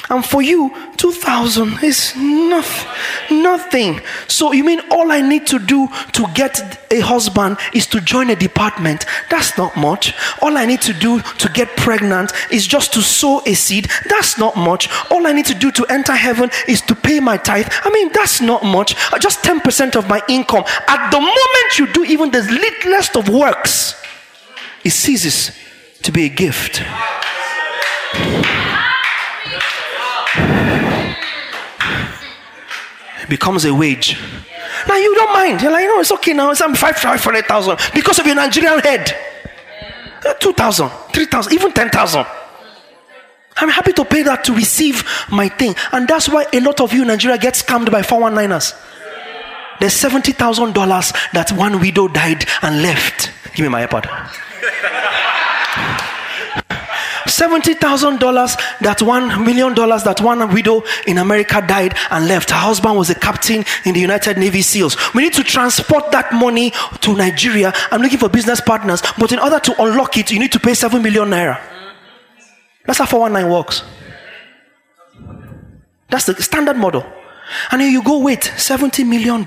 And 0.09 0.23
for 0.23 0.41
you, 0.41 0.71
2,000 0.97 1.83
is 1.83 2.15
nothing, 2.15 3.41
nothing. 3.41 4.01
So 4.27 4.51
you 4.51 4.63
mean 4.63 4.81
all 4.91 5.11
I 5.11 5.21
need 5.21 5.47
to 5.47 5.59
do 5.59 5.87
to 6.13 6.27
get 6.35 6.85
a 6.91 6.99
husband 6.99 7.57
is 7.73 7.87
to 7.87 8.01
join 8.01 8.29
a 8.29 8.35
department? 8.35 9.05
That's 9.29 9.57
not 9.57 9.75
much. 9.75 10.13
All 10.41 10.57
I 10.57 10.65
need 10.65 10.81
to 10.81 10.93
do 10.93 11.21
to 11.21 11.49
get 11.49 11.75
pregnant 11.75 12.33
is 12.51 12.67
just 12.67 12.93
to 12.93 13.01
sow 13.01 13.41
a 13.45 13.53
seed. 13.55 13.89
That's 14.07 14.37
not 14.37 14.55
much. 14.55 14.89
All 15.09 15.25
I 15.25 15.31
need 15.31 15.45
to 15.45 15.55
do 15.55 15.71
to 15.71 15.85
enter 15.87 16.13
heaven 16.13 16.51
is 16.67 16.81
to 16.81 16.95
pay 16.95 17.19
my 17.19 17.37
tithe. 17.37 17.67
I 17.83 17.89
mean, 17.89 18.11
that's 18.13 18.41
not 18.41 18.63
much. 18.63 18.95
Uh, 19.11 19.17
just 19.17 19.43
10% 19.43 19.95
of 19.95 20.07
my 20.07 20.21
income. 20.29 20.65
At 20.87 21.09
the 21.09 21.19
moment 21.19 21.79
you 21.79 21.91
do 21.91 22.03
even 22.03 22.29
the 22.29 22.43
littlest 22.43 23.15
of 23.17 23.27
works, 23.29 23.95
it 24.85 24.91
ceases 24.91 25.51
to 26.03 26.11
be 26.11 26.25
a 26.25 26.29
gift. 26.29 26.81
It 33.23 33.29
becomes 33.29 33.65
a 33.65 33.73
wage. 33.73 34.15
Now 34.87 34.95
you 34.97 35.15
don't 35.15 35.33
mind. 35.33 35.61
You're 35.61 35.71
like, 35.71 35.85
no, 35.85 35.99
it's 35.99 36.11
okay 36.11 36.33
now. 36.33 36.51
It's 36.51 36.61
I'm 36.61 36.75
five 36.75 36.95
five 36.97 37.23
hundred 37.23 37.45
thousand 37.47 37.79
because 37.95 38.19
of 38.19 38.27
your 38.27 38.35
Nigerian 38.35 38.79
head. 38.79 39.11
Uh, 40.23 40.33
two 40.35 40.53
thousand, 40.53 40.89
three 41.11 41.25
thousand, 41.25 41.53
even 41.53 41.71
ten 41.71 41.89
thousand. 41.89 42.25
I'm 43.57 43.69
happy 43.69 43.93
to 43.93 44.05
pay 44.05 44.21
that 44.23 44.43
to 44.43 44.53
receive 44.53 45.03
my 45.31 45.49
thing. 45.49 45.75
And 45.91 46.07
that's 46.07 46.29
why 46.29 46.45
a 46.53 46.59
lot 46.59 46.81
of 46.81 46.93
you 46.93 47.01
in 47.01 47.07
Nigeria 47.07 47.37
get 47.37 47.53
scammed 47.53 47.89
by 47.89 48.01
419ers. 48.01 48.75
There's 49.79 49.93
$70,000 49.93 51.31
that 51.31 51.51
one 51.53 51.79
widow 51.79 52.09
died 52.09 52.45
and 52.61 52.81
left. 52.81 53.31
Give 53.55 53.63
me 53.63 53.69
my 53.69 53.85
iPad. 53.85 54.05
$70,000 57.25 58.79
that 58.81 59.01
one 59.01 59.43
million 59.43 59.73
dollars 59.73 60.03
that 60.03 60.21
one 60.21 60.53
widow 60.53 60.83
in 61.07 61.17
America 61.17 61.63
died 61.67 61.93
and 62.11 62.27
left. 62.27 62.51
Her 62.51 62.57
husband 62.57 62.97
was 62.97 63.09
a 63.09 63.15
captain 63.15 63.65
in 63.83 63.93
the 63.93 63.99
United 63.99 64.37
Navy 64.37 64.61
SEALs. 64.61 64.95
We 65.13 65.23
need 65.23 65.33
to 65.33 65.43
transport 65.43 66.11
that 66.11 66.31
money 66.33 66.71
to 67.01 67.13
Nigeria. 67.15 67.73
I'm 67.91 68.01
looking 68.01 68.19
for 68.19 68.29
business 68.29 68.61
partners, 68.61 69.01
but 69.17 69.31
in 69.31 69.39
order 69.39 69.59
to 69.59 69.83
unlock 69.83 70.17
it, 70.17 70.31
you 70.31 70.39
need 70.39 70.51
to 70.51 70.59
pay 70.59 70.73
7 70.73 71.01
million 71.01 71.29
naira. 71.29 71.59
That's 72.85 72.99
how 72.99 73.05
419 73.05 73.51
works. 73.51 73.83
That's 76.09 76.25
the 76.25 76.41
standard 76.41 76.77
model. 76.77 77.05
And 77.71 77.81
here 77.81 77.91
you 77.91 78.03
go, 78.03 78.19
wait, 78.19 78.41
$70 78.41 79.05
million. 79.07 79.43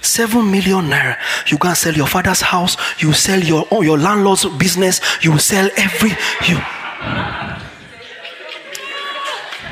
Seven 0.00 0.50
million 0.50 0.88
naira. 0.88 1.16
You 1.50 1.58
and 1.62 1.76
sell 1.76 1.94
your 1.94 2.06
father's 2.06 2.40
house. 2.40 2.76
You 2.98 3.12
sell 3.12 3.40
your 3.40 3.66
oh, 3.70 3.82
your 3.82 3.98
landlord's 3.98 4.44
business. 4.56 5.00
You 5.22 5.38
sell 5.38 5.68
every 5.76 6.10
you. 6.48 6.60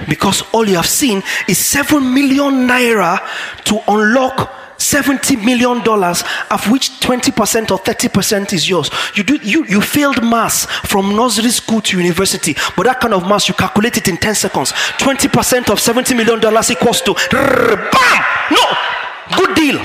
Because 0.08 0.42
all 0.52 0.68
you 0.68 0.76
have 0.76 0.86
seen 0.88 1.22
is 1.48 1.58
seven 1.58 2.12
million 2.12 2.66
naira 2.68 3.20
to 3.64 3.80
unlock 3.88 4.64
70 4.78 5.36
million 5.36 5.82
dollars 5.82 6.24
of 6.50 6.70
which 6.70 6.90
20% 7.00 7.70
or 7.70 7.78
30% 7.78 8.52
is 8.52 8.68
yours 8.68 8.90
you 9.16 9.22
do 9.22 9.36
you 9.36 9.64
you 9.66 9.80
failed 9.80 10.22
mass 10.22 10.66
from 10.86 11.16
nursery 11.16 11.50
school 11.50 11.80
to 11.80 11.96
university 11.96 12.54
but 12.76 12.84
that 12.84 13.00
kind 13.00 13.14
of 13.14 13.22
mass 13.26 13.48
you 13.48 13.54
calculate 13.54 13.96
it 13.96 14.08
in 14.08 14.16
10 14.16 14.34
seconds 14.34 14.72
20% 14.98 15.70
of 15.70 15.80
70 15.80 16.14
million 16.14 16.40
dollars 16.40 16.70
equals 16.70 17.00
to 17.00 17.14
bam 17.30 18.24
no 18.50 19.03
good 19.36 19.54
deal 19.56 19.80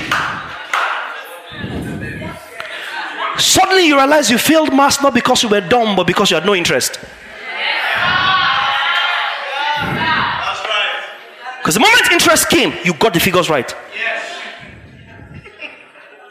Suddenly 3.38 3.86
you 3.86 3.96
realize 3.96 4.30
you 4.30 4.36
failed 4.36 4.72
mass 4.74 5.00
not 5.02 5.14
because 5.14 5.42
you 5.42 5.48
were 5.48 5.62
dumb, 5.62 5.96
but 5.96 6.06
because 6.06 6.30
you 6.30 6.34
had 6.34 6.44
no 6.44 6.54
interest. 6.54 6.98
Because 11.58 11.74
the 11.74 11.80
moment 11.80 12.12
interest 12.12 12.50
came, 12.50 12.72
you 12.84 12.92
got 12.94 13.14
the 13.14 13.20
figures 13.20 13.48
right. 13.48 13.74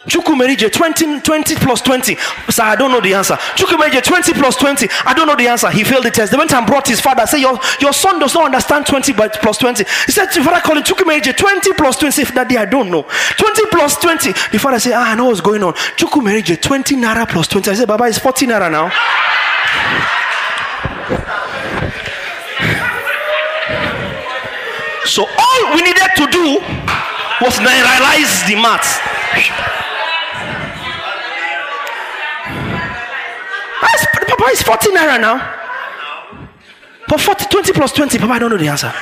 Chukwumerije 0.08 0.70
20, 0.70 1.22
20 1.22 1.56
plus 1.60 1.82
20. 1.82 2.16
Sir, 2.50 2.64
I 2.64 2.76
don't 2.76 2.92
know 2.92 3.02
the 3.02 3.14
answer. 3.14 3.36
Chukwumerije 3.56 4.02
20 4.02 4.34
plus 4.34 4.56
20. 4.56 4.88
I 5.06 5.14
don't 5.14 5.28
know 5.28 5.36
the 5.36 5.48
answer. 5.48 5.70
He 5.70 5.84
failed 5.84 6.06
the 6.06 6.12
test. 6.12 6.32
They 6.32 6.38
went 6.38 6.54
and 6.54 6.66
brought 6.66 6.88
his 6.88 7.02
father. 7.02 7.28
Say, 7.28 7.42
your, 7.42 7.60
your 7.82 7.92
son 7.94 8.18
does 8.20 8.34
not 8.34 8.46
understand 8.46 8.86
20 8.86 9.14
but 9.14 9.34
plus 9.42 9.58
20. 9.58 9.84
He 10.06 10.12
said 10.12 10.28
to 10.28 10.44
father, 10.44 10.62
call 10.62 10.78
him 10.78 10.84
Chukwumerije 10.84 11.36
20 11.36 11.74
plus 11.74 11.98
20. 11.98 12.22
If 12.22 12.34
that 12.34 12.48
day 12.48 12.58
I 12.58 12.66
don't 12.66 12.90
know. 12.90 13.04
20 13.38 13.66
plus 13.72 13.98
20. 13.98 14.32
The 14.52 14.60
father 14.60 14.80
said, 14.80 14.94
ah, 14.96 15.12
I 15.12 15.16
know 15.16 15.26
what's 15.26 15.42
going 15.42 15.64
on. 15.64 15.74
Chukwumerije 15.74 16.62
20 16.62 16.96
naira 16.96 17.28
plus 17.28 17.48
20. 17.50 17.70
I 17.70 17.74
said, 17.76 17.88
Baba, 17.88 18.06
it's 18.06 18.20
40 18.20 18.48
naira 18.48 18.72
now. 18.72 18.90
So 25.06 25.26
all 25.26 25.76
we 25.76 25.82
needed 25.82 26.12
to 26.16 26.28
do 26.32 26.62
was 27.42 27.60
realize 27.60 28.48
the 28.48 28.56
maths. 33.82 34.06
Papa, 34.14 34.44
is 34.52 34.62
40 34.62 34.90
naira 34.92 35.20
now. 35.20 35.56
But 37.08 37.20
40, 37.20 37.46
20 37.46 37.74
plus 37.74 37.92
20, 37.94 38.18
Papa, 38.20 38.34
I 38.34 38.40
don't 38.40 38.52
know 38.52 38.58
the 38.58 38.68
answer. 38.68 38.94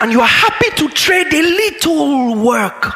And 0.00 0.12
you 0.12 0.20
are 0.20 0.26
happy 0.26 0.70
to 0.76 0.88
trade 0.88 1.32
a 1.32 1.42
little 1.42 2.36
work. 2.36 2.94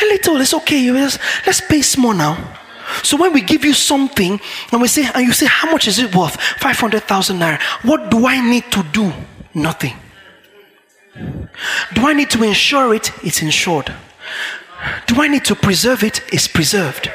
A 0.00 0.04
little, 0.04 0.40
it's 0.40 0.52
okay. 0.54 0.78
You 0.78 0.94
just, 0.94 1.18
Let's 1.46 1.60
pay 1.62 1.82
small 1.82 2.12
now. 2.12 2.56
So 3.02 3.16
when 3.16 3.32
we 3.32 3.40
give 3.40 3.64
you 3.64 3.72
something 3.72 4.40
and 4.72 4.82
we 4.82 4.88
say, 4.88 5.08
and 5.14 5.26
you 5.26 5.32
say, 5.32 5.46
how 5.46 5.70
much 5.70 5.88
is 5.88 5.98
it 5.98 6.14
worth? 6.14 6.40
500,000 6.40 7.38
naira. 7.38 7.60
What 7.84 8.10
do 8.10 8.26
I 8.26 8.40
need 8.40 8.70
to 8.72 8.82
do? 8.92 9.12
Nothing. 9.54 9.94
Do 11.94 12.06
I 12.06 12.12
need 12.12 12.30
to 12.30 12.42
insure 12.42 12.94
it? 12.94 13.12
It's 13.24 13.42
insured. 13.42 13.92
Do 15.06 15.20
I 15.20 15.28
need 15.28 15.44
to 15.46 15.54
preserve 15.54 16.02
it? 16.04 16.22
It's 16.32 16.46
preserved. 16.46 17.10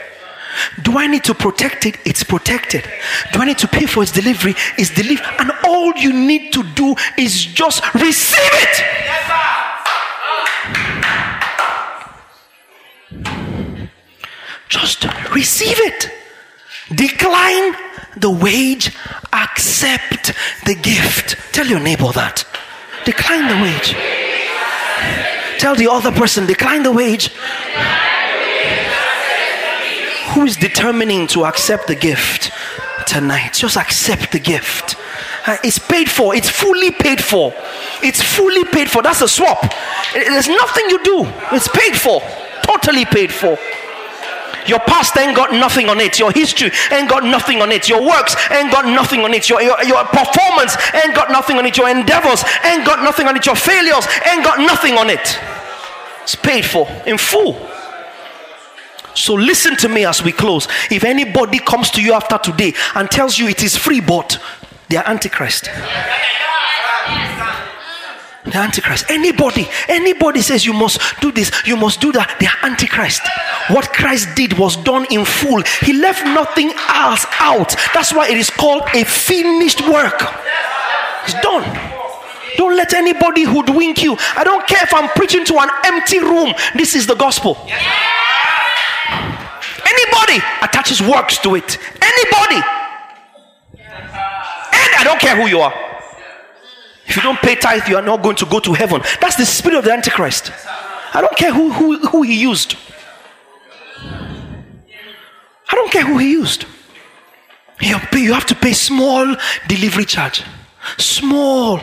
Do 0.81 0.97
I 0.97 1.07
need 1.07 1.23
to 1.25 1.33
protect 1.33 1.85
it? 1.85 1.97
It's 2.05 2.23
protected. 2.23 2.83
Do 3.31 3.41
I 3.41 3.45
need 3.45 3.57
to 3.59 3.67
pay 3.67 3.85
for 3.85 4.03
its 4.03 4.11
delivery? 4.11 4.55
It's 4.77 4.89
delivered. 4.89 5.25
And 5.39 5.51
all 5.65 5.93
you 5.93 6.13
need 6.13 6.53
to 6.53 6.63
do 6.63 6.95
is 7.17 7.45
just 7.45 7.83
receive 7.93 8.53
it. 8.53 8.83
Yes, 9.05 9.29
just 14.69 15.05
receive 15.31 15.79
it. 15.79 16.09
Decline 16.93 17.75
the 18.17 18.29
wage, 18.29 18.95
accept 19.31 20.33
the 20.65 20.75
gift. 20.75 21.37
Tell 21.53 21.65
your 21.65 21.79
neighbor 21.79 22.11
that. 22.11 22.45
Decline 23.05 23.47
the 23.47 23.61
wage. 23.63 23.95
Tell 25.59 25.75
the 25.75 25.89
other 25.89 26.11
person, 26.11 26.45
decline 26.45 26.83
the 26.83 26.91
wage 26.91 27.31
who 30.33 30.45
is 30.45 30.57
determining 30.57 31.27
to 31.27 31.45
accept 31.45 31.87
the 31.87 31.95
gift 31.95 32.51
tonight? 33.05 33.53
Just 33.53 33.77
accept 33.77 34.31
the 34.31 34.39
gift. 34.39 34.95
Uh, 35.45 35.57
it's 35.63 35.77
paid 35.77 36.09
for. 36.09 36.35
It's 36.35 36.49
fully 36.49 36.91
paid 36.91 37.23
for. 37.23 37.53
It's 38.01 38.21
fully 38.21 38.63
paid 38.65 38.89
for. 38.89 39.01
That's 39.03 39.21
a 39.21 39.27
swap. 39.27 39.61
There's 40.13 40.47
nothing 40.47 40.89
you 40.89 41.03
do. 41.03 41.25
It's 41.51 41.67
paid 41.67 41.95
for. 41.95 42.21
Totally 42.63 43.05
paid 43.05 43.31
for. 43.31 43.57
Your 44.65 44.79
past 44.79 45.17
ain't 45.17 45.35
got 45.35 45.51
nothing 45.51 45.89
on 45.89 45.99
it. 45.99 46.17
Your 46.17 46.31
history 46.31 46.71
ain't 46.91 47.09
got 47.09 47.23
nothing 47.23 47.61
on 47.61 47.71
it. 47.71 47.89
Your 47.89 48.01
works 48.01 48.35
ain't 48.49 48.71
got 48.71 48.85
nothing 48.85 49.21
on 49.21 49.33
it. 49.33 49.49
Your, 49.49 49.61
your, 49.61 49.83
your 49.83 50.03
performance 50.05 50.75
ain't 51.03 51.13
got 51.13 51.29
nothing 51.29 51.57
on 51.57 51.65
it. 51.65 51.77
Your 51.77 51.89
endeavors 51.89 52.43
ain't 52.63 52.85
got 52.85 53.03
nothing 53.03 53.27
on 53.27 53.35
it. 53.35 53.45
Your 53.45 53.55
failures 53.55 54.07
ain't 54.31 54.43
got 54.43 54.59
nothing 54.59 54.97
on 54.97 55.09
it. 55.09 55.37
It's 56.23 56.35
paid 56.35 56.65
for 56.65 56.87
in 57.05 57.17
full. 57.17 57.53
So 59.15 59.33
listen 59.33 59.75
to 59.77 59.89
me 59.89 60.05
as 60.05 60.23
we 60.23 60.31
close. 60.31 60.67
If 60.89 61.03
anybody 61.03 61.59
comes 61.59 61.91
to 61.91 62.01
you 62.01 62.13
after 62.13 62.37
today 62.37 62.73
and 62.95 63.09
tells 63.09 63.37
you 63.37 63.47
it 63.47 63.63
is 63.63 63.77
free 63.77 64.01
bought, 64.01 64.39
they 64.89 64.97
are 64.97 65.07
antichrist. 65.07 65.69
The 68.45 68.57
Antichrist. 68.57 69.05
Anybody, 69.09 69.67
anybody 69.87 70.41
says 70.41 70.65
you 70.65 70.73
must 70.73 70.99
do 71.21 71.31
this, 71.31 71.49
you 71.65 71.77
must 71.77 72.01
do 72.01 72.11
that, 72.11 72.35
they 72.41 72.45
are 72.45 72.69
Antichrist. 72.69 73.21
What 73.69 73.93
Christ 73.93 74.35
did 74.35 74.59
was 74.59 74.75
done 74.75 75.05
in 75.09 75.23
full. 75.23 75.63
He 75.81 75.93
left 75.93 76.25
nothing 76.25 76.73
else 76.89 77.25
out. 77.39 77.73
That's 77.93 78.13
why 78.13 78.27
it 78.27 78.37
is 78.37 78.49
called 78.49 78.83
a 78.93 79.05
finished 79.05 79.87
work. 79.87 80.21
It's 81.23 81.39
done. 81.41 81.63
Don't 82.57 82.75
let 82.75 82.93
anybody 82.93 83.43
hoodwink 83.43 84.03
you. 84.03 84.17
I 84.35 84.43
don't 84.43 84.67
care 84.67 84.83
if 84.83 84.93
I'm 84.93 85.09
preaching 85.15 85.45
to 85.45 85.59
an 85.59 85.69
empty 85.85 86.19
room. 86.19 86.53
This 86.75 86.95
is 86.95 87.07
the 87.07 87.15
gospel. 87.15 87.57
Anybody 89.93 90.37
attaches 90.61 91.01
works 91.01 91.37
to 91.39 91.55
it. 91.55 91.77
Anybody. 92.01 92.61
And 94.79 94.91
I 94.99 95.01
don't 95.03 95.19
care 95.19 95.35
who 95.35 95.47
you 95.47 95.59
are. 95.59 95.73
If 97.05 97.17
you 97.17 97.21
don't 97.21 97.39
pay 97.39 97.55
tithe, 97.55 97.87
you 97.87 97.95
are 97.97 98.01
not 98.01 98.23
going 98.23 98.37
to 98.37 98.45
go 98.45 98.59
to 98.59 98.73
heaven. 98.73 99.01
That's 99.21 99.35
the 99.35 99.45
spirit 99.45 99.77
of 99.77 99.83
the 99.83 99.91
Antichrist. 99.91 100.51
I 101.13 101.21
don't 101.21 101.37
care 101.37 101.53
who, 101.53 101.71
who, 101.71 101.99
who 102.07 102.21
he 102.23 102.41
used. 102.41 102.75
I 105.69 105.75
don't 105.75 105.91
care 105.91 106.05
who 106.05 106.17
he 106.17 106.31
used. 106.31 106.65
You, 107.81 107.97
pay, 107.99 108.23
you 108.23 108.33
have 108.33 108.45
to 108.47 108.55
pay 108.55 108.73
small 108.73 109.35
delivery 109.67 110.05
charge. 110.05 110.43
Small. 110.97 111.81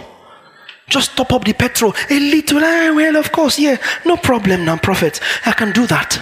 Just 0.89 1.17
top 1.17 1.33
up 1.33 1.45
the 1.45 1.53
petrol. 1.53 1.95
A 2.09 2.19
little. 2.19 2.59
Ah, 2.63 2.93
well, 2.95 3.17
of 3.17 3.31
course, 3.31 3.59
yeah. 3.59 3.77
No 4.05 4.17
problem 4.17 4.65
now, 4.65 4.79
prophet. 4.79 5.21
I 5.47 5.53
can 5.53 5.73
do 5.73 5.87
that. 5.87 6.21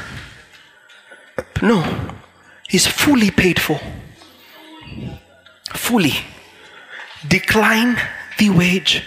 No. 1.62 1.84
He's 2.68 2.86
fully 2.86 3.30
paid 3.30 3.60
for. 3.60 3.80
Fully. 5.74 6.14
Decline 7.26 7.98
the 8.38 8.50
wage. 8.50 9.02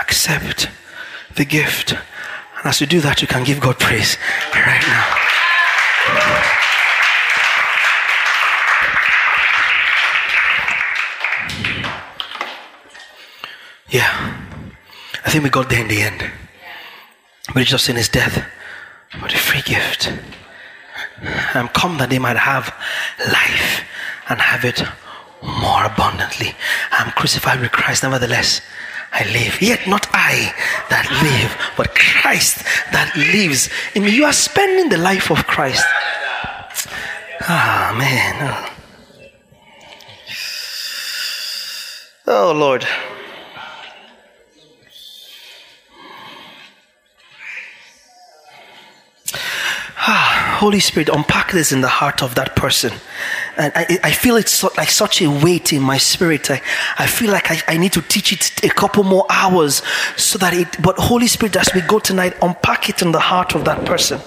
Accept 0.00 0.68
the 1.34 1.44
gift. 1.44 1.92
And 1.92 2.66
as 2.66 2.80
you 2.80 2.86
do 2.86 3.00
that, 3.00 3.20
you 3.20 3.28
can 3.28 3.44
give 3.44 3.60
God 3.60 3.78
praise 3.78 4.16
right 4.54 4.82
now. 4.86 5.18
Yeah. 13.90 14.38
I 15.24 15.30
think 15.30 15.44
we 15.44 15.50
got 15.50 15.68
there 15.68 15.82
in 15.82 15.88
the 15.88 16.02
end. 16.02 16.30
But 17.52 17.62
it's 17.62 17.70
just 17.70 17.88
in 17.88 17.96
his 17.96 18.08
death. 18.08 18.42
But 19.20 19.34
a 19.34 19.38
free 19.38 19.60
gift. 19.62 20.10
I'm 21.54 21.68
come 21.68 21.98
that 21.98 22.10
they 22.10 22.18
might 22.18 22.36
have 22.36 22.74
life 23.18 23.84
and 24.28 24.40
have 24.40 24.64
it 24.64 24.82
more 25.42 25.84
abundantly. 25.84 26.54
I'm 26.90 27.10
crucified 27.12 27.60
with 27.60 27.72
Christ, 27.72 28.02
nevertheless. 28.02 28.60
I 29.12 29.24
live, 29.30 29.60
yet 29.60 29.86
not 29.86 30.06
I 30.12 30.54
that 30.88 31.06
live, 31.22 31.74
but 31.76 31.94
Christ 31.94 32.64
that 32.92 33.14
lives 33.16 33.68
in 33.94 34.04
me. 34.04 34.10
You 34.10 34.24
are 34.24 34.32
spending 34.32 34.88
the 34.88 34.96
life 34.96 35.30
of 35.30 35.46
Christ. 35.46 35.84
Ah, 37.42 37.94
man. 37.98 38.68
Oh 42.26 42.52
Lord. 42.52 42.86
Ah, 50.04 50.41
Holy 50.62 50.78
Spirit, 50.78 51.08
unpack 51.08 51.50
this 51.50 51.72
in 51.72 51.80
the 51.80 51.88
heart 51.88 52.22
of 52.22 52.36
that 52.36 52.54
person. 52.54 52.92
And 53.56 53.72
I, 53.74 53.98
I 54.04 54.12
feel 54.12 54.36
it's 54.36 54.52
so, 54.52 54.70
like 54.76 54.90
such 54.90 55.20
a 55.20 55.28
weight 55.28 55.72
in 55.72 55.82
my 55.82 55.98
spirit. 55.98 56.52
I, 56.52 56.62
I 56.98 57.08
feel 57.08 57.32
like 57.32 57.50
I, 57.50 57.60
I 57.66 57.76
need 57.76 57.92
to 57.94 58.00
teach 58.00 58.32
it 58.32 58.62
a 58.62 58.68
couple 58.68 59.02
more 59.02 59.26
hours 59.28 59.82
so 60.16 60.38
that 60.38 60.54
it, 60.54 60.80
but 60.80 60.96
Holy 60.98 61.26
Spirit, 61.26 61.56
as 61.56 61.74
we 61.74 61.80
go 61.80 61.98
tonight, 61.98 62.34
unpack 62.40 62.88
it 62.88 63.02
in 63.02 63.10
the 63.10 63.18
heart 63.18 63.56
of 63.56 63.64
that 63.64 63.84
person. 63.84 64.20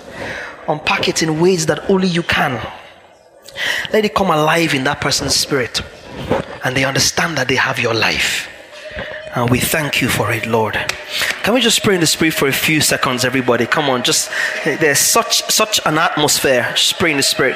Unpack 0.68 1.08
it 1.08 1.24
in 1.24 1.40
ways 1.40 1.68
that 1.68 1.90
only 1.90 2.10
you 2.10 2.24
can. 2.24 2.60
Let 3.94 4.04
it 4.04 4.14
come 4.14 4.30
alive 4.30 4.74
in 4.74 4.84
that 4.84 5.00
person's 5.00 5.38
spirit. 5.38 5.82
And 6.66 6.76
they 6.76 6.84
understand 6.84 7.38
that 7.38 7.48
they 7.48 7.56
have 7.56 7.80
your 7.80 7.94
life. 7.94 8.50
And 9.34 9.50
we 9.50 9.62
thank 9.62 10.02
you 10.02 10.10
for 10.10 10.34
it, 10.34 10.46
Lord. 10.46 10.76
Can 11.46 11.54
we 11.54 11.62
just 11.62 11.84
pray 11.84 11.93
in 11.93 12.02
the 12.02 12.08
spirit 12.08 12.34
for 12.34 12.48
a 12.48 12.52
few 12.52 12.82
seconds, 12.82 13.24
everybody? 13.24 13.68
Come 13.68 13.88
on, 13.88 14.02
just 14.02 14.32
there's 14.66 14.98
such 14.98 15.43
such 15.43 15.80
an 15.86 16.00
atmosphere. 16.00 16.74
Just 16.76 16.98
pray 16.98 17.12
in 17.12 17.18
the 17.18 17.22
spirit. 17.22 17.56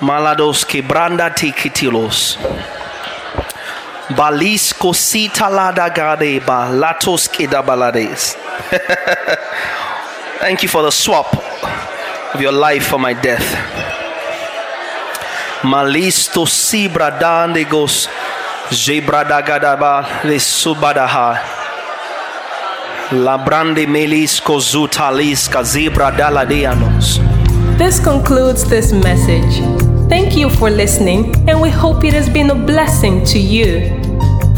Malados 0.00 0.66
quebranda 0.66 1.30
tikitilos. 1.34 2.36
Balis 4.10 4.74
cosita 4.74 5.48
lada 5.48 5.88
gadeba 5.88 6.68
latos 6.78 7.26
kedabalades. 7.26 8.36
Thank 10.40 10.62
you 10.62 10.68
for 10.68 10.82
the 10.82 10.92
swap 10.92 11.26
of 12.32 12.40
your 12.40 12.52
life 12.52 12.86
for 12.86 12.98
my 12.98 13.12
death. 13.12 13.42
Malisto 15.64 16.46
si 16.46 16.88
bradandegos 16.88 18.08
jebradagadaba 18.70 20.24
le 20.24 20.38
subadaha. 20.38 21.42
Labrande 23.10 23.88
melis 23.88 24.40
kozutalis 24.40 25.48
kazibra 25.48 26.12
daladianos. 26.16 27.18
This 27.76 27.98
concludes 27.98 28.64
this 28.64 28.92
message. 28.92 29.60
Thank 30.08 30.36
you 30.36 30.50
for 30.50 30.70
listening, 30.70 31.34
and 31.48 31.60
we 31.60 31.70
hope 31.70 32.04
it 32.04 32.14
has 32.14 32.28
been 32.28 32.50
a 32.50 32.54
blessing 32.54 33.24
to 33.26 33.38
you. 33.40 33.90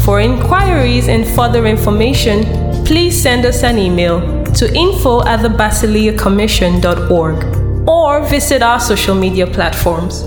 For 0.05 0.19
inquiries 0.19 1.07
and 1.07 1.25
further 1.25 1.65
information, 1.65 2.45
please 2.85 3.19
send 3.19 3.45
us 3.45 3.63
an 3.63 3.79
email 3.79 4.40
to 4.55 4.73
info 4.75 5.25
at 5.25 5.39
thebasileacommission.org 5.39 7.87
or 7.87 8.21
visit 8.27 8.61
our 8.61 8.79
social 8.79 9.15
media 9.15 9.47
platforms. 9.47 10.23